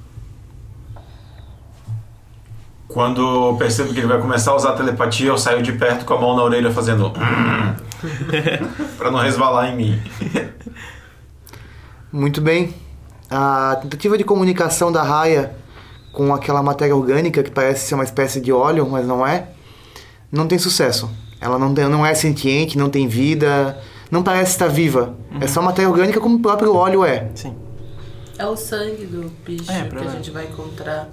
Quando 2.95 3.49
eu 3.49 3.57
percebo 3.57 3.93
que 3.93 3.99
ele 3.99 4.07
vai 4.07 4.21
começar 4.21 4.51
a 4.51 4.55
usar 4.55 4.69
a 4.69 4.73
telepatia, 4.77 5.27
eu 5.27 5.37
saio 5.37 5.61
de 5.61 5.73
perto 5.73 6.05
com 6.05 6.13
a 6.13 6.21
mão 6.21 6.33
na 6.33 6.41
orelha 6.43 6.71
fazendo. 6.71 7.11
pra 8.97 9.11
não 9.11 9.19
resvalar 9.19 9.69
em 9.69 9.75
mim. 9.75 10.01
Muito 12.09 12.39
bem. 12.39 12.73
A 13.29 13.77
tentativa 13.81 14.17
de 14.17 14.23
comunicação 14.23 14.93
da 14.93 15.03
raia 15.03 15.53
com 16.13 16.33
aquela 16.33 16.63
matéria 16.63 16.95
orgânica 16.95 17.43
que 17.43 17.51
parece 17.51 17.85
ser 17.85 17.95
uma 17.95 18.05
espécie 18.05 18.39
de 18.39 18.53
óleo, 18.53 18.87
mas 18.89 19.05
não 19.05 19.27
é, 19.27 19.49
não 20.31 20.47
tem 20.47 20.57
sucesso. 20.57 21.09
Ela 21.41 21.59
não, 21.59 21.73
tem- 21.73 21.89
não 21.89 22.05
é 22.05 22.13
sentiente, 22.15 22.77
não 22.77 22.89
tem 22.89 23.09
vida, 23.09 23.77
não 24.09 24.23
parece 24.23 24.51
estar 24.51 24.67
viva. 24.67 25.13
É 25.41 25.47
só 25.47 25.61
matéria 25.61 25.89
orgânica 25.91 26.21
como 26.21 26.37
o 26.37 26.39
próprio 26.39 26.73
óleo 26.73 27.03
é. 27.03 27.27
Sim. 27.35 27.53
É 28.37 28.45
o 28.45 28.55
sangue 28.55 29.05
do 29.05 29.29
bicho 29.45 29.69
É, 29.69 29.83
que 29.83 29.97
a 29.97 30.11
gente 30.11 30.31
vai 30.31 30.45
encontrar. 30.45 31.09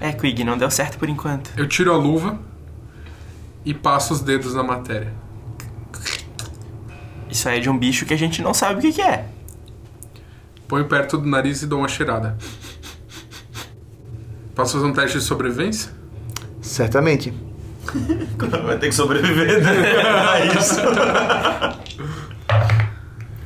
É, 0.00 0.12
Quig, 0.12 0.44
não 0.44 0.58
deu 0.58 0.70
certo 0.70 0.98
por 0.98 1.08
enquanto. 1.08 1.50
Eu 1.56 1.68
tiro 1.68 1.92
a 1.92 1.96
luva 1.96 2.38
e 3.64 3.72
passo 3.72 4.12
os 4.12 4.20
dedos 4.20 4.54
na 4.54 4.62
matéria. 4.62 5.12
Isso 7.30 7.48
aí 7.48 7.58
é 7.58 7.60
de 7.60 7.70
um 7.70 7.76
bicho 7.76 8.04
que 8.06 8.14
a 8.14 8.16
gente 8.16 8.42
não 8.42 8.54
sabe 8.54 8.78
o 8.78 8.82
que, 8.82 8.92
que 8.92 9.02
é. 9.02 9.26
Ponho 10.68 10.84
perto 10.86 11.18
do 11.18 11.28
nariz 11.28 11.62
e 11.62 11.66
dou 11.66 11.80
uma 11.80 11.88
cheirada. 11.88 12.36
Posso 14.54 14.74
fazer 14.74 14.86
um 14.86 14.92
teste 14.92 15.18
de 15.18 15.24
sobrevivência? 15.24 15.90
Certamente. 16.62 17.34
Vai 18.64 18.78
ter 18.78 18.88
que 18.88 18.94
sobreviver, 18.94 19.62
né? 19.62 20.02
A 20.06 20.44
isso. 20.54 20.80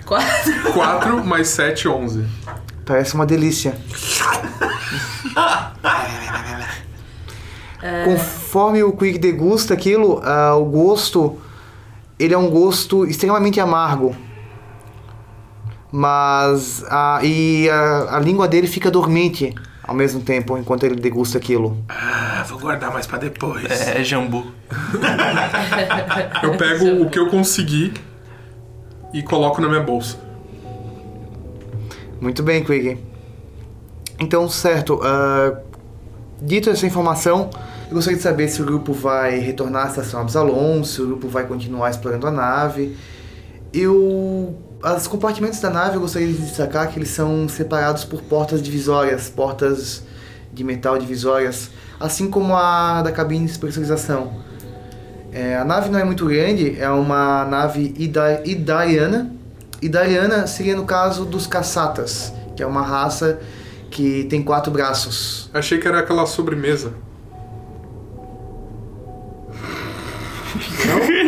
Quatro. 0.04 0.72
4 0.72 1.24
mais 1.24 1.48
7, 1.48 1.88
11. 1.88 2.26
Parece 2.84 3.14
uma 3.14 3.26
delícia. 3.26 3.74
Conforme 8.04 8.82
o 8.82 8.92
Quick 8.92 9.18
degusta 9.18 9.74
aquilo, 9.74 10.20
ah, 10.24 10.56
o 10.56 10.64
gosto 10.64 11.38
ele 12.18 12.34
é 12.34 12.38
um 12.38 12.50
gosto 12.50 13.06
extremamente 13.06 13.60
amargo. 13.60 14.16
Mas 15.90 16.84
a, 16.90 17.20
e 17.22 17.68
a, 17.70 18.16
a 18.16 18.20
língua 18.20 18.48
dele 18.48 18.66
fica 18.66 18.90
dormente 18.90 19.54
ao 19.82 19.94
mesmo 19.94 20.20
tempo 20.20 20.58
enquanto 20.58 20.84
ele 20.84 20.96
degusta 20.96 21.38
aquilo. 21.38 21.82
Ah, 21.88 22.44
vou 22.46 22.58
guardar 22.58 22.92
mais 22.92 23.06
pra 23.06 23.16
depois. 23.18 23.64
É, 23.70 24.04
jambu. 24.04 24.46
Eu 26.42 26.56
pego 26.56 27.02
o 27.02 27.08
que 27.08 27.18
eu 27.18 27.30
consegui 27.30 27.94
e 29.14 29.22
coloco 29.22 29.62
na 29.62 29.68
minha 29.68 29.82
bolsa. 29.82 30.18
Muito 32.20 32.42
bem, 32.42 32.62
Quig. 32.62 32.98
Então, 34.18 34.48
certo. 34.48 35.00
ah, 35.02 35.58
dito 36.40 36.70
essa 36.70 36.86
informação, 36.86 37.50
eu 37.88 37.94
gostaria 37.94 38.16
de 38.16 38.22
saber 38.22 38.48
se 38.48 38.60
o 38.60 38.64
grupo 38.64 38.92
vai 38.92 39.38
retornar 39.38 39.86
à 39.86 39.88
estação 39.88 40.20
Absalom, 40.20 40.82
se 40.84 41.00
o 41.00 41.06
grupo 41.06 41.28
vai 41.28 41.46
continuar 41.46 41.90
explorando 41.90 42.26
a 42.26 42.30
nave. 42.30 42.96
Eu. 43.72 44.56
Os 44.96 45.08
compartimentos 45.08 45.58
da 45.60 45.70
nave 45.70 45.96
eu 45.96 46.00
gostaria 46.00 46.28
de 46.28 46.34
destacar 46.34 46.88
que 46.88 46.98
eles 47.00 47.10
são 47.10 47.48
separados 47.48 48.04
por 48.04 48.22
portas 48.22 48.62
divisórias, 48.62 49.28
portas 49.28 50.04
de 50.52 50.62
metal 50.62 50.96
divisórias, 50.96 51.70
assim 51.98 52.30
como 52.30 52.54
a 52.54 53.02
da 53.02 53.10
cabine 53.10 53.46
de 53.46 53.58
pressurização. 53.58 54.32
É, 55.32 55.56
a 55.56 55.64
nave 55.64 55.90
não 55.90 55.98
é 55.98 56.04
muito 56.04 56.26
grande, 56.26 56.78
é 56.80 56.88
uma 56.90 57.44
nave 57.44 57.92
ida- 57.98 58.40
idariana. 58.44 59.32
Idariana 59.82 60.46
seria 60.46 60.76
no 60.76 60.84
caso 60.84 61.24
dos 61.24 61.46
caçatas, 61.46 62.32
que 62.54 62.62
é 62.62 62.66
uma 62.66 62.82
raça 62.82 63.40
que 63.90 64.24
tem 64.24 64.42
quatro 64.42 64.70
braços. 64.72 65.50
Achei 65.52 65.78
que 65.78 65.86
era 65.88 65.98
aquela 66.00 66.26
sobremesa. 66.26 66.92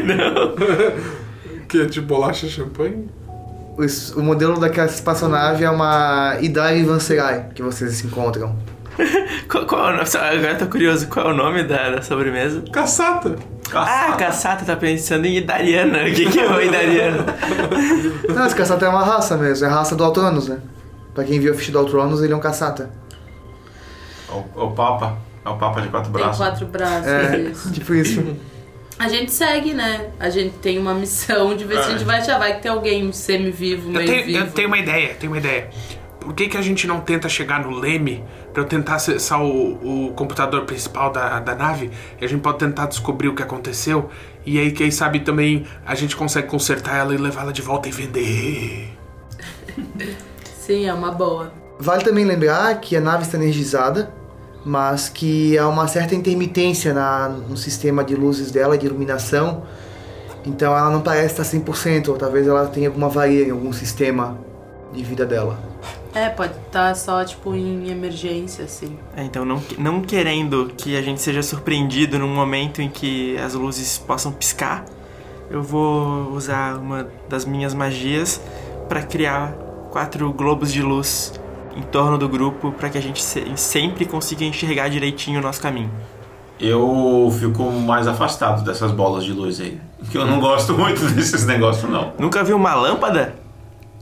Não? 0.05 0.55
que 1.69 1.81
é 1.83 1.85
de 1.85 2.01
bolacha 2.01 2.49
champanhe? 2.49 3.09
Os- 3.77 4.13
O 4.13 4.23
modelo 4.23 4.59
daquela 4.59 4.87
espaçonave 4.89 5.65
é 5.65 5.71
uma 5.71 6.37
Idari 6.41 6.83
Vanserai, 6.85 7.49
que 7.55 7.63
vocês 7.63 8.05
encontram. 8.05 8.57
Qual, 9.51 9.65
qual 9.67 9.87
é 9.87 9.89
o 9.91 9.97
nome? 9.97 10.07
Só- 10.07 10.19
Agora 10.19 10.53
eu 10.53 10.59
tô 10.59 10.67
curioso. 10.67 11.07
Qual 11.09 11.31
é 11.31 11.33
o 11.33 11.37
nome 11.37 11.63
da, 11.65 11.91
da 11.91 12.03
sobremesa? 12.03 12.63
Caçata! 12.73 13.37
Ah, 13.73 14.15
Caçata 14.19 14.65
tá 14.65 14.77
pensando 14.77 15.25
em 15.27 15.37
Idariana. 15.39 16.03
O 16.03 16.13
que, 16.13 16.27
que 16.29 16.39
é 16.41 16.49
o 16.51 16.61
Idariana? 16.61 17.25
Não, 18.35 18.47
esse 18.47 18.55
caçata 18.55 18.85
é 18.85 18.89
uma 18.89 19.05
raça 19.05 19.37
mesmo, 19.37 19.65
é 19.65 19.69
a 19.69 19.73
raça 19.73 19.95
do 19.97 20.03
Altronos, 20.05 20.49
né? 20.49 20.59
Pra 21.15 21.25
quem 21.25 21.41
viu 21.41 21.53
o 21.53 21.57
ficha 21.57 21.73
do 21.73 21.79
Altronos, 21.79 22.23
ele 22.23 22.33
é 22.33 22.37
um 22.37 22.41
caçata. 22.41 22.91
O, 24.29 24.65
o 24.67 24.71
Papa. 24.73 25.19
É 25.45 25.49
o 25.49 25.57
Papa 25.57 25.81
de 25.81 25.89
quatro 25.89 26.13
Tem 26.13 26.23
braços. 26.23 26.37
quatro 26.39 26.67
braços. 26.67 27.07
É, 27.07 27.39
isso. 27.41 27.73
tipo 27.73 27.95
isso. 27.95 28.37
A 28.99 29.09
gente 29.09 29.33
segue, 29.33 29.73
né? 29.73 30.11
A 30.21 30.29
gente 30.29 30.55
tem 30.59 30.79
uma 30.79 30.93
missão 30.95 31.57
de 31.57 31.65
ver 31.65 31.83
se 31.83 31.89
a 31.89 31.93
gente 31.93 32.05
vai 32.05 32.19
achar. 32.21 32.39
Vai 32.39 32.57
que 32.57 32.63
tem 32.63 32.71
alguém 32.71 33.11
semi-vivo, 33.13 33.89
Eu 33.89 33.93
meio 33.95 34.07
tenho, 34.07 34.27
vivo. 34.27 34.39
eu 34.39 34.53
tenho 34.53 34.69
uma 34.69 34.79
ideia, 34.79 35.15
tenho 35.15 35.33
uma 35.33 35.39
ideia. 35.39 35.71
por 36.21 36.35
que, 36.35 36.49
que 36.49 36.57
a 36.59 36.63
gente 36.63 36.87
não 36.87 37.01
tenta 37.01 37.27
chegar 37.29 37.65
no 37.65 37.71
leme 37.71 38.23
pra 38.53 38.63
eu 38.63 38.67
tentar 38.67 38.97
acessar 38.97 39.43
o, 39.43 40.09
o 40.09 40.13
computador 40.13 40.65
principal 40.67 41.11
da, 41.11 41.41
da 41.41 41.55
nave? 41.55 41.91
E 42.21 42.25
a 42.25 42.29
gente 42.29 42.43
pode 42.43 42.59
tentar 42.59 42.87
descobrir 42.87 43.29
o 43.29 43.35
que 43.35 43.43
aconteceu. 43.43 44.11
E 44.45 44.59
aí, 44.59 44.71
quem 44.71 44.91
sabe 44.91 45.21
também 45.21 45.67
a 45.87 45.95
gente 45.95 46.15
consegue 46.15 46.47
consertar 46.49 46.97
ela 46.99 47.15
e 47.15 47.17
levá-la 47.17 47.53
de 47.53 47.63
volta 47.63 47.89
e 47.89 47.93
vender. 47.93 48.91
Sim, 50.71 50.87
é 50.87 50.95
uma 50.95 51.11
boa. 51.11 51.53
Vale 51.81 52.05
também 52.05 52.25
lembrar 52.25 52.81
que 52.81 52.97
a 52.97 53.01
nave 53.01 53.25
está 53.25 53.37
energizada, 53.37 54.15
mas 54.65 55.09
que 55.09 55.59
há 55.59 55.67
uma 55.67 55.89
certa 55.89 56.15
intermitência 56.15 56.95
na, 56.95 57.29
no 57.29 57.57
sistema 57.57 58.05
de 58.05 58.15
luzes 58.15 58.53
dela, 58.53 58.79
de 58.79 58.87
iluminação. 58.87 59.65
Então 60.47 60.77
ela 60.79 60.89
não 60.89 61.01
parece 61.01 61.43
estar 61.43 61.59
100%, 61.59 62.11
ou 62.11 62.17
talvez 62.17 62.47
ela 62.47 62.69
tenha 62.69 62.87
alguma 62.87 63.09
avaria 63.09 63.49
em 63.49 63.51
algum 63.51 63.73
sistema 63.73 64.39
de 64.93 65.03
vida 65.03 65.27
dela. 65.27 65.59
É, 66.15 66.29
pode 66.29 66.53
estar 66.65 66.95
só, 66.95 67.25
tipo, 67.25 67.53
em 67.53 67.91
emergência, 67.91 68.65
assim. 68.65 68.97
É, 69.17 69.25
então, 69.25 69.45
não, 69.45 69.61
não 69.77 70.01
querendo 70.01 70.73
que 70.77 70.97
a 70.97 71.03
gente 71.03 71.21
seja 71.21 71.43
surpreendido 71.43 72.17
num 72.17 72.33
momento 72.33 72.81
em 72.81 72.89
que 72.89 73.37
as 73.39 73.55
luzes 73.55 73.99
possam 73.99 74.31
piscar, 74.31 74.85
eu 75.51 75.65
vou 75.65 76.31
usar 76.31 76.77
uma 76.77 77.09
das 77.29 77.45
minhas 77.45 77.75
magias 77.75 78.41
para 78.89 79.03
criar 79.03 79.69
quatro 79.91 80.33
globos 80.33 80.73
de 80.73 80.83
luz 80.83 81.33
em 81.77 81.83
torno 81.83 82.17
do 82.19 82.29
grupo 82.29 82.73
para 82.73 82.89
que 82.89 82.99
a 82.99 83.01
gente 83.01 83.23
se- 83.23 83.45
sempre 83.57 84.05
consiga 84.05 84.45
enxergar 84.45 84.89
direitinho 84.89 85.41
o 85.41 85.43
nosso 85.43 85.61
caminho. 85.61 85.91
Eu 86.59 87.35
fico 87.39 87.71
mais 87.73 88.07
afastado 88.07 88.63
dessas 88.65 88.93
bolas 88.93 89.25
de 89.25 89.33
luz 89.33 89.61
aí. 89.61 89.81
Porque 89.99 90.19
eu 90.19 90.27
não 90.27 90.41
gosto 90.41 90.77
muito 90.77 91.01
desses 91.15 91.47
negócios, 91.47 91.91
não. 91.91 92.13
Nunca 92.19 92.45
viu 92.45 92.57
uma 92.57 92.75
lâmpada? 92.75 93.35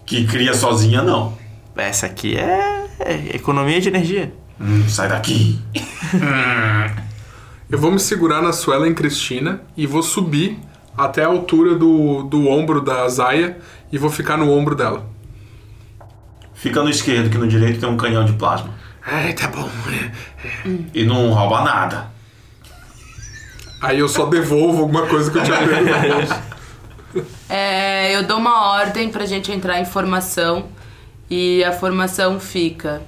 Que 0.04 0.26
cria 0.26 0.54
sozinha, 0.54 1.02
não. 1.02 1.34
Essa 1.76 2.06
aqui 2.06 2.36
é, 2.36 2.86
é 2.98 3.36
economia 3.36 3.80
de 3.80 3.88
energia. 3.88 4.32
Hum, 4.60 4.88
sai 4.88 5.08
daqui. 5.08 5.60
Eu 7.70 7.78
vou 7.78 7.90
me 7.92 7.98
segurar 8.00 8.40
na 8.42 8.52
Suelen 8.52 8.94
Cristina 8.94 9.60
e 9.76 9.86
vou 9.86 10.02
subir 10.02 10.58
até 10.96 11.22
a 11.22 11.28
altura 11.28 11.74
do, 11.76 12.22
do 12.22 12.48
ombro 12.48 12.80
da 12.80 13.06
Zaya 13.08 13.58
e 13.92 13.98
vou 13.98 14.10
ficar 14.10 14.36
no 14.38 14.50
ombro 14.50 14.74
dela. 14.74 15.04
Fica 16.58 16.82
no 16.82 16.90
esquerdo, 16.90 17.30
que 17.30 17.38
no 17.38 17.46
direito 17.46 17.78
tem 17.78 17.88
um 17.88 17.96
canhão 17.96 18.24
de 18.24 18.32
plasma. 18.32 18.74
Ai, 19.06 19.32
tá 19.32 19.46
bom. 19.46 19.70
E 20.92 21.04
não 21.04 21.30
rouba 21.32 21.62
nada. 21.62 22.10
Aí 23.80 24.00
eu 24.00 24.08
só 24.08 24.26
devolvo 24.26 24.82
alguma 24.82 25.06
coisa 25.06 25.30
que 25.30 25.38
eu 25.38 25.44
tinha 25.44 25.56
pego. 25.58 27.24
É, 27.48 28.14
eu 28.14 28.24
dou 28.24 28.38
uma 28.38 28.72
ordem 28.72 29.08
pra 29.08 29.24
gente 29.24 29.52
entrar 29.52 29.80
em 29.80 29.84
formação 29.84 30.66
e 31.30 31.62
a 31.64 31.72
formação 31.72 32.40
fica 32.40 33.00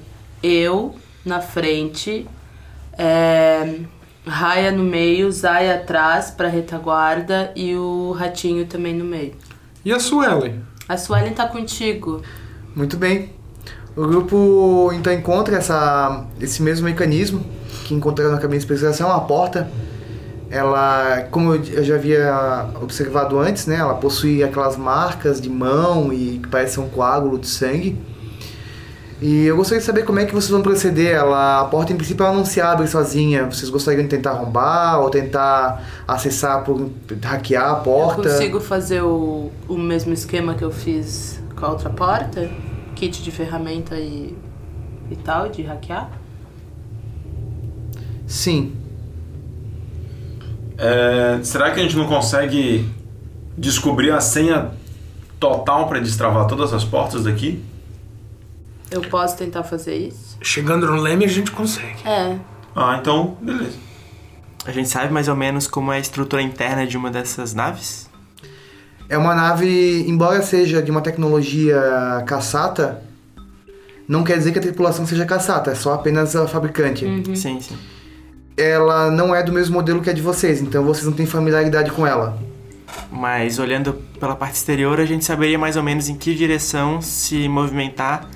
eu 0.42 0.94
na 1.24 1.40
frente, 1.40 2.26
é, 2.96 3.80
Raia 4.26 4.70
no 4.70 4.84
meio, 4.84 5.30
Zaya 5.32 5.74
atrás 5.74 6.30
pra 6.30 6.48
retaguarda 6.48 7.52
e 7.56 7.74
o 7.74 8.12
Ratinho 8.12 8.64
também 8.64 8.94
no 8.94 9.04
meio. 9.04 9.34
E 9.84 9.92
a 9.92 9.98
Suelen? 9.98 10.62
A 10.88 10.96
Suelen 10.96 11.32
tá 11.34 11.48
contigo. 11.48 12.22
Muito 12.76 12.96
bem. 12.96 13.39
O 13.96 14.06
grupo 14.06 14.90
então 14.94 15.12
encontra 15.12 15.56
essa, 15.56 16.24
esse 16.40 16.62
mesmo 16.62 16.86
mecanismo 16.86 17.44
que 17.84 17.94
encontraram 17.94 18.30
na 18.32 18.38
cabine 18.38 18.58
de 18.58 18.64
especialização, 18.64 19.10
a 19.10 19.20
porta. 19.20 19.68
Ela, 20.48 21.28
como 21.30 21.54
eu 21.54 21.62
eu 21.64 21.84
já 21.84 21.94
havia 21.94 22.66
observado 22.82 23.38
antes, 23.38 23.66
né, 23.66 23.76
ela 23.76 23.94
possui 23.94 24.42
aquelas 24.42 24.76
marcas 24.76 25.40
de 25.40 25.48
mão 25.48 26.12
e 26.12 26.40
que 26.42 26.48
parece 26.48 26.80
um 26.80 26.88
coágulo 26.88 27.38
de 27.38 27.46
sangue. 27.46 27.96
E 29.22 29.44
eu 29.44 29.54
gostaria 29.56 29.80
de 29.80 29.84
saber 29.84 30.04
como 30.04 30.18
é 30.18 30.24
que 30.24 30.32
vocês 30.32 30.50
vão 30.50 30.62
proceder. 30.62 31.14
Ela, 31.14 31.60
a 31.60 31.64
porta 31.66 31.92
em 31.92 31.96
princípio 31.96 32.24
ela 32.24 32.34
não 32.34 32.44
se 32.44 32.58
abre 32.60 32.86
sozinha. 32.88 33.44
Vocês 33.44 33.68
gostariam 33.68 34.02
de 34.02 34.08
tentar 34.08 34.30
arrombar 34.30 34.98
ou 35.00 35.10
tentar 35.10 35.84
acessar 36.08 36.64
por 36.64 36.90
hackear 37.22 37.66
a 37.66 37.76
Eu 37.78 37.82
porta? 37.82 38.22
consigo 38.22 38.60
fazer 38.60 39.02
o, 39.02 39.50
o 39.68 39.76
mesmo 39.76 40.12
esquema 40.14 40.54
que 40.54 40.64
eu 40.64 40.70
fiz 40.70 41.38
com 41.54 41.66
a 41.66 41.68
outra 41.68 41.90
porta? 41.90 42.50
Kit 43.00 43.22
de 43.22 43.30
ferramenta 43.30 43.98
e, 43.98 44.36
e 45.10 45.16
tal, 45.16 45.48
de 45.48 45.62
hackear? 45.62 46.10
Sim. 48.26 48.76
É, 50.76 51.40
será 51.42 51.70
que 51.70 51.80
a 51.80 51.82
gente 51.82 51.96
não 51.96 52.06
consegue 52.06 52.86
descobrir 53.56 54.10
a 54.10 54.20
senha 54.20 54.72
total 55.38 55.88
para 55.88 55.98
destravar 55.98 56.46
todas 56.46 56.74
as 56.74 56.84
portas 56.84 57.24
daqui? 57.24 57.64
Eu 58.90 59.00
posso 59.00 59.34
tentar 59.34 59.62
fazer 59.62 59.96
isso? 59.96 60.36
Chegando 60.42 60.86
no 60.86 61.00
leme 61.00 61.24
a 61.24 61.28
gente 61.28 61.52
consegue. 61.52 62.06
É. 62.06 62.38
Ah, 62.76 62.98
então, 63.00 63.38
beleza. 63.40 63.78
A 64.66 64.72
gente 64.72 64.90
sabe 64.90 65.10
mais 65.10 65.26
ou 65.26 65.34
menos 65.34 65.66
como 65.66 65.90
é 65.90 65.96
a 65.96 66.00
estrutura 66.00 66.42
interna 66.42 66.86
de 66.86 66.98
uma 66.98 67.10
dessas 67.10 67.54
naves? 67.54 68.09
É 69.10 69.18
uma 69.18 69.34
nave, 69.34 70.08
embora 70.08 70.40
seja 70.40 70.80
de 70.80 70.88
uma 70.88 71.00
tecnologia 71.00 72.22
caçata, 72.24 73.02
não 74.06 74.22
quer 74.22 74.38
dizer 74.38 74.52
que 74.52 74.60
a 74.60 74.62
tripulação 74.62 75.04
seja 75.04 75.26
caçata, 75.26 75.72
é 75.72 75.74
só 75.74 75.94
apenas 75.94 76.36
a 76.36 76.46
fabricante. 76.46 77.04
Sim, 77.36 77.60
sim. 77.60 77.76
Ela 78.56 79.10
não 79.10 79.34
é 79.34 79.42
do 79.42 79.52
mesmo 79.52 79.74
modelo 79.74 80.00
que 80.00 80.08
a 80.08 80.12
de 80.12 80.22
vocês, 80.22 80.62
então 80.62 80.84
vocês 80.84 81.04
não 81.04 81.12
têm 81.12 81.26
familiaridade 81.26 81.90
com 81.90 82.06
ela. 82.06 82.38
Mas 83.10 83.58
olhando 83.58 83.94
pela 84.20 84.36
parte 84.36 84.54
exterior, 84.54 85.00
a 85.00 85.04
gente 85.04 85.24
saberia 85.24 85.58
mais 85.58 85.76
ou 85.76 85.82
menos 85.82 86.08
em 86.08 86.14
que 86.14 86.32
direção 86.32 87.02
se 87.02 87.48
movimentar 87.48 88.28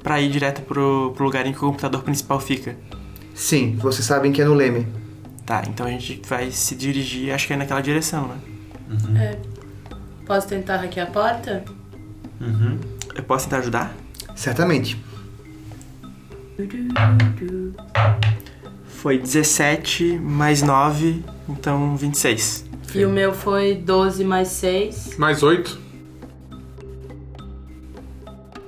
para 0.00 0.20
ir 0.20 0.30
direto 0.30 0.62
pro, 0.62 1.12
pro 1.16 1.24
lugar 1.24 1.44
em 1.44 1.50
que 1.52 1.58
o 1.58 1.62
computador 1.62 2.04
principal 2.04 2.38
fica. 2.38 2.76
Sim, 3.34 3.76
vocês 3.80 4.06
sabem 4.06 4.30
que 4.30 4.40
é 4.40 4.44
no 4.44 4.54
Leme. 4.54 4.86
Tá, 5.44 5.64
então 5.66 5.86
a 5.86 5.90
gente 5.90 6.22
vai 6.28 6.52
se 6.52 6.76
dirigir, 6.76 7.34
acho 7.34 7.48
que 7.48 7.52
é 7.52 7.56
naquela 7.56 7.80
direção, 7.80 8.28
né? 8.28 8.36
Posso 10.30 10.46
tentar 10.46 10.76
hackear 10.76 11.08
a 11.08 11.10
porta? 11.10 11.64
Eu 13.16 13.22
posso 13.24 13.46
tentar 13.46 13.58
ajudar? 13.58 13.92
Certamente. 14.36 14.96
Foi 18.86 19.18
17 19.18 20.20
mais 20.20 20.62
9, 20.62 21.24
então 21.48 21.96
26. 21.96 22.64
E 22.94 23.04
o 23.04 23.10
meu 23.10 23.32
foi 23.32 23.74
12 23.74 24.22
mais 24.22 24.46
6. 24.46 25.18
Mais 25.18 25.42
oito. 25.42 25.80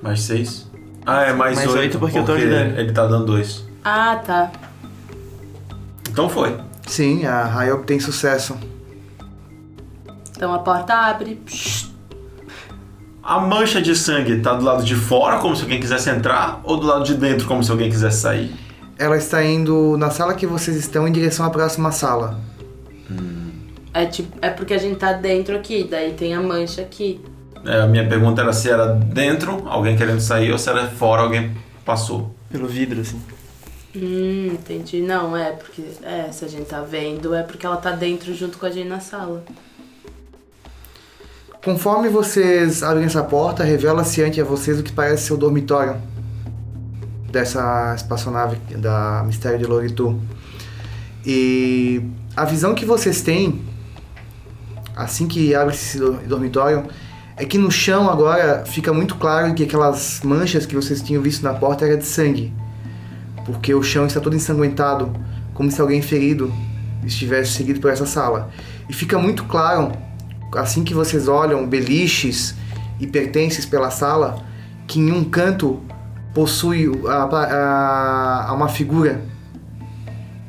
Mais 0.01 0.21
seis? 0.21 0.69
Ah, 1.05 1.21
é 1.21 1.31
mais, 1.31 1.55
Mais 1.55 1.69
oito, 1.69 1.79
oito 1.79 1.99
porque 1.99 2.19
eu 2.19 2.25
tô 2.25 2.33
ajudando. 2.33 2.77
Ele 2.77 2.91
tá 2.91 3.07
dando 3.07 3.25
dois. 3.25 3.63
Ah, 3.85 4.17
tá. 4.17 4.51
Então 6.09 6.27
foi. 6.27 6.59
Sim, 6.85 7.25
a 7.25 7.45
Rai 7.45 7.71
obtém 7.71 8.01
sucesso. 8.01 8.72
Então 10.43 10.53
a 10.53 10.59
porta 10.59 10.93
abre. 10.93 11.41
A 13.23 13.39
mancha 13.39 13.81
de 13.81 13.95
sangue 13.95 14.41
tá 14.41 14.53
do 14.53 14.65
lado 14.65 14.83
de 14.83 14.93
fora, 14.93 15.39
como 15.39 15.55
se 15.55 15.61
alguém 15.61 15.79
quisesse 15.79 16.09
entrar, 16.09 16.59
ou 16.65 16.75
do 16.75 16.85
lado 16.85 17.05
de 17.05 17.13
dentro, 17.13 17.47
como 17.47 17.63
se 17.63 17.71
alguém 17.71 17.89
quisesse 17.89 18.17
sair? 18.17 18.51
Ela 18.99 19.15
está 19.15 19.41
indo 19.41 19.95
na 19.97 20.09
sala 20.09 20.33
que 20.33 20.45
vocês 20.45 20.75
estão 20.75 21.07
em 21.07 21.13
direção 21.13 21.45
à 21.45 21.49
próxima 21.49 21.93
sala. 21.93 22.41
É, 23.93 24.05
tipo, 24.05 24.37
é 24.41 24.49
porque 24.49 24.73
a 24.73 24.77
gente 24.77 24.97
tá 24.97 25.13
dentro 25.13 25.55
aqui, 25.55 25.87
daí 25.89 26.11
tem 26.11 26.33
a 26.33 26.41
mancha 26.41 26.81
aqui. 26.81 27.21
É, 27.65 27.79
a 27.79 27.87
minha 27.87 28.05
pergunta 28.05 28.41
era 28.41 28.51
se 28.51 28.69
era 28.69 28.87
dentro, 28.87 29.65
alguém 29.65 29.95
querendo 29.95 30.19
sair, 30.19 30.51
ou 30.51 30.57
se 30.57 30.69
era 30.69 30.87
fora, 30.89 31.21
alguém 31.21 31.55
passou. 31.85 32.35
Pelo 32.51 32.67
vidro, 32.67 32.99
assim. 32.99 33.21
Hum, 33.95 34.47
entendi. 34.47 35.01
Não, 35.01 35.37
é 35.37 35.51
porque. 35.51 35.83
É, 36.01 36.31
se 36.31 36.43
a 36.43 36.47
gente 36.47 36.65
tá 36.65 36.81
vendo, 36.81 37.33
é 37.33 37.43
porque 37.43 37.65
ela 37.65 37.77
tá 37.77 37.91
dentro 37.91 38.33
junto 38.33 38.57
com 38.57 38.65
a 38.65 38.69
gente 38.69 38.89
na 38.89 38.99
sala. 38.99 39.43
Conforme 41.63 42.09
vocês 42.09 42.83
abrem 42.83 43.05
essa 43.05 43.23
porta, 43.23 43.63
revela-se 43.63 44.21
ante 44.21 44.41
a 44.41 44.43
vocês 44.43 44.79
o 44.79 44.83
que 44.83 44.91
parece 44.91 45.27
ser 45.27 45.33
o 45.33 45.37
dormitório 45.37 45.95
dessa 47.31 47.93
espaçonave 47.95 48.57
da 48.77 49.23
Mistério 49.25 49.57
de 49.57 49.65
Loritu. 49.65 50.19
E 51.25 52.03
a 52.35 52.43
visão 52.43 52.75
que 52.75 52.85
vocês 52.85 53.21
têm, 53.21 53.61
assim 54.93 55.25
que 55.25 55.55
abre 55.55 55.73
esse 55.73 55.97
do- 55.97 56.17
dormitório, 56.27 56.83
é 57.37 57.45
que 57.45 57.57
no 57.57 57.71
chão 57.71 58.09
agora 58.09 58.65
fica 58.65 58.91
muito 58.91 59.15
claro 59.15 59.53
que 59.53 59.63
aquelas 59.63 60.19
manchas 60.21 60.65
que 60.65 60.75
vocês 60.75 61.01
tinham 61.01 61.21
visto 61.23 61.43
na 61.43 61.53
porta 61.53 61.85
era 61.85 61.95
de 61.97 62.05
sangue. 62.05 62.53
Porque 63.45 63.73
o 63.73 63.81
chão 63.81 64.05
está 64.05 64.19
todo 64.19 64.35
ensanguentado, 64.35 65.13
como 65.53 65.71
se 65.71 65.79
alguém 65.79 66.01
ferido 66.01 66.53
estivesse 67.05 67.51
seguido 67.53 67.79
por 67.79 67.89
essa 67.89 68.05
sala. 68.05 68.49
E 68.89 68.93
fica 68.93 69.17
muito 69.17 69.45
claro 69.45 69.93
assim 70.55 70.83
que 70.83 70.93
vocês 70.93 71.27
olham 71.27 71.67
beliches 71.67 72.55
e 72.99 73.07
pertences 73.07 73.65
pela 73.65 73.89
sala, 73.91 74.37
que 74.87 74.99
em 74.99 75.11
um 75.11 75.23
canto 75.23 75.81
possui 76.33 76.89
a, 77.07 77.23
a- 77.23 78.45
a 78.49 78.53
uma 78.53 78.67
figura 78.69 79.21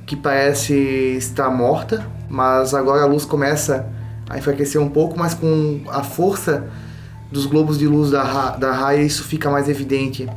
que 0.06 0.14
parece 0.16 0.74
estar 1.16 1.50
morta, 1.50 2.06
mas 2.28 2.74
agora 2.74 3.02
a 3.02 3.06
luz 3.06 3.24
começa 3.24 3.86
a 4.28 4.38
enfraquecer 4.38 4.80
um 4.80 4.88
pouco, 4.88 5.18
mas 5.18 5.34
com 5.34 5.80
a 5.88 6.02
força 6.02 6.66
dos 7.30 7.46
globos 7.46 7.78
de 7.78 7.86
luz 7.86 8.10
da, 8.10 8.50
da 8.50 8.72
raia 8.72 9.02
isso 9.02 9.24
fica 9.24 9.50
mais 9.50 9.68
evidente. 9.68 10.28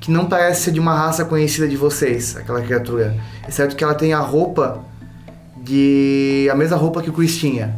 que 0.00 0.10
não 0.10 0.26
parece 0.26 0.62
ser 0.64 0.72
de 0.72 0.80
uma 0.80 0.94
raça 0.94 1.24
conhecida 1.24 1.66
de 1.66 1.76
vocês, 1.76 2.36
aquela 2.36 2.60
criatura. 2.60 3.14
Exceto 3.48 3.74
que 3.76 3.82
ela 3.82 3.94
tem 3.94 4.12
a 4.12 4.20
roupa 4.20 4.80
de. 5.62 6.46
a 6.52 6.54
mesma 6.54 6.76
roupa 6.76 7.00
que 7.02 7.08
o 7.08 7.12
Chris 7.12 7.36
tinha. 7.38 7.74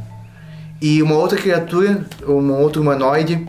E 0.80 1.02
uma 1.02 1.14
outra 1.14 1.38
criatura, 1.38 2.06
um 2.26 2.52
outro 2.52 2.82
humanoide, 2.82 3.46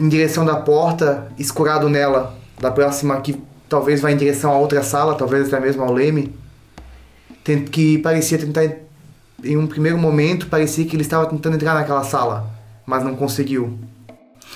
em 0.00 0.08
direção 0.08 0.44
da 0.44 0.56
porta, 0.56 1.30
escurado 1.38 1.88
nela, 1.88 2.36
da 2.60 2.70
próxima 2.70 3.20
que 3.20 3.40
talvez 3.68 4.00
vá 4.00 4.10
em 4.10 4.16
direção 4.16 4.50
a 4.50 4.58
outra 4.58 4.82
sala, 4.82 5.14
talvez 5.14 5.48
até 5.48 5.60
mesmo 5.60 5.82
ao 5.82 5.92
Leme, 5.92 6.34
que 7.70 7.98
parecia 7.98 8.38
tentar, 8.38 8.64
em 9.42 9.56
um 9.56 9.66
primeiro 9.66 9.98
momento, 9.98 10.46
parecia 10.46 10.84
que 10.84 10.96
ele 10.96 11.02
estava 11.02 11.26
tentando 11.26 11.56
entrar 11.56 11.74
naquela 11.74 12.04
sala, 12.04 12.50
mas 12.86 13.02
não 13.02 13.14
conseguiu. 13.14 13.78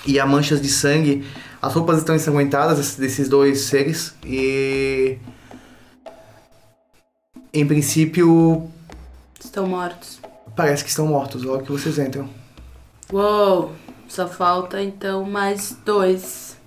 E 0.05 0.19
há 0.19 0.25
manchas 0.25 0.61
de 0.61 0.69
sangue, 0.69 1.23
as 1.61 1.73
roupas 1.73 1.99
estão 1.99 2.15
ensanguentadas 2.15 2.95
desses 2.95 3.29
dois 3.29 3.61
seres, 3.61 4.15
e. 4.25 5.17
Em 7.53 7.67
princípio, 7.67 8.67
Estão 9.43 9.67
mortos. 9.67 10.22
Parece 10.55 10.83
que 10.83 10.89
estão 10.89 11.07
mortos 11.07 11.43
logo 11.43 11.63
que 11.63 11.71
vocês 11.71 11.97
entram. 11.99 12.29
Uou, 13.11 13.73
só 14.07 14.27
falta 14.27 14.81
então 14.81 15.23
mais 15.25 15.77
dois. 15.85 16.57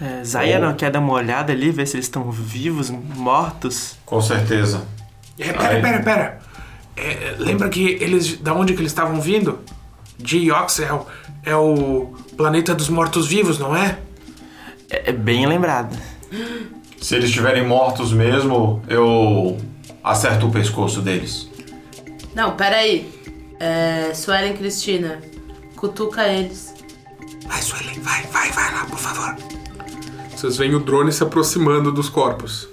É, 0.00 0.22
Zaya 0.24 0.58
não 0.58 0.74
quer 0.74 0.90
dar 0.90 0.98
uma 1.00 1.14
olhada 1.14 1.52
ali, 1.52 1.70
ver 1.70 1.86
se 1.86 1.96
eles 1.96 2.06
estão 2.06 2.30
vivos, 2.30 2.90
mortos? 2.90 3.96
Com 4.04 4.20
certeza. 4.20 4.86
É, 5.38 5.52
pera, 5.52 5.80
pera, 5.80 6.02
pera. 6.02 6.38
É, 6.96 7.34
lembra 7.38 7.68
que 7.68 7.82
eles. 8.00 8.38
Da 8.38 8.54
onde 8.54 8.74
que 8.74 8.80
eles 8.80 8.92
estavam 8.92 9.20
vindo? 9.20 9.58
De 10.18 10.38
Yoxel 10.50 11.06
é 11.42 11.54
o 11.54 12.14
planeta 12.36 12.74
dos 12.74 12.88
mortos-vivos, 12.88 13.58
não 13.58 13.76
é? 13.76 13.98
É, 14.90 15.10
é 15.10 15.12
bem 15.12 15.46
lembrado. 15.46 15.96
Se 17.00 17.14
eles 17.14 17.28
estiverem 17.28 17.66
mortos 17.66 18.12
mesmo, 18.12 18.82
eu 18.88 19.56
acerto 20.02 20.46
o 20.46 20.50
pescoço 20.50 21.00
deles. 21.02 21.48
Não, 22.36 22.54
peraí. 22.54 23.10
É. 23.58 24.12
Suelen 24.14 24.54
Cristina, 24.54 25.22
cutuca 25.74 26.28
eles. 26.28 26.74
Vai, 27.46 27.62
Suelen, 27.62 27.98
vai, 28.00 28.22
vai, 28.24 28.52
vai 28.52 28.74
lá, 28.74 28.84
por 28.84 28.98
favor. 28.98 29.34
Vocês 30.30 30.58
veem 30.58 30.74
o 30.74 30.80
drone 30.80 31.10
se 31.10 31.22
aproximando 31.22 31.90
dos 31.90 32.10
corpos. 32.10 32.68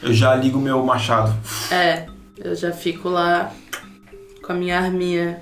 Eu 0.00 0.14
já 0.14 0.32
ligo 0.36 0.60
meu 0.60 0.80
machado. 0.84 1.34
É, 1.72 2.06
eu 2.38 2.54
já 2.54 2.70
fico 2.70 3.08
lá 3.08 3.52
com 4.40 4.52
a 4.52 4.54
minha 4.54 4.78
arminha. 4.78 5.40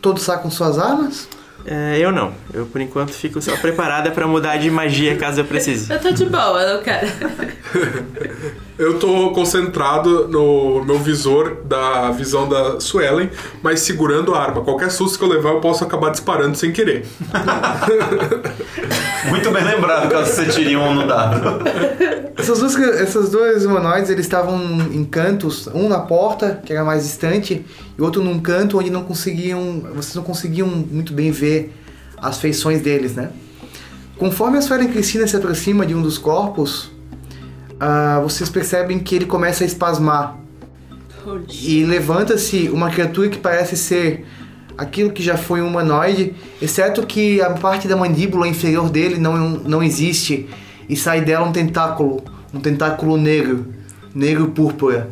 Todos 0.00 0.24
sacam 0.24 0.50
suas 0.50 0.80
armas? 0.80 1.28
É, 1.64 1.98
eu 2.00 2.10
não. 2.10 2.34
Eu, 2.52 2.66
por 2.66 2.80
enquanto, 2.80 3.12
fico 3.12 3.40
só 3.40 3.56
preparada 3.56 4.10
pra 4.10 4.26
mudar 4.26 4.56
de 4.56 4.68
magia 4.68 5.16
caso 5.16 5.40
eu 5.40 5.44
precise. 5.44 5.86
Eu 5.94 6.00
tô 6.00 6.10
de 6.10 6.24
boa, 6.26 6.60
eu 6.60 6.76
não 6.76 6.82
quero. 6.82 7.06
Eu 8.78 8.98
tô 8.98 9.30
concentrado 9.30 10.28
no 10.28 10.82
meu 10.84 10.98
visor 10.98 11.56
da 11.64 12.10
visão 12.10 12.48
da 12.48 12.80
Suelen, 12.80 13.30
mas 13.62 13.80
segurando 13.80 14.34
a 14.34 14.40
arma. 14.40 14.62
Qualquer 14.62 14.90
susto 14.90 15.18
que 15.18 15.24
eu 15.24 15.28
levar, 15.28 15.50
eu 15.50 15.60
posso 15.60 15.84
acabar 15.84 16.10
disparando 16.10 16.56
sem 16.56 16.72
querer. 16.72 17.04
Muito 19.28 19.50
bem 19.50 19.62
lembrado, 19.62 20.10
caso 20.10 20.32
você 20.32 20.46
tire 20.46 20.76
um 20.76 20.94
no 20.94 21.06
dado. 21.06 21.62
Essas 22.36 22.58
duas, 22.58 22.74
esses 22.76 23.28
dois 23.28 23.66
humanoides, 23.66 24.10
eles 24.10 24.24
estavam 24.24 24.58
em 24.90 25.04
cantos, 25.04 25.68
um 25.68 25.88
na 25.88 26.00
porta, 26.00 26.60
que 26.64 26.72
era 26.72 26.82
mais 26.82 27.02
distante, 27.02 27.64
e 27.96 28.02
outro 28.02 28.24
num 28.24 28.40
canto 28.40 28.78
onde 28.78 28.90
não 28.90 29.04
conseguiam, 29.04 29.82
vocês 29.94 30.14
não 30.14 30.22
conseguiam 30.22 30.66
muito 30.66 31.12
bem 31.12 31.30
ver 31.30 31.72
as 32.16 32.38
feições 32.38 32.80
deles, 32.80 33.14
né? 33.14 33.30
Conforme 34.16 34.58
a 34.58 34.62
Suelen 34.62 34.88
Cristina 34.88 35.26
se 35.26 35.36
aproxima 35.36 35.84
de 35.84 35.94
um 35.94 36.00
dos 36.00 36.16
corpos, 36.16 36.90
ah, 37.84 38.20
vocês 38.22 38.48
percebem 38.48 39.00
que 39.00 39.12
ele 39.16 39.26
começa 39.26 39.64
a 39.64 39.66
espasmar. 39.66 40.38
E 41.50 41.84
levanta-se 41.84 42.68
uma 42.68 42.88
criatura 42.88 43.28
que 43.28 43.38
parece 43.38 43.76
ser 43.76 44.24
aquilo 44.78 45.10
que 45.10 45.20
já 45.20 45.36
foi 45.36 45.60
um 45.60 45.66
humanoide, 45.66 46.32
exceto 46.60 47.04
que 47.04 47.42
a 47.42 47.50
parte 47.50 47.88
da 47.88 47.96
mandíbula 47.96 48.46
inferior 48.46 48.88
dele 48.88 49.18
não, 49.18 49.36
não 49.36 49.82
existe 49.82 50.48
e 50.88 50.94
sai 50.94 51.22
dela 51.22 51.44
um 51.44 51.50
tentáculo, 51.50 52.22
um 52.54 52.60
tentáculo 52.60 53.16
negro, 53.16 53.66
negro 54.14 54.46
púrpura. 54.50 55.10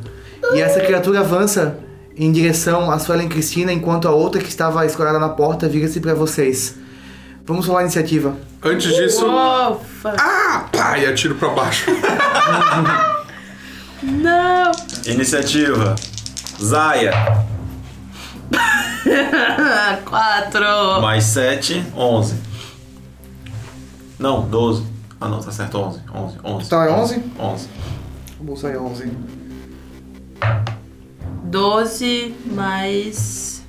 E 0.54 0.60
essa 0.60 0.78
criatura 0.78 1.20
avança 1.20 1.76
em 2.16 2.30
direção 2.30 2.88
a 2.88 3.00
Suelen 3.00 3.28
Cristina, 3.28 3.72
enquanto 3.72 4.06
a 4.06 4.12
outra 4.12 4.40
que 4.40 4.48
estava 4.48 4.86
escorada 4.86 5.18
na 5.18 5.30
porta 5.30 5.68
vira-se 5.68 5.98
para 5.98 6.14
vocês. 6.14 6.76
Vamos 7.50 7.66
rolar 7.66 7.80
a 7.80 7.82
iniciativa. 7.82 8.36
Antes 8.62 8.94
disso. 8.94 9.26
Fuck. 10.00 10.14
Ah! 10.20 10.68
Pá! 10.70 10.96
E 10.96 11.04
atiro 11.04 11.34
pra 11.34 11.48
baixo. 11.48 11.90
Não! 14.00 14.70
Iniciativa. 15.04 15.96
Zaya. 16.62 17.12
Quatro! 20.04 21.00
Mais 21.02 21.24
7, 21.24 21.84
11. 21.96 22.36
Não, 24.16 24.48
12. 24.48 24.86
Ah 25.20 25.28
não, 25.28 25.40
tá 25.40 25.50
certo, 25.50 25.76
11. 25.76 26.00
11, 26.14 26.38
11. 26.44 26.66
Então 26.66 26.82
é 26.82 26.88
11? 26.88 27.24
11. 27.36 27.68
Vou 28.40 28.56
sair 28.56 28.76
11. 28.76 29.10
Doze 31.42 32.32
mais. 32.46 33.64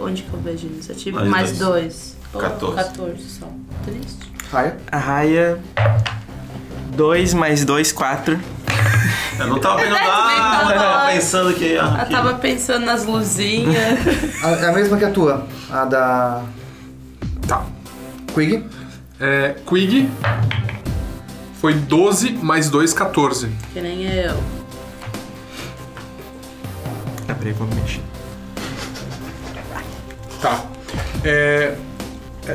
Onde 0.00 0.24
que 0.24 0.34
eu 0.34 0.40
vejo 0.40 0.66
a 0.66 0.70
iniciativa? 0.70 1.20
Mais 1.20 1.30
Mais 1.30 1.58
dois. 1.58 1.60
dois. 1.60 2.23
Oh, 2.34 2.38
14. 2.38 2.74
14 2.76 3.22
só. 3.30 3.46
Triste. 3.84 4.32
Raia. 4.50 4.76
A 4.90 4.98
Raia. 4.98 5.58
2 6.96 7.34
mais 7.34 7.64
2, 7.64 7.92
4. 7.92 8.38
Eu 9.38 9.46
não 9.48 9.58
tava 9.58 9.80
pegando 9.80 9.96
arma, 9.96 10.72
eu 10.72 10.78
tava 10.78 11.10
pensando 11.12 11.54
que. 11.54 11.76
Ah, 11.76 12.04
Eu 12.04 12.08
tava 12.10 12.34
pensando 12.34 12.86
nas 12.86 13.04
luzinhas. 13.04 13.98
A, 14.44 14.50
é 14.50 14.68
a 14.68 14.72
mesma 14.72 14.96
que 14.96 15.04
a 15.04 15.10
tua, 15.10 15.46
a 15.70 15.84
da 15.84 16.42
Tá. 17.48 17.64
Quig. 18.32 18.64
É, 19.20 19.54
Quig 19.66 20.08
foi 21.60 21.74
12 21.74 22.32
mais 22.32 22.70
2, 22.70 22.92
14. 22.92 23.48
que 23.72 23.80
nem 23.80 24.04
eu. 24.04 24.36
Ah, 27.28 27.34
peraí, 27.34 27.52
vou 27.54 27.66
mexer. 27.68 28.00
Tá. 30.40 30.62
É, 31.24 31.74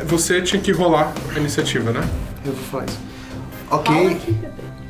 você 0.05 0.41
tinha 0.41 0.61
que 0.61 0.71
rolar 0.71 1.13
a 1.35 1.39
iniciativa, 1.39 1.91
né? 1.91 2.07
Eu 2.45 2.53
vou 2.53 2.63
falar 2.65 2.85
isso. 2.85 2.99
Ok. 3.71 4.39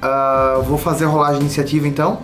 ah, 0.02 0.62
vou 0.66 0.78
fazer 0.78 1.06
a 1.06 1.08
rolagem 1.08 1.40
de 1.40 1.46
iniciativa 1.46 1.88
então. 1.88 2.22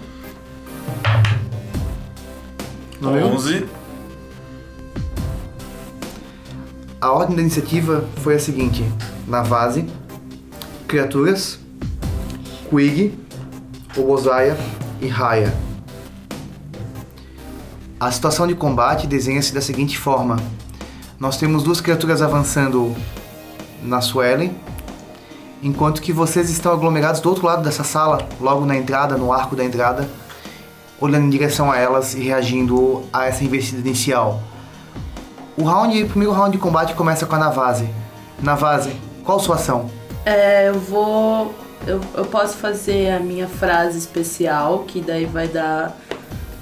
Número 2.99 3.27
11. 3.27 3.65
A 6.99 7.11
ordem 7.11 7.35
da 7.35 7.41
iniciativa 7.41 8.07
foi 8.17 8.35
a 8.35 8.39
seguinte: 8.39 8.83
na 9.27 9.43
vase, 9.43 9.85
criaturas, 10.87 11.59
Quig, 12.69 13.13
Obozaya 13.97 14.57
e 15.01 15.07
Raya. 15.07 15.53
A 17.99 18.11
situação 18.11 18.47
de 18.47 18.55
combate 18.55 19.07
desenha-se 19.07 19.53
da 19.53 19.61
seguinte 19.61 19.97
forma: 19.97 20.37
nós 21.19 21.37
temos 21.37 21.63
duas 21.63 21.79
criaturas 21.79 22.21
avançando 22.21 22.93
na 23.81 24.01
Suelen, 24.01 24.55
enquanto 25.63 26.01
que 26.01 26.11
vocês 26.11 26.49
estão 26.49 26.71
aglomerados 26.71 27.21
do 27.21 27.29
outro 27.29 27.45
lado 27.45 27.63
dessa 27.63 27.83
sala, 27.83 28.27
logo 28.39 28.65
na 28.65 28.75
entrada, 28.75 29.15
no 29.15 29.31
arco 29.31 29.55
da 29.55 29.63
entrada, 29.63 30.07
olhando 30.99 31.25
em 31.25 31.29
direção 31.29 31.71
a 31.71 31.77
elas 31.77 32.13
e 32.13 32.19
reagindo 32.19 33.03
a 33.11 33.25
essa 33.25 33.43
investida 33.43 33.81
inicial. 33.81 34.41
O 35.57 35.63
round, 35.63 36.03
o 36.03 36.09
primeiro 36.09 36.33
round 36.33 36.51
de 36.51 36.57
combate 36.57 36.93
começa 36.93 37.25
com 37.25 37.35
a 37.35 37.39
Navase. 37.39 37.89
Navase, 38.41 38.91
qual 39.23 39.39
sua 39.39 39.55
ação? 39.55 39.89
É, 40.25 40.67
eu 40.67 40.79
vou. 40.79 41.53
Eu, 41.87 42.01
eu 42.15 42.25
posso 42.25 42.57
fazer 42.57 43.11
a 43.11 43.19
minha 43.19 43.47
frase 43.47 43.97
especial, 43.97 44.79
que 44.79 44.99
daí 44.99 45.25
vai 45.25 45.47
dar 45.47 45.95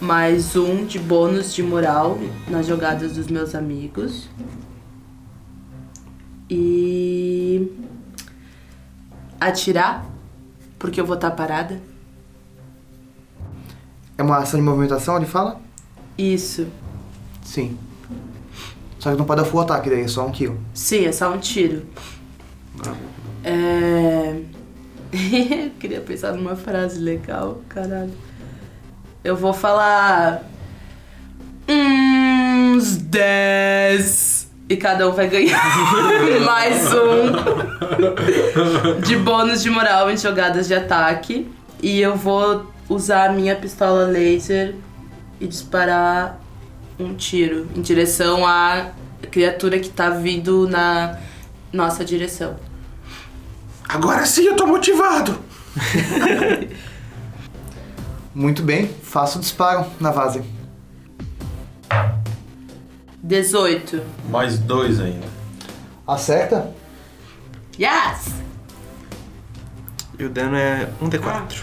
mais 0.03 0.57
um 0.57 0.85
de 0.85 0.99
bônus 0.99 1.53
de 1.53 1.63
moral 1.63 2.19
nas 2.49 2.67
jogadas 2.67 3.13
dos 3.13 3.27
meus 3.27 3.55
amigos. 3.55 4.27
E. 6.49 7.71
Atirar, 9.39 10.05
porque 10.77 10.99
eu 10.99 11.05
vou 11.05 11.15
estar 11.15 11.31
parada. 11.31 11.81
É 14.17 14.23
uma 14.23 14.39
ação 14.39 14.59
de 14.59 14.65
movimentação, 14.65 15.15
ele 15.15 15.25
fala? 15.25 15.61
Isso. 16.17 16.67
Sim. 17.41 17.77
Só 18.99 19.11
que 19.11 19.17
não 19.17 19.25
pode 19.25 19.41
dar 19.41 19.47
full 19.47 19.61
ataque 19.61 19.89
daí, 19.89 20.01
é 20.01 20.07
só 20.09 20.27
um 20.27 20.31
tiro. 20.31 20.59
Sim, 20.73 21.05
é 21.05 21.13
só 21.13 21.33
um 21.33 21.39
tiro. 21.39 21.85
É. 23.41 24.41
eu 25.65 25.71
queria 25.79 26.01
pensar 26.01 26.33
numa 26.33 26.57
frase 26.57 26.99
legal, 26.99 27.61
caralho. 27.69 28.11
Eu 29.23 29.37
vou 29.37 29.53
falar. 29.53 30.43
Uns 31.67 32.97
10 32.97 34.51
E 34.67 34.75
cada 34.75 35.07
um 35.07 35.13
vai 35.13 35.29
ganhar 35.29 35.63
mais 36.45 36.89
um 36.93 37.31
de 39.01 39.15
bônus 39.15 39.63
de 39.63 39.69
moral 39.69 40.11
em 40.11 40.17
jogadas 40.17 40.67
de 40.67 40.73
ataque. 40.75 41.49
E 41.81 42.01
eu 42.01 42.17
vou 42.17 42.69
usar 42.89 43.29
a 43.29 43.31
minha 43.31 43.55
pistola 43.55 44.05
laser 44.07 44.75
e 45.39 45.47
disparar 45.47 46.37
um 46.99 47.15
tiro 47.15 47.69
em 47.73 47.81
direção 47.81 48.45
à 48.45 48.87
criatura 49.31 49.79
que 49.79 49.89
tá 49.89 50.09
vindo 50.09 50.67
na 50.67 51.17
nossa 51.71 52.03
direção. 52.03 52.57
Agora 53.87 54.25
sim 54.25 54.47
eu 54.47 54.55
tô 54.57 54.67
motivado. 54.67 55.39
Muito 58.33 58.63
bem, 58.63 58.87
faça 58.87 59.37
o 59.37 59.41
disparo 59.41 59.85
na 59.99 60.11
vase. 60.11 60.43
18. 63.21 64.01
Mais 64.29 64.57
dois 64.57 64.99
ainda. 64.99 65.27
Acerta? 66.07 66.73
Yes! 67.79 68.33
E 70.17 70.25
o 70.25 70.29
dano 70.29 70.55
é 70.55 70.89
1d4. 71.01 71.61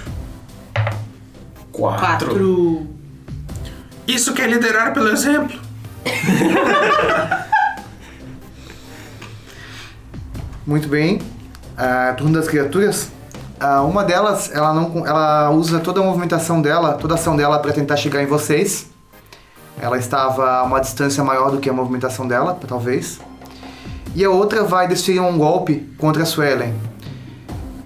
Quatro. 1.72 2.28
4. 2.28 2.86
Isso 4.06 4.32
quer 4.32 4.48
liderar 4.48 4.92
pelo 4.92 5.08
exemplo? 5.08 5.60
Muito 10.66 10.88
bem. 10.88 11.20
A 11.76 12.12
turno 12.14 12.34
das 12.34 12.48
criaturas. 12.48 13.10
Ah, 13.60 13.82
uma 13.82 14.02
delas, 14.02 14.50
ela 14.54 14.72
não, 14.72 15.06
ela 15.06 15.50
usa 15.50 15.80
toda 15.80 16.00
a 16.00 16.02
movimentação 16.02 16.62
dela, 16.62 16.94
toda 16.94 17.12
a 17.12 17.16
ação 17.16 17.36
dela 17.36 17.58
para 17.58 17.72
tentar 17.74 17.96
chegar 17.96 18.22
em 18.22 18.26
vocês. 18.26 18.88
Ela 19.78 19.98
estava 19.98 20.50
a 20.50 20.62
uma 20.62 20.80
distância 20.80 21.22
maior 21.22 21.50
do 21.50 21.58
que 21.58 21.68
a 21.68 21.72
movimentação 21.72 22.26
dela, 22.26 22.58
talvez. 22.66 23.20
E 24.14 24.24
a 24.24 24.30
outra 24.30 24.64
vai 24.64 24.88
desferir 24.88 25.20
um 25.20 25.36
golpe 25.36 25.86
contra 25.98 26.22
a 26.22 26.26
Suelen. 26.26 26.74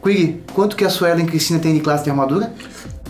Quig, 0.00 0.44
quanto 0.54 0.76
que 0.76 0.84
a 0.84 0.90
Suelen 0.90 1.26
Cristina 1.26 1.58
tem 1.58 1.74
de 1.74 1.80
classe 1.80 2.04
de 2.04 2.10
armadura? 2.10 2.54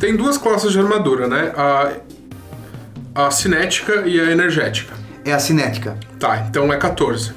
Tem 0.00 0.16
duas 0.16 0.38
classes 0.38 0.72
de 0.72 0.78
armadura, 0.78 1.28
né? 1.28 1.52
A, 1.56 3.26
a 3.26 3.30
cinética 3.30 4.06
e 4.06 4.18
a 4.18 4.30
energética. 4.30 4.94
É 5.22 5.32
a 5.32 5.38
cinética. 5.38 5.98
Tá, 6.18 6.46
então 6.48 6.72
é 6.72 6.76
14. 6.76 7.32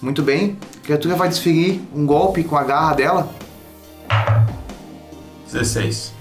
Muito 0.00 0.22
bem. 0.22 0.58
A 0.82 0.84
criatura 0.84 1.14
vai 1.14 1.28
desferir 1.28 1.80
um 1.94 2.04
golpe 2.04 2.44
com 2.44 2.56
a 2.56 2.64
garra 2.64 2.94
dela. 2.94 3.28
16. 5.50 6.12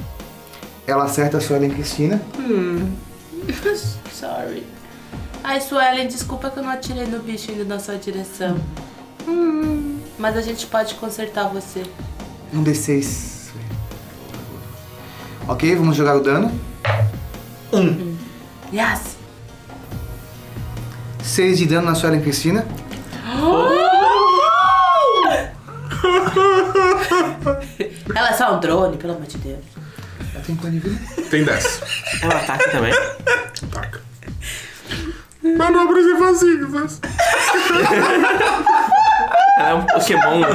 Ela 0.86 1.06
acerta 1.06 1.38
a 1.38 1.42
Suelen 1.42 1.70
Cristina. 1.70 2.22
Sorry. 4.12 4.66
Ai, 5.44 5.60
Suelen, 5.62 6.08
desculpa 6.08 6.50
que 6.50 6.60
eu 6.60 6.64
não 6.64 6.70
atirei 6.70 7.06
no 7.06 7.20
bicho 7.20 7.52
indo 7.52 7.66
na 7.66 7.80
sua 7.80 7.96
direção. 7.96 8.58
Hum, 9.28 10.00
mas 10.20 10.38
a 10.38 10.42
gente 10.42 10.66
pode 10.68 10.96
consertar 10.96 11.48
você. 11.48 11.84
Um 12.54 12.64
D6. 12.64 13.52
Ok, 15.48 15.76
vamos 15.76 15.96
jogar 15.96 16.16
o 16.16 16.22
dano. 16.22 16.52
Yes! 18.74 19.18
6 21.24 21.58
de 21.58 21.66
dano 21.66 21.88
na 21.88 21.96
Suelen 21.96 22.22
Cristina. 22.22 22.66
Ela 28.16 28.30
é 28.30 28.34
só 28.34 28.56
um 28.56 28.60
drone, 28.60 28.98
pelo 28.98 29.14
amor 29.14 29.26
de 29.26 29.38
Deus. 29.38 29.60
Ela 30.34 30.44
tem 30.44 30.56
quanto 30.56 30.74
de 30.74 30.80
vida? 30.80 31.00
Tem 31.30 31.44
10. 31.44 31.82
Ela 32.22 32.36
ataca 32.36 32.70
também. 32.70 32.94
Taca. 33.72 34.02
Manobras 35.58 36.06
evasivas. 36.06 37.00
Ela 39.58 39.70
é 39.70 39.74
um 39.74 39.86
Pokémon, 39.86 40.40
né? 40.40 40.48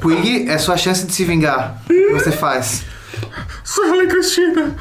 Puig, 0.00 0.48
é 0.48 0.58
sua 0.58 0.76
chance 0.76 1.06
de 1.06 1.12
se 1.12 1.24
vingar. 1.24 1.82
O 1.84 1.88
que 1.88 2.12
você 2.12 2.32
faz? 2.32 2.84
Suelen 3.64 4.08
Cristina, 4.08 4.76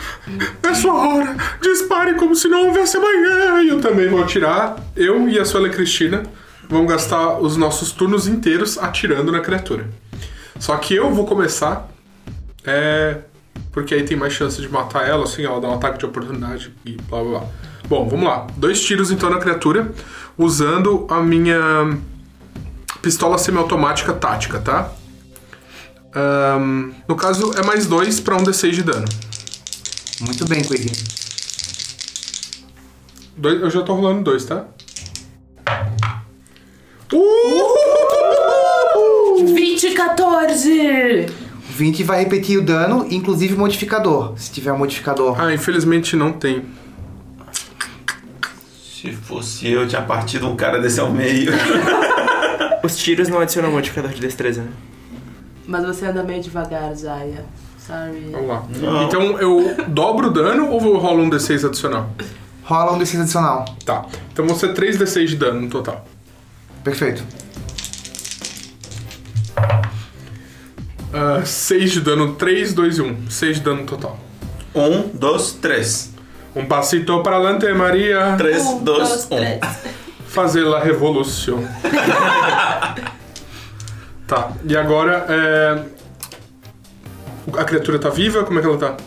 é 0.64 0.74
sua 0.74 0.94
hora. 0.94 1.36
Dispare 1.62 2.14
como 2.16 2.36
se 2.36 2.48
não 2.48 2.68
houvesse 2.68 2.98
amanhã. 2.98 3.62
E 3.64 3.70
eu 3.70 3.82
também 3.82 4.08
vou 4.08 4.24
atirar. 4.24 4.76
Eu 4.96 5.28
e 5.28 5.40
a 5.40 5.46
Suelen 5.46 5.72
Cristina 5.72 6.24
vamos 6.70 6.88
gastar 6.88 7.40
os 7.40 7.58
nossos 7.58 7.92
turnos 7.92 8.28
inteiros 8.28 8.78
atirando 8.78 9.32
na 9.32 9.40
criatura. 9.40 9.90
Só 10.60 10.76
que 10.78 10.96
eu 10.96 11.14
vou 11.14 11.26
começar. 11.26 11.90
É. 12.66 13.22
Porque 13.72 13.94
aí 13.94 14.04
tem 14.04 14.18
mais 14.18 14.34
chance 14.34 14.60
de 14.60 14.68
matar 14.70 15.08
ela, 15.08 15.24
assim, 15.24 15.44
ela 15.44 15.60
dá 15.62 15.68
um 15.68 15.76
ataque 15.76 16.00
de 16.00 16.06
oportunidade 16.06 16.74
e 16.86 16.98
blá 17.10 17.22
blá 17.22 17.40
blá. 17.40 17.50
Bom, 17.88 18.08
vamos 18.08 18.28
lá. 18.28 18.48
Dois 18.58 18.82
tiros 18.82 19.12
então 19.12 19.30
na 19.30 19.40
criatura, 19.40 19.92
usando 20.38 21.08
a 21.10 21.22
minha 21.22 21.98
pistola 23.02 23.38
semiautomática 23.38 24.14
tática, 24.14 24.60
tá? 24.60 24.92
Ahn, 26.14 26.92
no 27.08 27.16
caso, 27.16 27.52
é 27.56 27.64
mais 27.64 27.86
dois 27.86 28.20
pra 28.20 28.36
um 28.36 28.44
D6 28.44 28.72
de 28.72 28.84
dano. 28.84 29.06
Muito 30.22 30.46
bem. 30.48 30.62
Dois, 33.38 33.62
eu 33.62 33.70
já 33.70 33.84
tô 33.84 33.94
rolando 33.94 34.24
dois, 34.24 34.44
tá? 34.46 34.66
14! 40.58 41.28
20 41.70 42.04
vai 42.04 42.24
repetir 42.24 42.58
o 42.58 42.64
dano, 42.64 43.06
inclusive 43.12 43.54
o 43.54 43.60
modificador. 43.60 44.34
Se 44.38 44.52
tiver 44.52 44.74
um 44.74 44.78
modificador. 44.78 45.40
Ah, 45.40 45.54
infelizmente 45.54 46.16
não 46.16 46.34
tem. 46.34 46.66
Se 48.92 49.12
fosse 49.12 49.70
eu, 49.70 49.88
tinha 49.88 50.02
partido 50.02 50.48
um 50.48 50.56
cara 50.56 50.80
desse 50.80 51.00
ao 51.00 51.12
meio. 51.12 51.52
Os 52.84 52.98
tiros 52.98 53.28
não 53.28 53.40
adicionam 53.40 53.72
modificador 53.72 54.12
de 54.12 54.20
destreza, 54.20 54.62
né? 54.62 54.70
Mas 55.68 55.86
você 55.86 56.06
anda 56.06 56.24
meio 56.24 56.42
devagar, 56.42 56.96
Zaya. 56.96 57.46
Sorry. 57.78 58.32
Vamos 58.32 58.48
lá. 58.48 58.64
Não. 58.82 59.04
Então 59.04 59.40
eu 59.40 59.76
dobro 59.88 60.28
o 60.28 60.32
dano 60.32 60.70
ou 60.70 60.82
eu 60.82 60.98
rolo 60.98 61.24
um 61.24 61.30
D6 61.30 61.66
adicional? 61.66 62.10
Rola 62.64 62.94
um 62.94 63.00
D6 63.00 63.22
adicional. 63.22 63.66
Tá. 63.86 64.06
Então 64.32 64.48
vão 64.48 64.56
ser 64.56 64.74
3 64.74 64.98
D6 64.98 65.26
de 65.28 65.36
dano 65.36 65.62
no 65.62 65.70
total. 65.70 66.06
Perfeito. 66.84 67.24
6 71.46 71.92
de 71.92 72.02
dano, 72.02 72.34
3, 72.36 72.74
2 72.74 72.98
e 72.98 73.02
1. 73.02 73.30
6 73.30 73.58
de 73.58 73.64
dano 73.64 73.82
no 73.82 73.86
total. 73.88 74.20
Um, 74.76 75.10
dois, 75.14 75.54
três. 75.54 76.14
Um 76.56 76.66
passito 76.66 77.22
para 77.24 77.38
adelante, 77.38 77.72
Maria. 77.74 78.36
Três, 78.38 78.64
Um, 78.64 78.84
dois, 78.84 79.10
dois, 79.10 79.26
um. 79.26 79.28
três. 79.38 79.60
Fazer 80.28 80.62
la 80.62 80.80
revolução. 80.80 81.64
tá. 84.28 84.52
E 84.68 84.76
agora, 84.78 85.26
é... 85.30 85.84
A 87.58 87.64
criatura 87.64 87.98
tá 87.98 88.10
viva? 88.10 88.44
Como 88.44 88.60
é 88.60 88.62
que 88.62 88.68
ela 88.68 88.78
tá? 88.78 88.98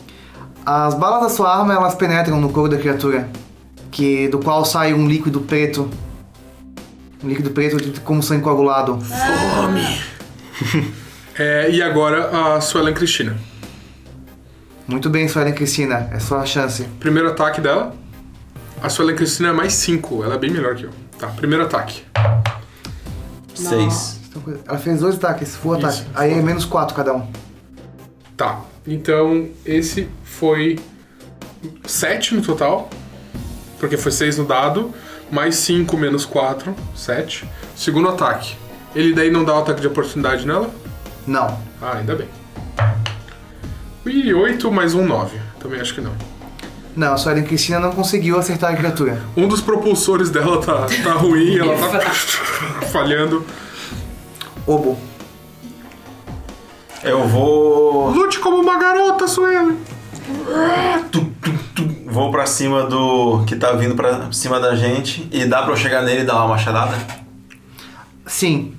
As 0.64 0.94
balas 0.94 1.22
da 1.22 1.28
sua 1.28 1.54
arma, 1.58 1.74
elas 1.74 1.94
penetram 1.94 2.40
no 2.40 2.50
corpo 2.50 2.68
da 2.70 2.78
criatura. 2.78 3.28
Que, 3.90 4.28
do 4.28 4.38
qual 4.38 4.64
sai 4.64 4.94
um 4.94 5.06
líquido 5.06 5.40
preto. 5.40 5.90
Um 7.22 7.28
líquido 7.28 7.50
preto 7.50 7.76
de- 7.76 8.00
como 8.00 8.22
sangue 8.22 8.42
coagulado. 8.42 8.98
É, 11.38 11.70
e 11.70 11.82
agora 11.82 12.56
a 12.56 12.60
Suelen 12.60 12.94
Cristina. 12.94 13.36
Muito 14.86 15.08
bem, 15.08 15.28
Suelen 15.28 15.52
Cristina. 15.52 16.08
É 16.12 16.18
sua 16.18 16.44
chance. 16.44 16.84
Primeiro 16.98 17.28
ataque 17.28 17.60
dela. 17.60 17.94
A 18.82 18.88
Suelen 18.88 19.14
Cristina 19.14 19.50
é 19.50 19.52
mais 19.52 19.72
5. 19.74 20.24
Ela 20.24 20.34
é 20.34 20.38
bem 20.38 20.50
melhor 20.50 20.74
que 20.74 20.84
eu. 20.84 20.90
Tá, 21.18 21.28
primeiro 21.28 21.64
ataque. 21.64 22.02
Seis. 23.54 24.20
Ela 24.66 24.78
fez 24.78 25.00
dois 25.00 25.16
ataques, 25.16 25.54
full 25.54 25.76
Isso, 25.76 25.86
ataque. 25.86 26.06
Aí 26.14 26.32
é 26.32 26.42
menos 26.42 26.64
quatro 26.64 26.94
cada 26.94 27.12
um. 27.12 27.30
Tá. 28.36 28.60
Então, 28.86 29.48
esse 29.66 30.08
foi 30.24 30.78
7 31.84 32.34
no 32.34 32.42
total. 32.42 32.88
Porque 33.78 33.96
foi 33.96 34.12
6 34.12 34.38
no 34.38 34.46
dado. 34.46 34.94
Mais 35.30 35.56
5 35.56 35.96
menos 35.96 36.24
4. 36.24 36.74
7. 36.94 37.48
Segundo 37.76 38.08
ataque. 38.08 38.56
Ele 38.94 39.12
daí 39.12 39.30
não 39.30 39.44
dá 39.44 39.54
o 39.54 39.58
ataque 39.60 39.80
de 39.80 39.86
oportunidade 39.86 40.46
nela? 40.46 40.70
Não. 41.30 41.56
Ah, 41.80 41.98
ainda 41.98 42.16
bem. 42.16 42.26
E 44.04 44.34
8 44.34 44.72
mais 44.72 44.94
um 44.94 45.06
9. 45.06 45.38
Também 45.60 45.80
acho 45.80 45.94
que 45.94 46.00
não. 46.00 46.10
Não, 46.96 47.12
a 47.12 47.16
Suelen 47.16 47.44
Cristina 47.44 47.78
não 47.78 47.92
conseguiu 47.92 48.36
acertar 48.36 48.72
a 48.72 48.76
criatura. 48.76 49.22
Um 49.36 49.46
dos 49.46 49.60
propulsores 49.60 50.28
dela 50.28 50.60
tá, 50.60 50.88
tá 51.04 51.12
ruim, 51.12 51.54
ela 51.56 51.76
tá 51.88 52.00
falhando. 52.90 53.46
Obo. 54.66 54.98
Eu 57.04 57.28
vou. 57.28 58.10
Lute 58.10 58.40
como 58.40 58.56
uma 58.60 58.76
garota, 58.76 59.28
Suelen. 59.28 59.78
Vou 62.06 62.32
pra 62.32 62.44
cima 62.44 62.86
do. 62.86 63.44
que 63.46 63.54
tá 63.54 63.70
vindo 63.74 63.94
pra 63.94 64.32
cima 64.32 64.58
da 64.58 64.74
gente. 64.74 65.28
E 65.30 65.44
dá 65.44 65.62
pra 65.62 65.74
eu 65.74 65.76
chegar 65.76 66.02
nele 66.02 66.22
e 66.22 66.24
dar 66.24 66.34
uma 66.38 66.48
machadada? 66.48 66.98
Sim. 68.26 68.74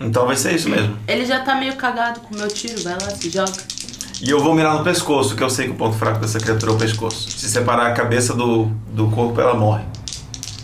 Então 0.00 0.26
vai 0.26 0.36
ser 0.36 0.54
isso 0.54 0.68
mesmo. 0.68 0.96
Ele 1.06 1.24
já 1.24 1.40
tá 1.40 1.54
meio 1.54 1.76
cagado 1.76 2.20
com 2.20 2.34
o 2.34 2.38
meu 2.38 2.48
tiro, 2.48 2.82
vai 2.82 2.94
lá, 2.94 3.10
se 3.10 3.30
joga. 3.30 3.52
E 4.20 4.30
eu 4.30 4.40
vou 4.40 4.54
mirar 4.54 4.74
no 4.74 4.84
pescoço, 4.84 5.36
que 5.36 5.42
eu 5.42 5.50
sei 5.50 5.66
que 5.66 5.72
o 5.72 5.76
ponto 5.76 5.96
fraco 5.96 6.20
dessa 6.20 6.40
criatura 6.40 6.72
é 6.72 6.74
o 6.74 6.78
pescoço. 6.78 7.30
Se 7.30 7.48
separar 7.48 7.88
a 7.88 7.92
cabeça 7.92 8.34
do, 8.34 8.64
do 8.92 9.08
corpo, 9.08 9.40
ela 9.40 9.54
morre. 9.54 9.84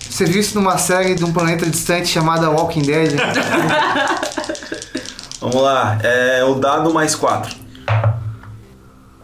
Você 0.00 0.24
viu 0.24 0.40
isso 0.40 0.58
numa 0.58 0.78
série 0.78 1.14
de 1.14 1.24
um 1.24 1.32
planeta 1.32 1.68
distante 1.68 2.08
chamada 2.08 2.50
Walking 2.50 2.82
Dead? 2.82 3.12
Vamos 5.40 5.60
lá, 5.60 5.98
é 6.02 6.42
o 6.44 6.54
dado 6.54 6.92
mais 6.92 7.14
4. 7.14 7.54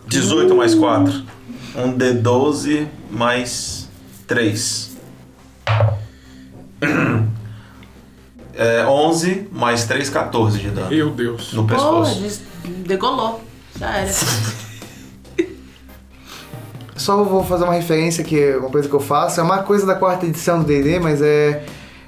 18 0.06 0.54
mais 0.54 0.74
4. 0.74 1.22
Um 1.76 1.96
D12 1.96 2.86
mais 3.10 3.88
3. 4.26 4.90
É 8.62 8.84
11 8.86 9.48
mais 9.52 9.84
3, 9.84 10.10
14 10.10 10.58
de 10.58 10.68
dano. 10.70 10.90
Meu 10.90 11.10
Deus. 11.10 11.52
No 11.54 11.66
pescoço. 11.66 12.20
des- 12.20 12.42
degolou. 12.86 13.42
Já 13.78 13.96
era. 13.96 14.10
Só 16.94 17.24
vou 17.24 17.42
fazer 17.44 17.64
uma 17.64 17.72
referência 17.72 18.22
que 18.22 18.38
é 18.38 18.56
uma 18.58 18.68
coisa 18.68 18.86
que 18.88 18.94
eu 18.94 19.00
faço. 19.00 19.40
É 19.40 19.42
uma 19.42 19.58
coisa 19.62 19.86
da 19.86 19.94
quarta 19.94 20.26
edição 20.26 20.58
do 20.58 20.64
D&D, 20.66 21.00
mas 21.00 21.22
é... 21.22 21.64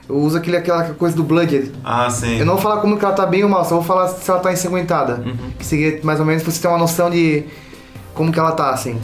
Eu 0.09 0.17
uso 0.17 0.37
aquele, 0.37 0.57
aquela 0.59 0.83
coisa 0.95 1.17
do 1.17 1.23
Blooded. 1.23 1.73
Ah, 1.83 2.11
sim. 2.11 2.37
Eu 2.39 2.45
não 2.45 2.55
vou 2.55 2.63
falar 2.63 2.81
como 2.83 2.99
que 2.99 3.05
ela 3.05 3.15
tá 3.15 3.25
bem 3.25 3.43
ou 3.45 3.49
mal, 3.49 3.65
só 3.65 3.77
vou 3.77 3.85
falar 3.85 4.09
se 4.09 4.29
ela 4.31 4.41
tá 4.41 4.53
ensanguentada. 4.53 5.25
Que 5.59 5.65
seria 5.65 6.01
mais 6.03 6.21
ou 6.21 6.27
menos 6.27 6.43
pra 6.43 6.53
você 6.53 6.61
ter 6.61 6.69
uma 6.69 6.77
noção 6.77 7.09
de 7.09 7.45
como 8.13 8.31
que 8.31 8.39
ela 8.39 8.53
tá, 8.53 8.71
assim. 8.71 9.01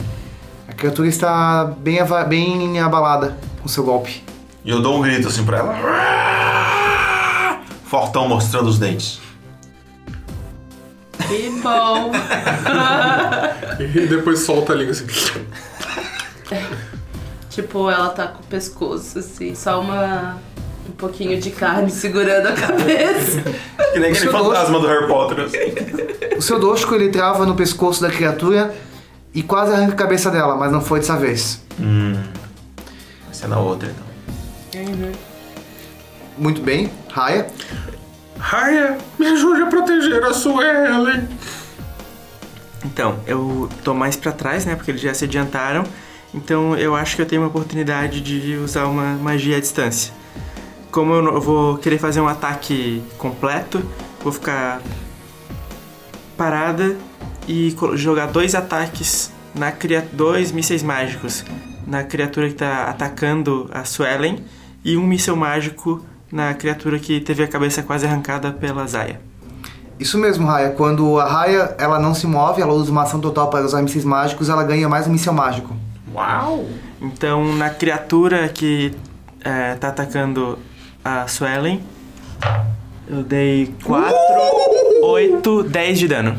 A 0.67 0.73
criatura 0.73 1.07
está 1.07 1.63
bem, 1.79 1.99
ava- 1.99 2.23
bem 2.25 2.79
abalada 2.79 3.37
com 3.61 3.65
o 3.65 3.69
seu 3.69 3.83
golpe. 3.83 4.21
E 4.63 4.69
eu 4.69 4.81
dou 4.81 4.97
um 4.97 5.01
grito 5.01 5.27
assim 5.29 5.43
pra 5.43 5.57
ela. 5.59 5.73
Fortão 7.89 8.27
mostrando 8.27 8.67
os 8.67 8.77
dentes. 8.77 9.19
Que 11.27 11.49
bom. 11.61 12.11
E 13.79 14.07
depois 14.07 14.39
solta 14.39 14.73
a 14.73 14.75
língua 14.75 14.91
assim. 14.91 15.07
tipo, 17.49 17.89
ela 17.89 18.09
tá 18.09 18.27
com 18.27 18.43
o 18.43 18.45
pescoço, 18.45 19.19
assim, 19.19 19.55
só 19.55 19.81
uma. 19.81 20.37
Um 20.87 20.91
pouquinho 20.91 21.39
de 21.39 21.51
carne 21.51 21.89
segurando 21.89 22.47
a 22.47 22.53
cabeça. 22.53 23.41
Que 23.93 23.99
nem 23.99 24.11
aquele 24.11 24.31
fantasma 24.31 24.79
do 24.79 24.87
Harry 24.87 25.07
Potter. 25.07 25.45
assim. 25.45 26.37
O 26.37 26.41
seu 26.41 26.59
dosco 26.59 26.93
ele 26.95 27.09
trava 27.09 27.45
no 27.45 27.55
pescoço 27.55 28.01
da 28.01 28.09
criatura 28.09 28.75
e 29.33 29.41
quase 29.41 29.73
arranca 29.73 29.93
a 29.93 29.97
cabeça 29.97 30.29
dela, 30.29 30.55
mas 30.55 30.71
não 30.71 30.81
foi 30.81 30.99
dessa 30.99 31.15
vez. 31.17 31.61
Hum. 31.79 32.13
Vai 33.25 33.33
ser 33.33 33.47
na 33.47 33.59
outra 33.59 33.89
então. 33.89 34.09
Muito 36.39 36.61
bem, 36.61 36.89
Raya. 37.09 37.47
Raya, 38.39 38.97
me 39.19 39.27
ajude 39.27 39.61
a 39.61 39.65
proteger 39.65 40.23
a 40.23 40.33
Suelen. 40.33 41.27
Então, 42.85 43.19
eu 43.27 43.69
tô 43.83 43.93
mais 43.93 44.15
pra 44.15 44.31
trás, 44.31 44.65
né? 44.65 44.75
Porque 44.75 44.89
eles 44.91 45.01
já 45.01 45.13
se 45.13 45.25
adiantaram. 45.25 45.83
Então 46.33 46.77
eu 46.77 46.95
acho 46.95 47.15
que 47.15 47.21
eu 47.21 47.25
tenho 47.25 47.41
uma 47.41 47.47
oportunidade 47.47 48.21
de 48.21 48.55
usar 48.55 48.85
uma 48.85 49.15
magia 49.15 49.57
à 49.57 49.59
distância. 49.59 50.13
Como 50.91 51.13
eu, 51.13 51.41
vou 51.41 51.77
querer 51.77 51.97
fazer 51.97 52.21
um 52.21 52.27
ataque 52.27 53.03
completo, 53.17 53.83
vou 54.23 54.31
ficar 54.31 54.81
parada 56.37 56.95
e 57.47 57.75
jogar 57.95 58.27
dois 58.27 58.55
ataques 58.55 59.31
na 59.53 59.71
criatura, 59.71 60.13
dois 60.13 60.51
mísseis 60.51 60.83
mágicos 60.83 61.43
na 61.85 62.03
criatura 62.03 62.47
que 62.47 62.55
tá 62.55 62.83
atacando 62.83 63.69
a 63.73 63.83
Suelen 63.83 64.43
e 64.85 64.95
um 64.95 65.05
míssel 65.05 65.35
mágico 65.35 66.05
na 66.31 66.53
criatura 66.53 66.99
que 66.99 67.19
teve 67.19 67.43
a 67.43 67.47
cabeça 67.47 67.81
quase 67.83 68.05
arrancada 68.05 68.51
pela 68.51 68.85
Zaya. 68.85 69.19
Isso 69.99 70.17
mesmo, 70.17 70.47
Raya. 70.47 70.69
Quando 70.71 71.19
a 71.19 71.25
Raya 71.25 71.75
ela 71.77 71.99
não 71.99 72.15
se 72.15 72.25
move, 72.25 72.61
ela 72.61 72.73
usa 72.73 72.89
uma 72.91 73.03
ação 73.03 73.19
total 73.19 73.49
para 73.49 73.65
usar 73.65 73.81
mísseis 73.81 74.05
mágicos, 74.05 74.47
ela 74.47 74.63
ganha 74.63 74.87
mais 74.87 75.07
um 75.07 75.11
míssel 75.11 75.33
mágico. 75.33 75.75
Uau! 76.13 76.65
Então, 77.01 77.53
na 77.55 77.69
criatura 77.69 78.47
que 78.47 78.93
é, 79.43 79.75
tá 79.75 79.89
atacando 79.89 80.57
a 81.03 81.27
Suelen, 81.27 81.83
eu 83.09 83.23
dei 83.23 83.73
4, 83.83 84.15
8, 85.03 85.63
10 85.63 85.99
de 85.99 86.07
dano. 86.07 86.37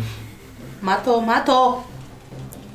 Matou, 0.80 1.20
matou. 1.20 1.86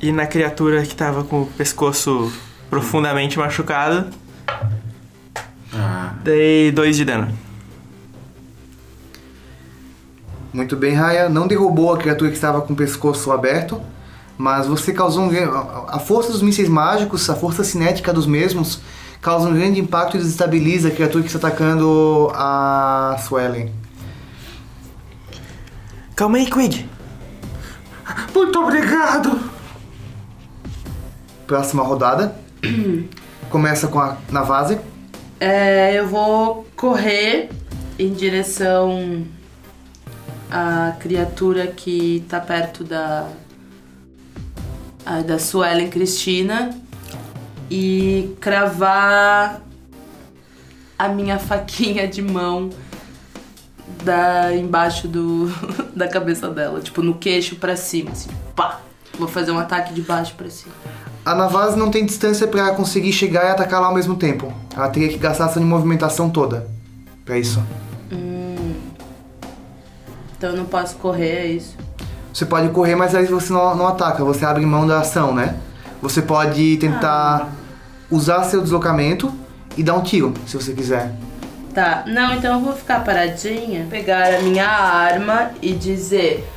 E 0.01 0.11
na 0.11 0.27
criatura 0.27 0.83
que 0.83 0.95
tava 0.95 1.23
com 1.23 1.41
o 1.41 1.45
pescoço 1.47 2.31
profundamente 2.69 3.39
machucado, 3.39 4.07
Ah, 5.75 6.13
dei 6.23 6.71
2 6.71 6.95
de 6.95 7.05
dano. 7.05 7.45
Muito 10.53 10.77
bem, 10.77 10.93
Raya. 10.93 11.27
Não 11.27 11.47
derrubou 11.47 11.93
a 11.93 11.97
criatura 11.97 12.29
que 12.29 12.37
estava 12.37 12.61
com 12.61 12.71
o 12.71 12.75
pescoço 12.75 13.29
aberto, 13.31 13.81
mas 14.37 14.67
você 14.67 14.93
causou 14.93 15.25
um 15.25 15.29
a 15.89 15.99
força 15.99 16.31
dos 16.31 16.41
mísseis 16.41 16.69
mágicos, 16.69 17.29
a 17.29 17.35
força 17.35 17.61
cinética 17.61 18.13
dos 18.13 18.25
mesmos, 18.25 18.79
causa 19.21 19.49
um 19.49 19.53
grande 19.53 19.81
impacto 19.81 20.15
e 20.15 20.19
desestabiliza 20.19 20.87
a 20.87 20.91
criatura 20.91 21.23
que 21.23 21.29
está 21.29 21.45
atacando 21.45 22.31
a 22.33 23.17
Suelen. 23.27 23.73
Calma 26.15 26.37
aí, 26.37 26.45
Quig. 26.45 26.89
Muito 28.33 28.57
obrigado. 28.57 29.37
Próxima 31.45 31.83
rodada. 31.83 32.33
Começa 33.49 33.89
com 33.89 33.99
a 33.99 34.15
Navase. 34.31 34.79
É, 35.39 35.93
eu 35.99 36.07
vou 36.07 36.65
correr 36.75 37.49
em 37.99 38.13
direção 38.13 39.25
à 40.49 40.95
criatura 40.99 41.67
que 41.67 42.23
tá 42.29 42.39
perto 42.39 42.83
da 42.83 43.29
a, 45.05 45.21
da 45.21 45.37
Suelen 45.37 45.89
Cristina 45.89 46.69
e 47.69 48.35
cravar 48.39 49.61
a 50.97 51.07
minha 51.09 51.37
faquinha 51.37 52.07
de 52.07 52.21
mão 52.21 52.69
da 54.03 54.55
embaixo 54.55 55.07
do 55.07 55.47
da 55.95 56.07
cabeça 56.07 56.49
dela, 56.49 56.79
tipo 56.79 57.01
no 57.01 57.15
queixo 57.15 57.55
pra 57.57 57.75
cima, 57.75 58.11
assim, 58.11 58.29
pá. 58.55 58.81
Vou 59.17 59.29
fazer 59.29 59.51
um 59.51 59.57
ataque 59.57 59.93
de 59.93 60.01
baixo 60.01 60.35
pra 60.35 60.49
cima. 60.49 60.73
A 61.25 61.33
Navase 61.33 61.75
não 61.75 61.89
tem 61.89 62.05
distância 62.05 62.47
para 62.47 62.69
conseguir 62.75 63.11
chegar 63.11 63.45
e 63.45 63.47
atacar 63.47 63.81
lá 63.81 63.87
ao 63.87 63.95
mesmo 63.95 64.15
tempo. 64.15 64.53
Ela 64.75 64.89
teria 64.89 65.09
que 65.09 65.17
gastar 65.17 65.47
de 65.47 65.59
movimentação 65.59 66.29
toda. 66.29 66.67
Pra 67.25 67.35
isso. 67.35 67.63
Então 70.37 70.51
eu 70.51 70.57
não 70.57 70.65
posso 70.65 70.95
correr, 70.97 71.29
é 71.29 71.47
isso. 71.47 71.75
Você 72.31 72.45
pode 72.45 72.69
correr, 72.69 72.93
mas 72.93 73.15
aí 73.15 73.25
você 73.25 73.51
não, 73.51 73.75
não 73.75 73.87
ataca, 73.87 74.23
você 74.23 74.45
abre 74.45 74.63
mão 74.65 74.85
da 74.85 74.99
ação, 74.99 75.33
né? 75.33 75.55
Você 76.01 76.21
pode 76.21 76.77
tentar 76.77 77.49
usar 78.11 78.43
seu 78.43 78.61
deslocamento 78.61 79.33
e 79.75 79.81
dar 79.81 79.95
um 79.95 80.03
tiro, 80.03 80.31
se 80.45 80.55
você 80.55 80.73
quiser. 80.73 81.11
Tá, 81.73 82.03
não, 82.05 82.35
então 82.35 82.59
eu 82.59 82.61
vou 82.61 82.73
ficar 82.73 83.03
paradinha, 83.03 83.87
pegar 83.89 84.35
a 84.35 84.41
minha 84.41 84.67
arma 84.67 85.51
e 85.61 85.73
dizer 85.73 86.47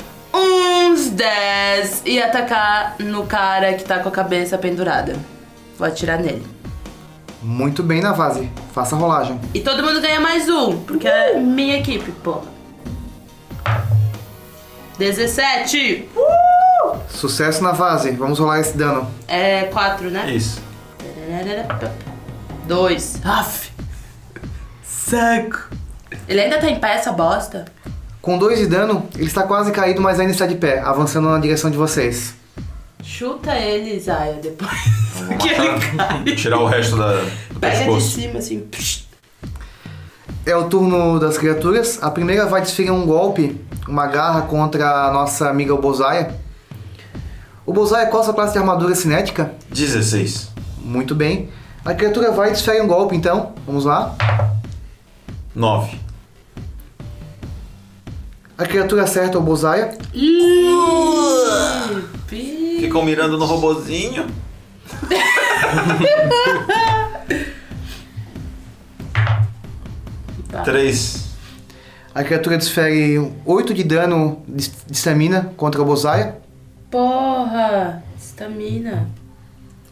uns 0.98 1.10
10 1.10 2.02
e 2.04 2.20
atacar 2.20 2.96
no 2.98 3.24
cara 3.24 3.74
que 3.74 3.84
tá 3.84 4.00
com 4.00 4.08
a 4.08 4.12
cabeça 4.12 4.58
pendurada. 4.58 5.16
Vou 5.78 5.86
atirar 5.86 6.18
nele. 6.18 6.44
Muito 7.40 7.84
bem, 7.84 8.00
Navase. 8.00 8.50
Faça 8.72 8.96
a 8.96 8.98
rolagem. 8.98 9.40
E 9.54 9.60
todo 9.60 9.82
mundo 9.82 10.00
ganha 10.00 10.20
mais 10.20 10.48
um, 10.48 10.78
porque 10.80 11.06
é 11.06 11.38
minha 11.38 11.78
equipe, 11.78 12.10
porra. 12.10 12.58
17! 14.98 16.08
Sucesso, 17.08 17.62
Navase. 17.62 18.10
Vamos 18.10 18.40
rolar 18.40 18.58
esse 18.58 18.76
dano. 18.76 19.08
É 19.28 19.64
4, 19.64 20.10
né? 20.10 20.32
isso. 20.32 20.60
2. 22.66 23.20
Aff. 23.24 23.70
Saco! 24.82 25.70
Ele 26.26 26.40
ainda 26.40 26.58
tá 26.58 26.68
em 26.68 26.80
pé, 26.80 26.94
essa 26.94 27.12
bosta? 27.12 27.66
Com 28.28 28.36
dois 28.36 28.58
de 28.58 28.66
dano, 28.66 29.08
ele 29.14 29.24
está 29.24 29.44
quase 29.44 29.72
caído, 29.72 30.02
mas 30.02 30.20
ainda 30.20 30.32
está 30.32 30.44
de 30.44 30.54
pé, 30.54 30.80
avançando 30.80 31.30
na 31.30 31.38
direção 31.38 31.70
de 31.70 31.78
vocês. 31.78 32.34
Chuta 33.02 33.56
ele, 33.56 33.98
Zaya, 33.98 34.34
depois. 34.34 34.70
Que 35.40 35.48
ele 35.48 35.96
cai. 35.96 36.36
Tirar 36.36 36.60
o 36.60 36.66
resto 36.66 36.94
da, 36.94 37.22
do 37.50 37.58
Pega 37.58 37.90
de 37.90 38.02
cima, 38.02 38.38
assim. 38.38 38.60
psh. 38.60 39.08
É 40.44 40.54
o 40.54 40.68
turno 40.68 41.18
das 41.18 41.38
criaturas. 41.38 42.02
A 42.02 42.10
primeira 42.10 42.44
vai 42.44 42.60
desferir 42.60 42.90
um 42.90 43.06
golpe, 43.06 43.58
uma 43.88 44.06
garra 44.06 44.42
contra 44.42 45.06
a 45.06 45.10
nossa 45.10 45.48
amiga 45.48 45.72
o 45.72 45.80
Bozaya. 45.80 46.34
O 47.64 47.72
Bozaya, 47.72 48.08
qual 48.08 48.20
a 48.20 48.24
sua 48.26 48.34
classe 48.34 48.52
de 48.52 48.58
armadura 48.58 48.94
cinética? 48.94 49.54
16. 49.70 50.50
Muito 50.84 51.14
bem. 51.14 51.48
A 51.82 51.94
criatura 51.94 52.30
vai 52.30 52.50
e 52.50 52.52
desfere 52.52 52.78
um 52.82 52.86
golpe, 52.86 53.16
então. 53.16 53.54
Vamos 53.66 53.86
lá. 53.86 54.14
9. 55.54 56.07
A 58.58 58.64
criatura 58.66 59.04
acerta 59.04 59.38
o 59.38 59.40
Bozaya. 59.40 59.96
Pi. 62.26 62.78
Ficam 62.80 63.04
mirando 63.04 63.38
no 63.38 63.44
robozinho. 63.46 64.26
Tá. 70.50 70.62
3. 70.62 71.28
A 72.14 72.24
criatura 72.24 72.56
desfere 72.56 73.32
8 73.44 73.74
de 73.74 73.84
dano 73.84 74.42
de 74.48 74.70
estamina 74.90 75.52
contra 75.56 75.80
o 75.80 75.84
Bozaya. 75.84 76.38
Porra! 76.90 78.02
Estamina. 78.18 79.08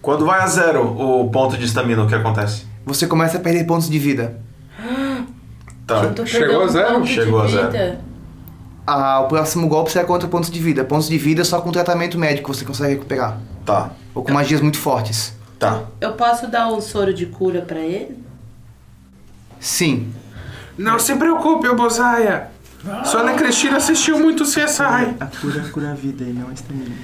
Quando 0.01 0.25
vai 0.25 0.41
a 0.41 0.47
zero 0.47 0.83
o 0.87 1.29
ponto 1.31 1.57
de 1.57 1.65
estamina, 1.65 2.03
o 2.03 2.09
que 2.09 2.15
acontece? 2.15 2.65
você 2.85 3.07
começa 3.09 3.37
a 3.37 3.41
perder 3.41 3.65
pontos 3.65 3.91
de 3.91 3.99
vida. 3.99 4.39
Tá. 5.87 6.05
Eu 6.05 6.15
tô 6.15 6.25
Chegou 6.27 6.47
perdendo 6.49 6.63
a 6.63 6.69
zero? 6.69 6.89
um 6.89 6.95
ponto 6.95 7.07
de 7.07 7.15
Chegou 7.15 7.43
a 7.43 7.47
zero. 7.49 7.67
vida. 7.71 8.01
Ah, 8.87 9.21
o 9.21 9.29
próximo 9.29 9.69
golpe 9.69 9.91
será 9.91 10.05
contra 10.05 10.29
pontos 10.29 10.49
de 10.51 10.61
vida. 10.61 10.85
Pontos 10.85 11.09
de 11.09 11.19
vida 11.19 11.45
só 11.45 11.61
com 11.61 11.73
tratamento 11.73 12.17
médico 12.19 12.55
você 12.55 12.65
consegue 12.65 12.95
recuperar. 12.95 13.39
Tá. 13.65 13.91
Ou 14.15 14.23
com 14.23 14.33
magias 14.33 14.61
muito 14.61 14.79
fortes. 14.79 15.35
Tá. 15.59 15.83
Eu 16.01 16.13
posso 16.13 16.47
dar 16.47 16.69
um 16.69 16.81
soro 16.81 17.13
de 17.13 17.27
cura 17.27 17.63
pra 17.63 17.81
ele? 17.81 18.17
Sim. 19.59 20.13
Não 20.79 20.99
se 20.99 21.15
preocupe, 21.17 21.67
Obozaia. 21.69 22.49
Sua 23.05 23.21
Ana 23.23 23.33
Cristina 23.35 23.79
assistiu 23.79 24.19
muito 24.19 24.45
CSI. 24.45 25.17
A 25.19 25.27
cura 25.41 25.65
cura 25.73 25.91
a 25.91 25.95
vida 25.95 26.23
e 26.23 26.33
não 26.33 26.49
a 26.49 26.53
estamina. 26.53 26.95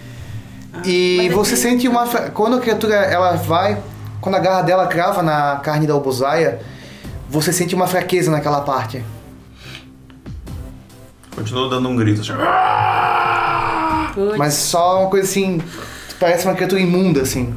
E 0.85 1.17
Mas 1.19 1.27
é 1.33 1.35
você 1.35 1.51
que- 1.53 1.57
sente 1.57 1.89
uma. 1.89 2.07
Quando 2.31 2.57
a 2.57 2.61
criatura 2.61 2.95
ela 2.95 3.33
vai. 3.33 3.83
Quando 4.21 4.37
a 4.37 4.39
garra 4.39 4.63
dela 4.63 4.87
crava 4.87 5.21
na 5.23 5.57
carne 5.57 5.87
da 5.87 5.97
obozaia, 5.97 6.61
você 7.29 7.53
sente 7.53 7.75
uma 7.75 7.89
fraqueza 7.89 8.31
naquela 8.31 8.61
parte. 8.61 9.03
Continuo 11.35 11.69
dando 11.69 11.89
um 11.89 11.97
grito. 11.97 12.21
assim. 12.21 12.33
Putz. 14.15 14.37
Mas 14.37 14.55
só 14.55 15.01
uma 15.01 15.11
coisa 15.11 15.29
assim. 15.29 15.61
Parece 16.21 16.47
uma 16.47 16.55
criatura 16.55 16.81
imunda, 16.81 17.23
assim. 17.23 17.55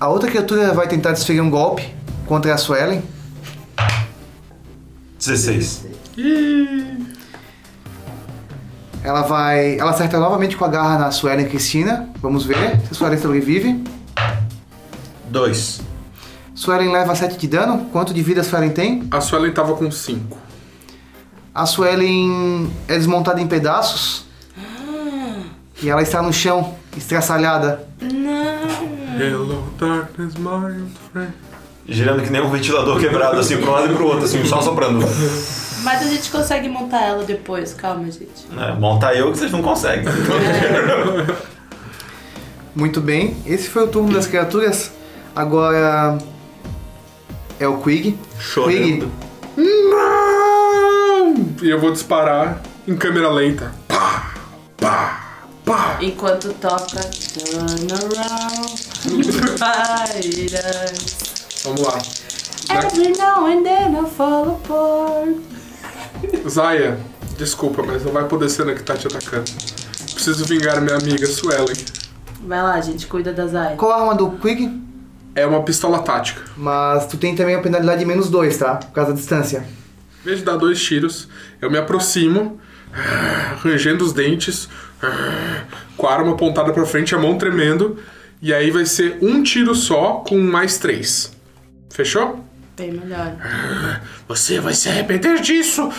A 0.00 0.08
outra 0.08 0.28
criatura 0.30 0.72
vai 0.72 0.88
tentar 0.88 1.12
desferir 1.12 1.40
um 1.40 1.50
golpe 1.50 1.94
contra 2.26 2.52
a 2.54 2.58
Suelen. 2.58 3.02
16. 5.18 5.86
Ela 9.02 9.22
vai. 9.22 9.78
Ela 9.78 9.90
acerta 9.90 10.18
novamente 10.18 10.56
com 10.56 10.64
a 10.64 10.68
garra 10.68 10.98
na 10.98 11.10
Suelen 11.10 11.46
Cristina. 11.46 12.08
Vamos 12.20 12.44
ver 12.44 12.80
se 12.80 12.92
a 12.92 12.94
Suelen 12.94 13.18
sobrevive. 13.18 13.84
2. 15.26 15.80
Suelen 16.54 16.90
leva 16.92 17.14
7 17.14 17.36
de 17.36 17.48
dano. 17.48 17.86
Quanto 17.92 18.14
de 18.14 18.22
vida 18.22 18.40
a 18.40 18.44
Suelen 18.44 18.70
tem? 18.70 19.06
A 19.10 19.20
Suelen 19.20 19.52
tava 19.52 19.74
com 19.74 19.90
5. 19.90 20.43
A 21.54 21.66
Suelen 21.66 22.68
é 22.88 22.94
desmontada 22.94 23.40
em 23.40 23.46
pedaços. 23.46 24.24
E 25.80 25.88
ela 25.88 26.02
está 26.02 26.20
no 26.20 26.32
chão, 26.32 26.74
estraçalhada. 26.96 27.86
Não. 28.00 29.20
Hello, 29.20 29.62
darkness, 29.78 30.34
my 30.34 30.48
old 30.48 30.90
friend. 31.12 31.32
Girando 31.86 32.22
que 32.22 32.30
nem 32.30 32.40
um 32.42 32.50
ventilador 32.50 32.98
quebrado, 32.98 33.38
assim, 33.38 33.58
pra 33.58 33.70
um 33.70 33.72
lado 33.72 33.92
e 33.92 33.94
pro 33.94 34.06
outro, 34.06 34.24
assim, 34.24 34.44
só 34.44 34.60
soprando. 34.62 35.06
Mas 35.84 36.02
a 36.02 36.08
gente 36.08 36.30
consegue 36.30 36.68
montar 36.68 37.02
ela 37.02 37.22
depois, 37.24 37.74
calma, 37.74 38.06
gente. 38.06 38.46
É, 38.58 38.72
montar 38.72 39.14
eu 39.14 39.30
que 39.30 39.38
vocês 39.38 39.52
não 39.52 39.62
conseguem. 39.62 40.06
Muito 42.74 43.00
bem, 43.00 43.36
esse 43.46 43.68
foi 43.68 43.84
o 43.84 43.88
turno 43.88 44.12
das 44.12 44.26
criaturas. 44.26 44.90
Agora 45.36 46.18
é 47.60 47.68
o 47.68 47.80
Quig. 47.82 48.18
Quig, 48.66 49.00
Não! 49.02 49.10
E 51.64 51.70
eu 51.70 51.80
vou 51.80 51.90
disparar 51.90 52.60
em 52.86 52.94
câmera 52.94 53.30
lenta. 53.30 53.72
Pá, 53.88 54.34
pá, 54.76 55.38
pá. 55.64 55.96
Enquanto 56.02 56.52
toca 56.60 57.00
Turn 57.00 57.88
around. 57.90 58.74
Vamos 61.64 61.80
lá. 61.80 61.98
Every 62.68 63.16
now 63.16 63.46
and 63.46 63.62
then 63.62 63.96
I 63.96 64.10
fall 64.10 64.60
apart 64.62 65.36
Zaya, 66.46 66.98
desculpa, 67.38 67.82
mas 67.82 68.04
não 68.04 68.12
vai 68.12 68.28
poder 68.28 68.50
ser 68.50 68.68
a 68.68 68.74
que 68.74 68.82
tá 68.82 68.94
te 68.94 69.06
atacando. 69.06 69.50
Preciso 70.12 70.44
vingar 70.44 70.82
minha 70.82 70.98
amiga 70.98 71.26
Suelen. 71.26 71.76
Vai 72.46 72.62
lá, 72.62 72.78
gente, 72.82 73.06
cuida 73.06 73.32
da 73.32 73.46
Zay. 73.46 73.76
qual 73.76 73.90
a 73.90 74.00
arma 74.02 74.14
do 74.14 74.32
Quig? 74.32 74.70
É 75.34 75.46
uma 75.46 75.62
pistola 75.62 76.00
tática. 76.00 76.42
Mas 76.58 77.06
tu 77.06 77.16
tem 77.16 77.34
também 77.34 77.54
a 77.54 77.60
penalidade 77.62 78.00
de 78.00 78.04
menos 78.04 78.28
2, 78.28 78.54
tá? 78.58 78.74
Por 78.74 78.92
causa 78.92 79.12
da 79.12 79.16
distância. 79.16 79.64
Em 80.24 80.28
vez 80.28 80.38
de 80.38 80.44
dar 80.46 80.56
dois 80.56 80.82
tiros, 80.82 81.28
eu 81.60 81.70
me 81.70 81.76
aproximo, 81.76 82.58
rangendo 83.62 84.02
os 84.02 84.14
dentes, 84.14 84.70
com 85.98 86.06
a 86.06 86.14
arma 86.14 86.32
apontada 86.32 86.72
pra 86.72 86.86
frente, 86.86 87.14
a 87.14 87.18
mão 87.18 87.36
tremendo, 87.36 87.98
e 88.40 88.52
aí 88.54 88.70
vai 88.70 88.86
ser 88.86 89.18
um 89.20 89.42
tiro 89.42 89.74
só 89.74 90.24
com 90.26 90.40
mais 90.40 90.78
três. 90.78 91.30
Fechou? 91.90 92.42
Bem 92.74 92.92
melhor. 92.92 93.36
Você 94.26 94.58
vai 94.60 94.72
se 94.72 94.88
arrepender 94.88 95.42
disso! 95.42 95.92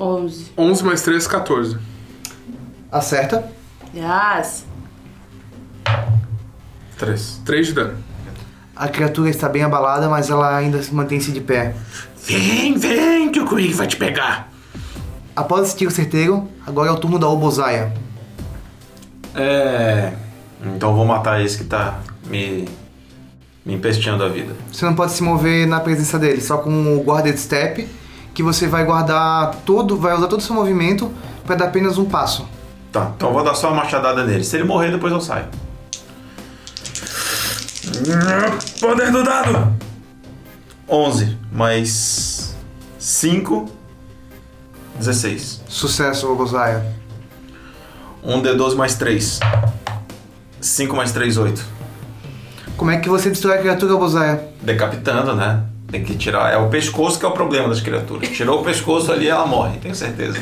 11. 0.00 0.52
11 0.58 0.84
mais 0.84 1.02
3, 1.02 1.28
14. 1.28 1.78
Acerta. 2.90 3.48
Yes. 3.94 4.66
3. 6.98 7.40
3 7.44 7.66
de 7.68 7.72
dano. 7.72 8.15
A 8.76 8.88
criatura 8.88 9.30
está 9.30 9.48
bem 9.48 9.62
abalada, 9.62 10.06
mas 10.06 10.28
ela 10.28 10.54
ainda 10.54 10.82
se 10.82 10.94
mantém-se 10.94 11.32
de 11.32 11.40
pé. 11.40 11.74
Vem, 12.26 12.76
vem, 12.76 13.32
que 13.32 13.40
o 13.40 13.48
Quig 13.48 13.72
vai 13.72 13.86
te 13.86 13.96
pegar! 13.96 14.52
Após 15.34 15.68
esse 15.68 15.76
tiro 15.76 15.90
certeiro, 15.90 16.46
agora 16.66 16.90
é 16.90 16.92
o 16.92 16.96
turno 16.96 17.18
da 17.18 17.26
Obozaia. 17.26 17.92
É. 19.34 20.12
Então 20.62 20.90
eu 20.90 20.96
vou 20.96 21.06
matar 21.06 21.42
esse 21.42 21.56
que 21.56 21.64
tá 21.64 22.00
me. 22.26 22.66
me 23.64 23.74
empesteando 23.74 24.22
a 24.24 24.28
vida. 24.28 24.54
Você 24.70 24.84
não 24.84 24.94
pode 24.94 25.12
se 25.12 25.22
mover 25.22 25.66
na 25.66 25.80
presença 25.80 26.18
dele, 26.18 26.42
só 26.42 26.58
com 26.58 26.96
o 26.96 27.02
Guarded 27.02 27.38
Step, 27.38 27.88
que 28.34 28.42
você 28.42 28.66
vai 28.66 28.84
guardar 28.84 29.54
todo, 29.64 29.96
vai 29.96 30.14
usar 30.14 30.26
todo 30.26 30.40
o 30.40 30.42
seu 30.42 30.54
movimento 30.54 31.10
para 31.46 31.56
dar 31.56 31.64
apenas 31.66 31.96
um 31.96 32.04
passo. 32.04 32.46
Tá, 32.92 33.12
então 33.16 33.28
eu 33.28 33.34
vou 33.34 33.44
dar 33.44 33.54
só 33.54 33.68
uma 33.68 33.82
machadada 33.82 34.24
nele. 34.24 34.44
Se 34.44 34.56
ele 34.56 34.64
morrer, 34.64 34.90
depois 34.90 35.12
eu 35.12 35.20
saio. 35.20 35.46
Poder 38.80 39.10
do 39.10 39.22
dado! 39.24 39.72
11 40.88 41.36
mais 41.50 42.54
5, 42.98 43.68
16. 44.98 45.62
Sucesso, 45.68 46.30
Obozaia. 46.30 46.84
1d12 48.24 48.74
mais 48.76 48.94
3. 48.96 49.40
5 50.60 50.96
mais 50.96 51.12
3, 51.12 51.36
8. 51.38 51.64
Como 52.76 52.90
é 52.90 52.98
que 52.98 53.08
você 53.08 53.30
destrói 53.30 53.56
a 53.56 53.60
criatura, 53.60 53.94
Obozaia? 53.94 54.48
Decapitando, 54.60 55.34
né? 55.34 55.62
Tem 55.90 56.04
que 56.04 56.14
tirar. 56.16 56.52
É 56.52 56.56
o 56.56 56.68
pescoço 56.68 57.18
que 57.18 57.24
é 57.24 57.28
o 57.28 57.32
problema 57.32 57.68
das 57.68 57.80
criaturas. 57.80 58.28
Tirou 58.28 58.60
o 58.60 58.64
pescoço 58.64 59.10
ali, 59.10 59.28
ela 59.28 59.46
morre, 59.46 59.78
tenho 59.78 59.94
certeza. 59.94 60.38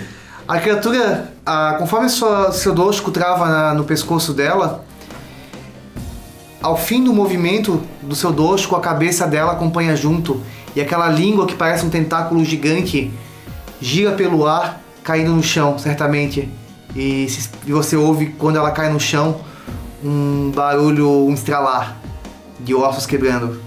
A 0.48 0.58
criatura, 0.58 1.32
ah, 1.46 1.76
conforme 1.78 2.08
sua, 2.08 2.50
seu 2.52 2.74
dosco 2.74 3.10
trava 3.10 3.46
na- 3.46 3.74
no 3.74 3.84
pescoço 3.84 4.32
dela, 4.34 4.84
ao 6.64 6.76
fim 6.76 7.04
do 7.04 7.12
movimento 7.12 7.80
do 8.02 8.14
seu 8.16 8.32
dosco, 8.32 8.74
a 8.74 8.80
cabeça 8.80 9.26
dela 9.26 9.52
acompanha 9.52 9.94
junto. 9.94 10.40
E 10.74 10.80
aquela 10.80 11.08
língua 11.08 11.46
que 11.46 11.54
parece 11.54 11.84
um 11.84 11.90
tentáculo 11.90 12.44
gigante 12.44 13.10
gira 13.80 14.12
pelo 14.12 14.46
ar, 14.46 14.80
caindo 15.02 15.30
no 15.32 15.42
chão, 15.42 15.78
certamente. 15.78 16.48
E, 16.96 17.28
se- 17.28 17.50
e 17.66 17.72
você 17.72 17.96
ouve, 17.96 18.26
quando 18.38 18.56
ela 18.56 18.70
cai 18.70 18.90
no 18.90 18.98
chão, 18.98 19.40
um 20.02 20.50
barulho, 20.54 21.08
um 21.26 21.34
estralar 21.34 21.96
de 22.60 22.74
ossos 22.74 23.04
quebrando. 23.06 23.60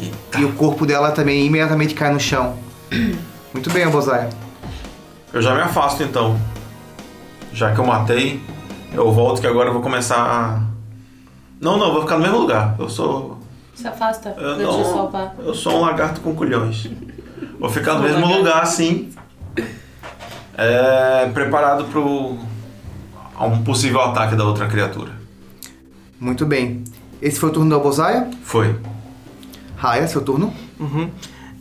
Eita. 0.00 0.38
E 0.38 0.44
o 0.44 0.52
corpo 0.52 0.86
dela 0.86 1.10
também 1.10 1.44
imediatamente 1.44 1.92
cai 1.94 2.12
no 2.12 2.20
chão. 2.20 2.56
Muito 3.52 3.68
bem, 3.70 3.86
Obozaia. 3.86 4.28
Eu 5.32 5.42
já 5.42 5.54
me 5.54 5.60
afasto 5.60 6.02
então. 6.02 6.38
Já 7.52 7.72
que 7.74 7.80
eu 7.80 7.84
matei, 7.86 8.40
eu 8.92 9.10
volto 9.12 9.40
que 9.40 9.46
agora 9.46 9.68
eu 9.70 9.72
vou 9.72 9.82
começar 9.82 10.16
a. 10.18 10.77
Não, 11.60 11.76
não, 11.76 11.92
vou 11.92 12.02
ficar 12.02 12.16
no 12.16 12.22
mesmo 12.22 12.38
lugar. 12.38 12.76
Eu 12.78 12.88
sou. 12.88 13.38
Se 13.74 13.86
afasta 13.86 14.34
Eu 14.36 14.56
não. 14.58 14.84
salvar. 14.84 15.34
Eu 15.38 15.54
sou 15.54 15.78
um 15.78 15.80
lagarto 15.80 16.20
com 16.20 16.34
culhões. 16.34 16.88
Vou 17.58 17.68
ficar 17.68 17.94
no 17.94 18.02
mesmo 18.02 18.26
lugar 18.26 18.62
assim. 18.62 19.10
É, 20.56 21.28
preparado 21.32 21.84
pro. 21.84 22.36
a 23.36 23.46
um 23.46 23.62
possível 23.62 24.00
ataque 24.00 24.34
da 24.34 24.44
outra 24.44 24.66
criatura. 24.66 25.12
Muito 26.20 26.44
bem. 26.44 26.82
Esse 27.22 27.38
foi 27.38 27.48
o 27.50 27.52
turno 27.52 27.70
da 27.70 27.76
Obozaia. 27.76 28.28
Foi. 28.42 28.76
Raya, 29.76 30.06
seu 30.08 30.20
turno. 30.20 30.52
Uhum. 30.78 31.10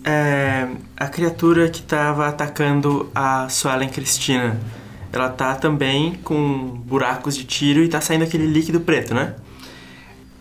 É, 0.03 0.67
a 0.95 1.07
criatura 1.07 1.69
que 1.69 1.81
tava 1.81 2.27
atacando 2.27 3.09
a 3.13 3.49
Suelen 3.49 3.89
Cristina, 3.89 4.57
ela 5.11 5.29
tá 5.29 5.53
também 5.55 6.15
com 6.23 6.79
buracos 6.85 7.35
de 7.35 7.43
tiro 7.43 7.83
e 7.83 7.87
tá 7.87 7.99
saindo 8.01 8.23
aquele 8.23 8.47
líquido 8.47 8.79
preto, 8.79 9.13
né? 9.13 9.35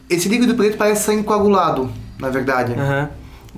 Esse 0.09 0.29
líquido 0.29 0.55
preto 0.55 0.77
parece 0.77 1.05
ser 1.05 1.23
coagulado, 1.25 1.91
na 2.19 2.29
verdade. 2.31 2.73
Aham. 2.75 3.11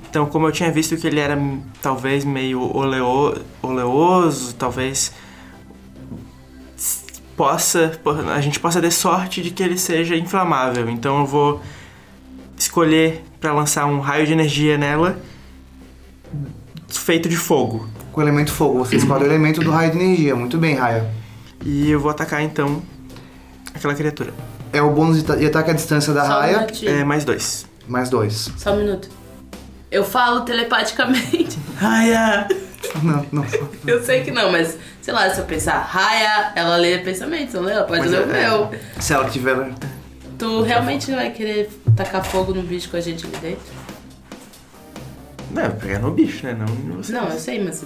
Então, 0.09 0.25
como 0.27 0.47
eu 0.47 0.53
tinha 0.53 0.71
visto 0.73 0.97
que 0.97 1.07
ele 1.07 1.21
era 1.21 1.39
talvez 1.83 2.25
meio 2.25 2.75
oleo, 2.75 3.35
oleoso, 3.63 4.55
talvez 4.55 5.13
possa 7.37 7.93
po- 8.03 8.11
a 8.11 8.41
gente 8.41 8.59
possa 8.59 8.81
ter 8.81 8.91
sorte 8.91 9.43
de 9.43 9.51
que 9.51 9.63
ele 9.63 9.77
seja 9.79 10.17
inflamável. 10.17 10.89
Então, 10.89 11.21
eu 11.21 11.27
vou 11.27 11.61
escolher 12.57 13.23
para 13.41 13.53
lançar 13.53 13.87
um 13.87 14.01
raio 14.01 14.27
de 14.27 14.33
energia 14.33 14.77
nela 14.79 15.19
feito 16.89 17.29
de 17.29 17.37
fogo. 17.37 17.87
Com 18.13 18.21
o 18.21 18.25
elemento 18.25 18.51
fogo. 18.53 18.79
Você 18.81 18.97
escolhe 18.97 19.25
o 19.25 19.27
elemento 19.27 19.61
do 19.61 19.71
raio 19.71 19.93
de 19.93 19.99
energia. 19.99 20.35
Muito 20.35 20.59
bem, 20.59 20.75
Raya. 20.75 21.09
E 21.65 21.91
eu 21.91 22.01
vou 22.01 22.11
atacar 22.11 22.43
então 22.43 22.83
aquela 23.75 23.95
criatura. 23.95 24.33
É 24.73 24.83
o 24.83 24.91
bônus 24.91 25.19
de, 25.19 25.25
ta- 25.25 25.37
de 25.37 25.47
ataque 25.47 25.71
à 25.71 25.75
distância 25.75 26.13
da 26.13 26.27
Só 26.27 26.41
um. 26.41 26.89
É 26.89 27.05
mais 27.05 27.25
dois. 27.25 27.67
Mais 27.87 28.11
dois. 28.11 28.51
Só 28.57 28.73
um 28.75 28.79
minuto. 28.79 29.09
Eu 29.91 30.05
falo 30.05 30.43
telepaticamente. 30.43 31.59
Raya! 31.77 32.47
Não, 33.03 33.25
não. 33.33 33.47
Eu 33.87 34.03
sei 34.05 34.23
que 34.23 34.31
não, 34.31 34.53
mas 34.53 34.77
sei 35.01 35.13
lá, 35.15 35.29
se 35.31 35.41
eu 35.41 35.45
pensar 35.47 35.79
Raya, 35.79 36.53
ela 36.55 36.77
lê 36.77 36.99
pensamentos, 36.99 37.55
não 37.55 37.63
lê? 37.63 37.73
Ela 37.73 37.85
pode 37.85 38.01
Mas 38.03 38.11
ler 38.11 38.21
o 38.27 38.31
é- 38.31 38.49
meu. 38.49 38.71
Se 39.01 39.13
ela 39.15 39.29
tiver. 39.29 39.71
Tu 40.39 40.63
realmente 40.63 41.11
vai 41.11 41.31
querer 41.31 41.69
tacar 41.97 42.25
fogo 42.25 42.53
no 42.55 42.63
bicho 42.63 42.89
com 42.91 42.97
a 42.97 43.01
gente 43.01 43.27
ali 43.27 43.37
dentro? 43.39 43.65
Não, 45.51 45.63
é 45.63 45.69
pegar 45.71 45.99
no 45.99 46.11
bicho, 46.13 46.45
né? 46.47 46.55
Não 46.57 46.97
você. 47.03 47.13
Não, 47.13 47.29
eu 47.29 47.39
sei, 47.39 47.63
mas 47.65 47.83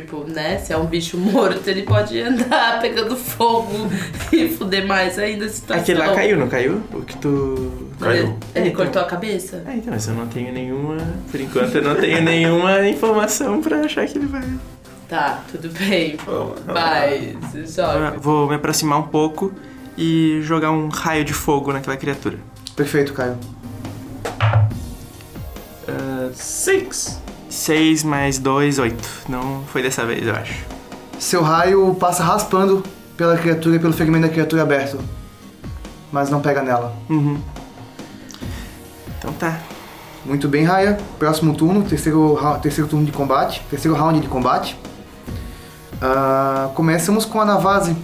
tipo, 0.00 0.24
né? 0.28 0.58
Se 0.58 0.72
é 0.72 0.76
um 0.76 0.86
bicho 0.86 1.16
morto, 1.16 1.68
ele 1.68 1.82
pode 1.82 2.20
andar 2.20 2.80
pegando 2.82 3.16
fogo 3.16 3.88
e 4.32 4.48
fuder 4.48 4.84
mais 4.86 5.18
ainda 5.18 5.44
a 5.44 5.48
situação. 5.48 5.82
Aquele 5.82 5.98
lá 6.00 6.12
caiu, 6.14 6.36
não 6.36 6.48
caiu? 6.48 6.82
O 6.92 7.02
que 7.02 7.16
tu. 7.18 7.88
Mas 8.00 8.10
Ele, 8.18 8.22
Caiu. 8.22 8.38
ele 8.56 8.64
É, 8.66 8.68
então. 8.70 8.84
cortou 8.84 9.02
a 9.02 9.04
cabeça? 9.04 9.62
Ah, 9.66 9.76
então, 9.76 9.92
mas 9.92 10.08
eu 10.08 10.14
não 10.14 10.26
tenho 10.26 10.52
nenhuma. 10.52 10.96
Por 11.30 11.40
enquanto 11.40 11.76
eu 11.76 11.82
não 11.82 11.94
tenho 11.94 12.20
nenhuma 12.22 12.84
informação 12.88 13.60
pra 13.62 13.80
achar 13.82 14.04
que 14.06 14.18
ele 14.18 14.26
vai. 14.26 14.42
Tá, 15.08 15.42
tudo 15.52 15.68
bem. 15.78 16.16
Vamos. 16.26 16.60
Vai, 16.66 17.36
joga. 17.72 18.18
Vou 18.18 18.48
me 18.48 18.56
aproximar 18.56 18.98
um 18.98 19.04
pouco 19.08 19.52
e 19.96 20.40
jogar 20.42 20.72
um 20.72 20.88
raio 20.88 21.24
de 21.24 21.32
fogo 21.32 21.72
naquela 21.72 21.96
criatura. 21.96 22.38
Perfeito, 22.74 23.12
Caio. 23.12 23.36
Six. 26.34 27.20
6 27.54 28.02
mais 28.02 28.38
2, 28.38 28.78
8. 28.78 29.08
Não 29.28 29.62
foi 29.66 29.82
dessa 29.82 30.04
vez, 30.04 30.26
eu 30.26 30.34
acho. 30.34 30.64
Seu 31.18 31.40
raio 31.40 31.94
passa 31.94 32.22
raspando 32.22 32.82
pela 33.16 33.38
criatura 33.38 33.76
e 33.76 33.78
pelo 33.78 33.92
ferimento 33.92 34.22
da 34.22 34.28
criatura 34.28 34.62
aberto. 34.62 34.98
Mas 36.10 36.28
não 36.28 36.40
pega 36.40 36.62
nela. 36.62 36.94
Uhum. 37.08 37.40
Então 39.18 39.32
tá. 39.34 39.58
Muito 40.24 40.48
bem, 40.48 40.64
Raya. 40.64 40.98
Próximo 41.18 41.54
turno, 41.54 41.82
terceiro, 41.82 42.38
terceiro 42.60 42.90
turno 42.90 43.06
de 43.06 43.12
combate. 43.12 43.62
Terceiro 43.70 43.96
round 43.96 44.20
de 44.20 44.28
combate. 44.28 44.76
Ah, 46.02 46.70
começamos 46.74 47.24
com 47.24 47.40
a 47.40 47.44
Navase. 47.44 47.96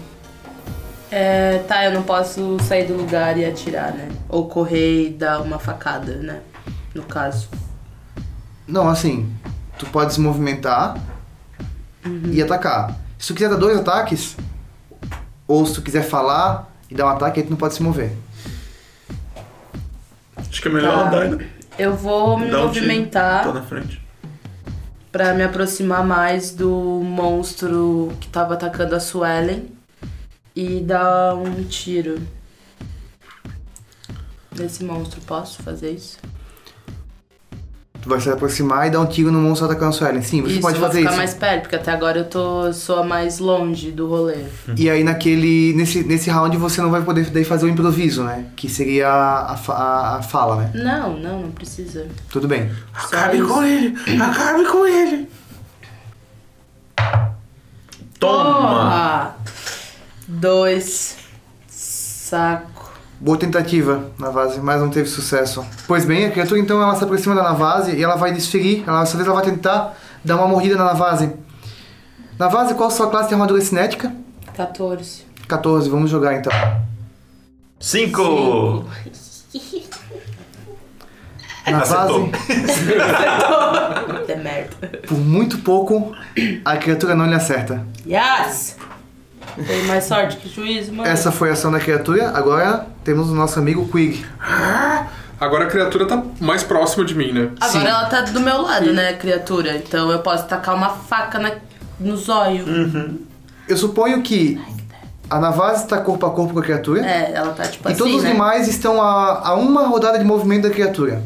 É, 1.11 1.59
tá, 1.67 1.85
eu 1.85 1.93
não 1.93 2.05
posso 2.05 2.57
sair 2.61 2.87
do 2.87 2.95
lugar 2.97 3.37
e 3.37 3.45
atirar, 3.45 3.93
né? 3.93 4.09
Ou 4.29 4.47
correr 4.47 5.09
e 5.09 5.11
dar 5.11 5.41
uma 5.41 5.59
facada, 5.59 6.15
né? 6.17 6.41
No 6.95 7.03
caso. 7.03 7.49
Não, 8.67 8.89
assim, 8.89 9.29
tu 9.81 9.87
pode 9.87 10.13
se 10.15 10.21
movimentar 10.21 10.97
e 12.31 12.41
atacar. 12.43 12.97
Se 13.19 13.29
tu 13.29 13.35
quiser 13.35 13.49
dar 13.51 13.57
dois 13.57 13.79
ataques, 13.79 14.37
ou 15.49 15.65
se 15.67 15.75
tu 15.75 15.83
quiser 15.83 16.03
falar 16.03 16.71
e 16.91 16.95
dar 16.95 17.07
um 17.07 17.09
ataque, 17.09 17.41
aí 17.41 17.47
tu 17.47 17.51
não 17.51 17.57
pode 17.57 17.75
se 17.75 17.83
mover. 17.83 18.13
Acho 20.37 20.61
que 20.63 20.69
é 20.69 20.71
melhor 20.71 20.95
Tá. 20.95 21.07
andar 21.09 21.23
ainda. 21.23 21.45
Eu 21.79 21.97
vou 21.97 22.39
me 22.39 22.51
Dá 22.51 22.61
um 22.61 22.67
movimentar 22.67 23.45
Tô 23.45 23.53
na 23.55 23.63
frente. 23.63 24.03
pra 25.11 25.33
me 25.35 25.43
aproximar 25.43 26.05
mais 26.05 26.51
do 26.51 26.71
monstro 27.03 28.13
que 28.21 28.29
tava 28.29 28.55
atacando 28.55 28.95
a 28.95 29.01
Suelen 29.01 29.71
e 30.55 30.81
dar 30.81 31.35
um 31.37 31.65
tiro 31.65 32.21
nesse 34.59 34.85
monstro. 34.85 35.21
Posso 35.23 35.63
fazer 35.63 35.93
isso? 35.93 36.19
Tu 38.03 38.09
vai 38.09 38.19
se 38.19 38.31
aproximar 38.31 38.87
e 38.87 38.91
dar 38.91 39.01
um 39.01 39.07
tiro 39.07 39.31
no 39.31 39.39
monstro 39.39 39.67
atacando 39.67 39.91
a 39.91 39.93
Suelen. 39.93 40.23
Sim, 40.23 40.41
você 40.41 40.53
isso, 40.53 40.61
pode 40.61 40.79
vou 40.79 40.87
fazer 40.89 41.01
ficar 41.01 41.11
isso. 41.11 41.19
mais 41.19 41.35
perto, 41.35 41.63
porque 41.63 41.77
até 41.77 41.93
agora 41.93 42.19
eu 42.19 42.25
tô 42.25 42.73
sou 42.73 43.01
a 43.01 43.05
mais 43.05 43.39
longe 43.39 43.91
do 43.91 44.09
rolê. 44.09 44.45
E 44.77 44.89
aí 44.89 45.05
naquele. 45.05 45.75
Nesse, 45.75 46.03
nesse 46.03 46.31
round 46.31 46.57
você 46.57 46.81
não 46.81 46.91
vai 46.91 47.03
poder 47.03 47.27
daí 47.27 47.45
fazer 47.45 47.67
o 47.67 47.69
improviso, 47.69 48.23
né? 48.25 48.47
Que 48.57 48.69
seria 48.69 49.09
a, 49.09 49.53
a, 49.55 50.17
a 50.17 50.23
fala, 50.23 50.57
né? 50.57 50.71
Não, 50.75 51.19
não, 51.19 51.43
não 51.43 51.51
precisa. 51.51 52.07
Tudo 52.31 52.49
bem. 52.49 52.71
Acabe 52.95 53.37
isso. 53.37 53.49
com 53.49 53.63
ele! 53.63 53.95
Acabe 54.23 54.65
com 54.67 54.87
ele! 54.87 55.29
Toma! 58.19 58.55
Porra! 58.55 59.37
Dois. 60.27 61.17
Saco. 61.69 62.90
Boa 63.21 63.37
tentativa, 63.37 64.11
Navase, 64.19 64.61
mas 64.61 64.81
não 64.81 64.89
teve 64.89 65.07
sucesso. 65.09 65.65
Pois 65.87 66.07
bem, 66.07 66.25
a 66.27 66.31
criatura 66.31 66.59
então 66.59 66.81
ela 66.83 66.95
se 66.97 67.05
aproxima 67.05 67.35
da 67.35 67.43
Navase 67.43 67.95
e 67.95 68.03
ela 68.03 68.17
vai 68.17 68.33
desferir. 68.33 68.83
Ela, 68.87 69.01
dessa 69.01 69.17
vez 69.17 69.29
ela 69.29 69.37
vai 69.41 69.45
tentar 69.45 69.95
dar 70.25 70.37
uma 70.37 70.49
mordida 70.49 70.75
na 70.77 70.85
Navase. 70.87 71.31
Navase, 72.39 72.73
qual 72.75 72.89
a 72.89 72.93
sua 72.93 73.11
classe 73.11 73.29
de 73.29 73.35
armadura 73.35 73.61
cinética? 73.61 74.11
14. 74.55 75.27
14, 75.47 75.91
vamos 75.91 76.11
jogar 76.11 76.35
então. 76.35 76.51
Cinco! 77.79 78.87
Navase, 81.71 82.31
É 84.27 84.35
merda. 84.43 84.99
por 85.07 85.19
muito 85.19 85.59
pouco, 85.59 86.13
a 86.65 86.77
criatura 86.79 87.15
não 87.15 87.27
lhe 87.27 87.35
acerta. 87.35 87.87
Yes! 88.07 88.77
Tem 89.67 89.83
mais 89.85 90.05
sorte 90.05 90.37
que 90.37 90.49
juízo, 90.49 90.93
mano. 90.93 91.09
Essa 91.09 91.33
foi 91.33 91.51
a 91.51 91.53
ação 91.53 91.71
da 91.71 91.81
criatura, 91.81 92.31
agora 92.31 92.87
temos 93.05 93.31
o 93.31 93.35
nosso 93.35 93.59
amigo 93.59 93.89
Quig. 93.89 94.25
Agora 95.41 95.65
a 95.65 95.69
criatura 95.69 96.05
tá 96.05 96.23
mais 96.39 96.63
próxima 96.63 97.03
de 97.03 97.15
mim, 97.15 97.33
né? 97.33 97.49
Agora 97.59 97.81
Sim. 97.81 97.87
ela 97.87 98.05
tá 98.05 98.21
do 98.21 98.41
meu 98.41 98.61
lado, 98.61 98.93
né, 98.93 99.15
criatura? 99.15 99.75
Então 99.75 100.11
eu 100.11 100.19
posso 100.19 100.45
tacar 100.47 100.75
uma 100.75 100.91
faca 100.91 101.39
na, 101.39 101.53
no 101.99 102.15
zóio. 102.15 103.19
Eu 103.67 103.75
suponho 103.75 104.21
que 104.21 104.61
a 105.31 105.39
Navase 105.39 105.85
está 105.85 105.99
corpo 105.99 106.27
a 106.27 106.31
corpo 106.31 106.53
com 106.53 106.59
a 106.59 106.63
criatura. 106.63 107.07
É, 107.07 107.33
ela 107.33 107.55
tá 107.55 107.63
tipo 107.63 107.89
E 107.89 107.93
assim, 107.93 107.99
todos 107.99 108.17
os 108.17 108.23
né? 108.23 108.33
demais 108.33 108.69
estão 108.69 109.01
a, 109.01 109.49
a 109.49 109.55
uma 109.55 109.87
rodada 109.87 110.19
de 110.19 110.25
movimento 110.27 110.65
da 110.65 110.71
criatura. 110.71 111.23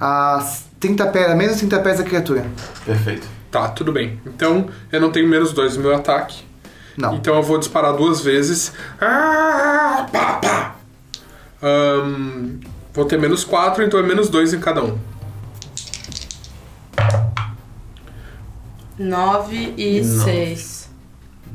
A 0.00 0.42
30 0.80 1.06
pés, 1.08 1.30
a 1.30 1.34
menos 1.34 1.58
30 1.58 1.78
pés 1.80 1.98
da 1.98 2.04
criatura. 2.04 2.46
Perfeito. 2.86 3.26
Tá, 3.54 3.68
tudo 3.68 3.92
bem. 3.92 4.18
Então 4.26 4.66
eu 4.90 5.00
não 5.00 5.12
tenho 5.12 5.28
menos 5.28 5.52
dois 5.52 5.76
no 5.76 5.82
meu 5.84 5.94
ataque. 5.94 6.42
Não. 6.96 7.14
Então 7.14 7.36
eu 7.36 7.42
vou 7.44 7.56
disparar 7.56 7.92
duas 7.96 8.20
vezes. 8.20 8.72
Ah, 9.00 10.08
pá, 10.12 10.32
pá. 10.42 10.74
Ahn, 11.62 12.58
vou 12.92 13.04
ter 13.04 13.16
menos 13.16 13.44
quatro, 13.44 13.84
então 13.84 14.00
é 14.00 14.02
menos 14.02 14.28
dois 14.28 14.52
em 14.52 14.58
cada 14.58 14.82
um. 14.82 14.98
Nove 18.98 19.72
e 19.76 20.00
Nove. 20.00 20.24
seis. 20.24 20.88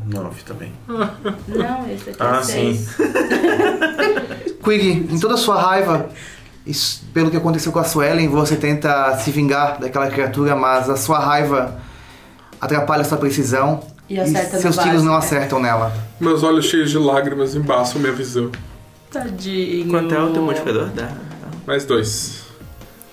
Nove 0.06 0.42
também. 0.44 0.72
Não, 0.88 1.92
esse 1.92 2.12
aqui 2.12 2.18
Ah, 2.22 2.38
é 2.40 2.44
sim. 2.44 2.74
seis. 2.96 2.96
Quig, 4.64 5.14
em 5.14 5.20
toda 5.20 5.34
a 5.34 5.38
sua 5.38 5.62
raiva, 5.62 6.10
isso- 6.66 7.04
pelo 7.14 7.30
que 7.30 7.36
aconteceu 7.36 7.74
com 7.74 7.80
a 7.80 7.84
Suelen, 7.84 8.30
você 8.30 8.56
tenta 8.56 9.18
se 9.18 9.32
vingar 9.32 9.80
daquela 9.82 10.10
criatura, 10.10 10.56
mas 10.56 10.90
a 10.90 10.96
sua 10.96 11.20
raiva 11.20 11.80
atrapalha 12.60 13.02
a 13.02 13.06
sua 13.06 13.18
precisão. 13.18 13.82
E 14.10 14.20
acerta 14.20 14.56
no 14.56 14.62
seus 14.62 14.78
tiros 14.78 15.04
não 15.04 15.16
acertam 15.16 15.60
nela. 15.60 15.94
Meus 16.20 16.42
olhos 16.44 16.66
cheios 16.66 16.90
de 16.90 16.98
lágrimas 16.98 17.56
embaçam 17.56 18.02
minha 18.02 18.14
visão. 18.14 18.52
Tadinho. 19.12 19.88
Quanto 19.90 20.14
é 20.14 20.20
o 20.20 20.32
teu 20.34 20.42
modificador? 20.42 20.88
Dá. 20.88 21.10
Mais 21.66 21.86
dois. 21.86 22.44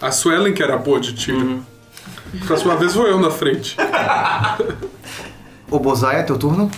A 0.00 0.10
Suelen 0.10 0.52
que 0.52 0.62
era 0.62 0.76
boa 0.76 1.00
de 1.00 1.14
tiro. 1.14 1.64
Próxima 2.46 2.76
vez 2.76 2.94
vou 2.94 3.06
eu 3.06 3.20
na 3.20 3.30
frente. 3.30 3.76
O 5.70 5.78
Bozai, 5.78 6.20
é 6.20 6.22
teu 6.22 6.38
turno? 6.38 6.70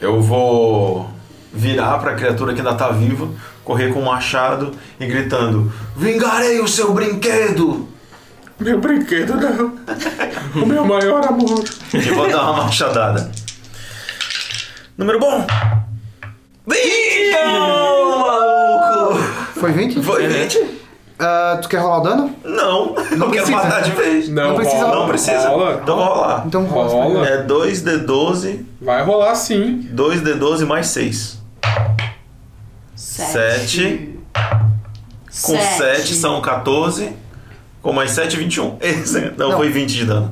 Eu 0.00 0.20
vou 0.20 1.08
virar 1.52 1.98
pra 1.98 2.14
criatura 2.14 2.52
que 2.52 2.60
ainda 2.60 2.74
tá 2.74 2.90
viva, 2.90 3.28
correr 3.64 3.92
com 3.92 4.00
o 4.00 4.04
machado 4.04 4.72
e 5.00 5.06
gritando: 5.06 5.72
Vingarei 5.96 6.60
o 6.60 6.68
seu 6.68 6.92
brinquedo! 6.92 7.88
Meu 8.60 8.80
brinquedo 8.80 9.34
não. 9.36 9.78
O 10.62 10.66
meu 10.66 10.84
maior 10.84 11.24
amor. 11.26 11.62
E 11.94 12.00
vou 12.10 12.28
dar 12.28 12.50
uma 12.50 12.64
machadada. 12.64 13.30
Número 14.96 15.20
bom! 15.20 15.46
20! 16.66 17.32
maluco! 18.20 19.18
Foi 19.54 19.72
20? 19.72 20.02
Foi 20.02 20.26
20? 20.26 20.78
Ah, 21.20 21.58
tu 21.62 21.68
quer 21.68 21.78
rolar 21.78 21.98
o 21.98 22.00
dano? 22.02 22.36
Não, 22.44 22.94
não 23.16 23.30
quero 23.30 23.44
precisa. 23.46 23.50
matar 23.56 23.82
de 23.82 23.90
vez. 23.92 24.28
Não, 24.28 24.48
Não 24.50 24.54
precisa- 24.56 24.84
rola, 24.84 24.96
Não 25.00 25.08
precisa. 25.08 25.48
rola. 25.48 25.80
Então 25.82 25.96
vou 25.96 26.04
rolar. 26.06 26.42
Então 26.46 26.64
rola. 26.64 26.88
Rola. 26.90 27.26
É 27.28 27.42
2d12, 27.44 28.64
Vai 28.80 29.02
rolar 29.04 29.34
sim. 29.34 29.88
2d12 29.92 30.64
mais 30.66 30.86
6. 30.88 31.38
Sete. 32.94 33.26
7. 33.66 34.18
Com 35.42 35.58
7 35.60 36.14
são 36.14 36.40
14. 36.40 37.12
Com 37.88 37.94
mais 37.94 38.10
7, 38.10 38.36
21. 38.36 38.76
Esse, 38.82 39.32
não, 39.38 39.48
Não. 39.48 39.56
foi 39.56 39.70
20 39.70 39.88
de 39.90 40.04
dano. 40.04 40.30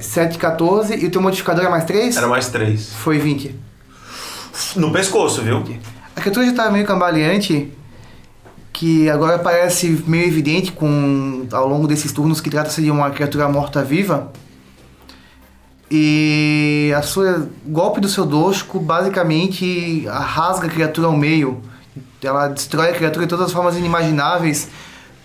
7, 0.00 0.36
14 0.36 0.96
e 0.96 1.06
o 1.06 1.10
teu 1.12 1.22
modificador 1.22 1.64
é 1.64 1.68
mais 1.68 1.84
3? 1.84 2.16
Era 2.16 2.26
mais 2.26 2.48
3. 2.48 2.92
Foi 2.92 3.20
20. 3.20 3.54
No 4.74 4.90
pescoço, 4.90 5.40
viu? 5.42 5.62
A 6.16 6.20
criatura 6.20 6.46
já 6.46 6.52
tá 6.52 6.68
meio 6.72 6.84
cambaleante, 6.84 7.72
que 8.72 9.08
agora 9.08 9.38
parece 9.38 10.02
meio 10.08 10.26
evidente 10.26 10.72
com 10.72 11.46
ao 11.52 11.68
longo 11.68 11.86
desses 11.86 12.10
turnos 12.10 12.40
que 12.40 12.50
trata-se 12.50 12.82
de 12.82 12.90
uma 12.90 13.10
criatura 13.10 13.48
morta-viva. 13.48 14.32
E 15.88 16.92
a 16.96 17.02
sua 17.02 17.48
o 17.64 17.70
golpe 17.70 18.00
do 18.00 18.08
seu 18.08 18.26
dosco 18.26 18.80
basicamente 18.80 20.04
rasga 20.08 20.66
a 20.66 20.70
criatura 20.70 21.06
ao 21.06 21.16
meio. 21.16 21.62
Ela 22.20 22.48
destrói 22.48 22.88
a 22.88 22.92
criatura 22.92 23.24
de 23.24 23.30
todas 23.30 23.46
as 23.46 23.52
formas 23.52 23.76
inimagináveis, 23.76 24.68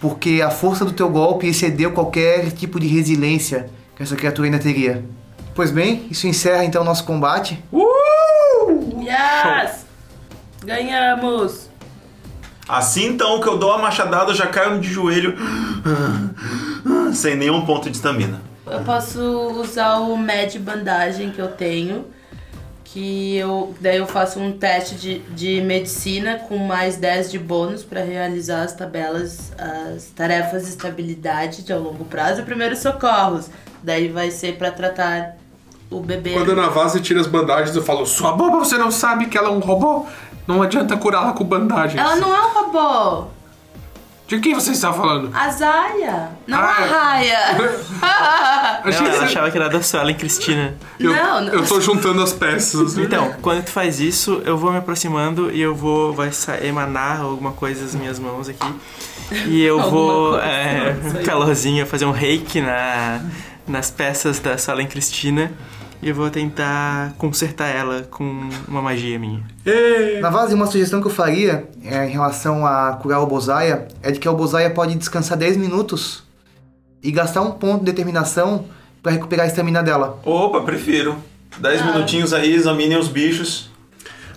porque 0.03 0.41
a 0.45 0.51
força 0.51 0.83
do 0.83 0.91
teu 0.91 1.09
golpe 1.09 1.47
excedeu 1.47 1.93
qualquer 1.93 2.51
tipo 2.51 2.77
de 2.77 2.85
resiliência 2.87 3.69
que 3.95 4.03
essa 4.03 4.17
criatura 4.17 4.47
ainda 4.47 4.59
teria. 4.59 5.01
Pois 5.55 5.71
bem, 5.71 6.05
isso 6.11 6.27
encerra 6.27 6.65
então 6.65 6.81
o 6.81 6.85
nosso 6.85 7.05
combate. 7.05 7.63
Yes! 8.99 9.85
Ganhamos! 10.61 11.69
Assim 12.67 13.05
então 13.05 13.39
que 13.39 13.47
eu 13.47 13.57
dou 13.57 13.71
a 13.71 13.77
machadada, 13.77 14.31
eu 14.31 14.35
já 14.35 14.45
caio 14.45 14.77
de 14.81 14.91
joelho 14.91 15.37
sem 17.13 17.37
nenhum 17.37 17.65
ponto 17.65 17.89
de 17.89 17.95
estamina. 17.95 18.41
Eu 18.67 18.81
posso 18.81 19.21
usar 19.21 19.99
o 19.99 20.17
Med 20.17 20.59
Bandagem 20.59 21.31
que 21.31 21.39
eu 21.39 21.47
tenho. 21.47 22.07
Que 22.93 23.35
eu. 23.37 23.73
Daí 23.81 23.97
eu 23.97 24.05
faço 24.05 24.39
um 24.39 24.51
teste 24.51 24.93
de, 24.93 25.19
de 25.29 25.59
medicina 25.61 26.37
com 26.47 26.57
mais 26.57 26.95
10 26.95 27.31
de 27.31 27.39
bônus 27.39 27.83
pra 27.83 28.03
realizar 28.03 28.61
as 28.61 28.73
tabelas, 28.73 29.51
as 29.57 30.05
tarefas 30.15 30.63
de 30.63 30.69
estabilidade 30.69 31.63
de 31.63 31.73
longo 31.73 32.05
prazo 32.05 32.41
e 32.41 32.45
primeiros 32.45 32.79
socorros. 32.79 33.49
Daí 33.81 34.09
vai 34.09 34.29
ser 34.29 34.57
pra 34.57 34.69
tratar 34.69 35.37
o 35.89 35.99
bebê. 36.01 36.33
Quando 36.33 36.51
a 36.51 36.55
Navase 36.55 37.01
tira 37.01 37.19
as 37.19 37.25
bandagens, 37.25 37.75
eu 37.75 37.83
falo: 37.83 38.05
Sua 38.05 38.33
boba, 38.33 38.59
você 38.59 38.77
não 38.77 38.91
sabe 38.91 39.25
que 39.25 39.37
ela 39.39 39.49
é 39.49 39.51
um 39.51 39.59
robô? 39.59 40.05
Não 40.47 40.61
adianta 40.61 40.95
curá-la 40.95 41.33
com 41.33 41.43
bandagens. 41.43 41.99
Ela 41.99 42.17
não 42.17 42.35
é 42.35 42.45
um 42.45 42.53
robô! 42.53 43.27
De 44.35 44.39
quem 44.41 44.53
você 44.53 44.71
está 44.71 44.91
falando? 44.91 45.29
A 45.33 45.49
Zaya! 45.49 46.29
Não 46.47 46.57
Ah, 46.57 46.75
a 46.77 46.83
é. 46.85 46.89
Raia! 46.89 47.39
Achei 48.83 48.99
Não, 49.01 49.09
que 49.09 49.09
ela 49.09 49.17
você- 49.19 49.23
achava 49.25 49.51
que 49.51 49.57
era 49.57 49.69
da 49.69 49.81
Suelen 49.81 50.15
Cristina. 50.15 50.75
eu, 50.99 51.13
Não, 51.13 51.41
não. 51.41 51.53
eu 51.53 51.65
tô 51.65 51.79
juntando 51.79 52.21
as 52.21 52.33
peças. 52.33 52.97
Então, 52.97 53.33
quando 53.41 53.63
tu 53.63 53.71
faz 53.71 53.99
isso, 53.99 54.41
eu 54.45 54.57
vou 54.57 54.71
me 54.71 54.77
aproximando 54.77 55.51
e 55.51 55.61
eu 55.61 55.75
vou. 55.75 56.13
Vai 56.13 56.31
emanar 56.63 57.21
alguma 57.21 57.51
coisa 57.51 57.83
das 57.83 57.95
minhas 57.95 58.19
mãos 58.19 58.49
aqui. 58.49 58.73
E 59.47 59.61
eu 59.63 59.79
vou. 59.89 60.39
É, 60.39 60.95
calorzinho, 61.25 61.85
fazer 61.85 62.05
um 62.05 62.11
reiki 62.11 62.59
na, 62.61 63.21
nas 63.67 63.89
peças 63.91 64.39
da 64.39 64.57
Suelen 64.57 64.87
Cristina. 64.87 65.51
E 66.03 66.09
eu 66.09 66.15
vou 66.15 66.29
tentar 66.29 67.13
consertar 67.17 67.67
ela 67.69 68.03
com 68.11 68.25
uma 68.67 68.81
magia 68.81 69.17
minha. 69.17 69.41
Na 70.21 70.29
base, 70.29 70.53
uma 70.53 70.67
sugestão 70.67 70.99
que 70.99 71.07
eu 71.07 71.11
faria 71.11 71.69
é, 71.83 72.05
em 72.05 72.09
relação 72.11 72.65
a 72.65 72.93
curar 73.01 73.21
o 73.21 73.25
Bozaia 73.25 73.87
é 74.01 74.11
de 74.11 74.19
que 74.19 74.27
o 74.27 74.33
Bozaia 74.35 74.69
pode 74.69 74.95
descansar 74.95 75.37
10 75.37 75.55
minutos 75.55 76.23
e 77.01 77.09
gastar 77.09 77.41
um 77.41 77.51
ponto 77.51 77.79
de 77.79 77.85
determinação 77.85 78.65
pra 79.01 79.13
recuperar 79.13 79.45
a 79.45 79.47
estamina 79.47 79.81
dela. 79.81 80.19
Opa, 80.25 80.61
prefiro. 80.61 81.15
10 81.57 81.81
Ah. 81.81 81.85
minutinhos 81.93 82.33
aí, 82.33 82.53
examinem 82.53 82.97
os 82.97 83.07
bichos. 83.07 83.69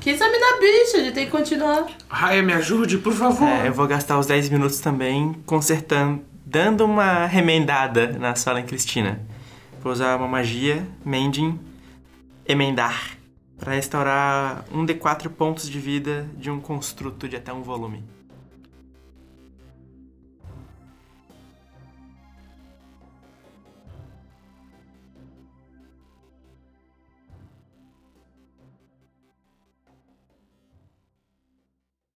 Que 0.01 0.11
examinar 0.11 0.59
bicho, 0.61 0.97
a 0.99 1.01
gente 1.01 1.15
tem 1.15 1.25
que 1.25 1.33
continuar. 1.33 1.85
Raia, 2.09 2.43
me 2.45 2.53
ajude, 2.53 2.99
por 2.99 3.13
favor. 3.13 3.49
É, 3.49 3.67
eu 3.67 3.73
vou 3.73 3.89
gastar 3.89 4.19
os 4.21 4.27
10 4.27 4.51
minutos 4.51 4.79
também 4.79 5.35
consertando, 5.45 6.21
dando 6.45 6.85
uma 6.85 7.27
remendada 7.27 8.17
na 8.21 8.37
Suelen 8.37 8.65
Cristina. 8.65 9.21
Vou 9.83 9.93
usar 9.93 10.17
uma 10.17 10.27
magia, 10.27 10.87
Mending, 11.05 11.59
emendar, 12.47 13.17
para 13.59 13.75
restaurar 13.75 14.65
um 14.73 14.85
de 14.85 14.95
4 14.95 15.31
pontos 15.31 15.69
de 15.69 15.79
vida 15.79 16.29
de 16.37 16.51
um 16.51 16.61
construto 16.61 17.29
de 17.29 17.37
até 17.37 17.53
um 17.53 17.63
volume. 17.63 18.03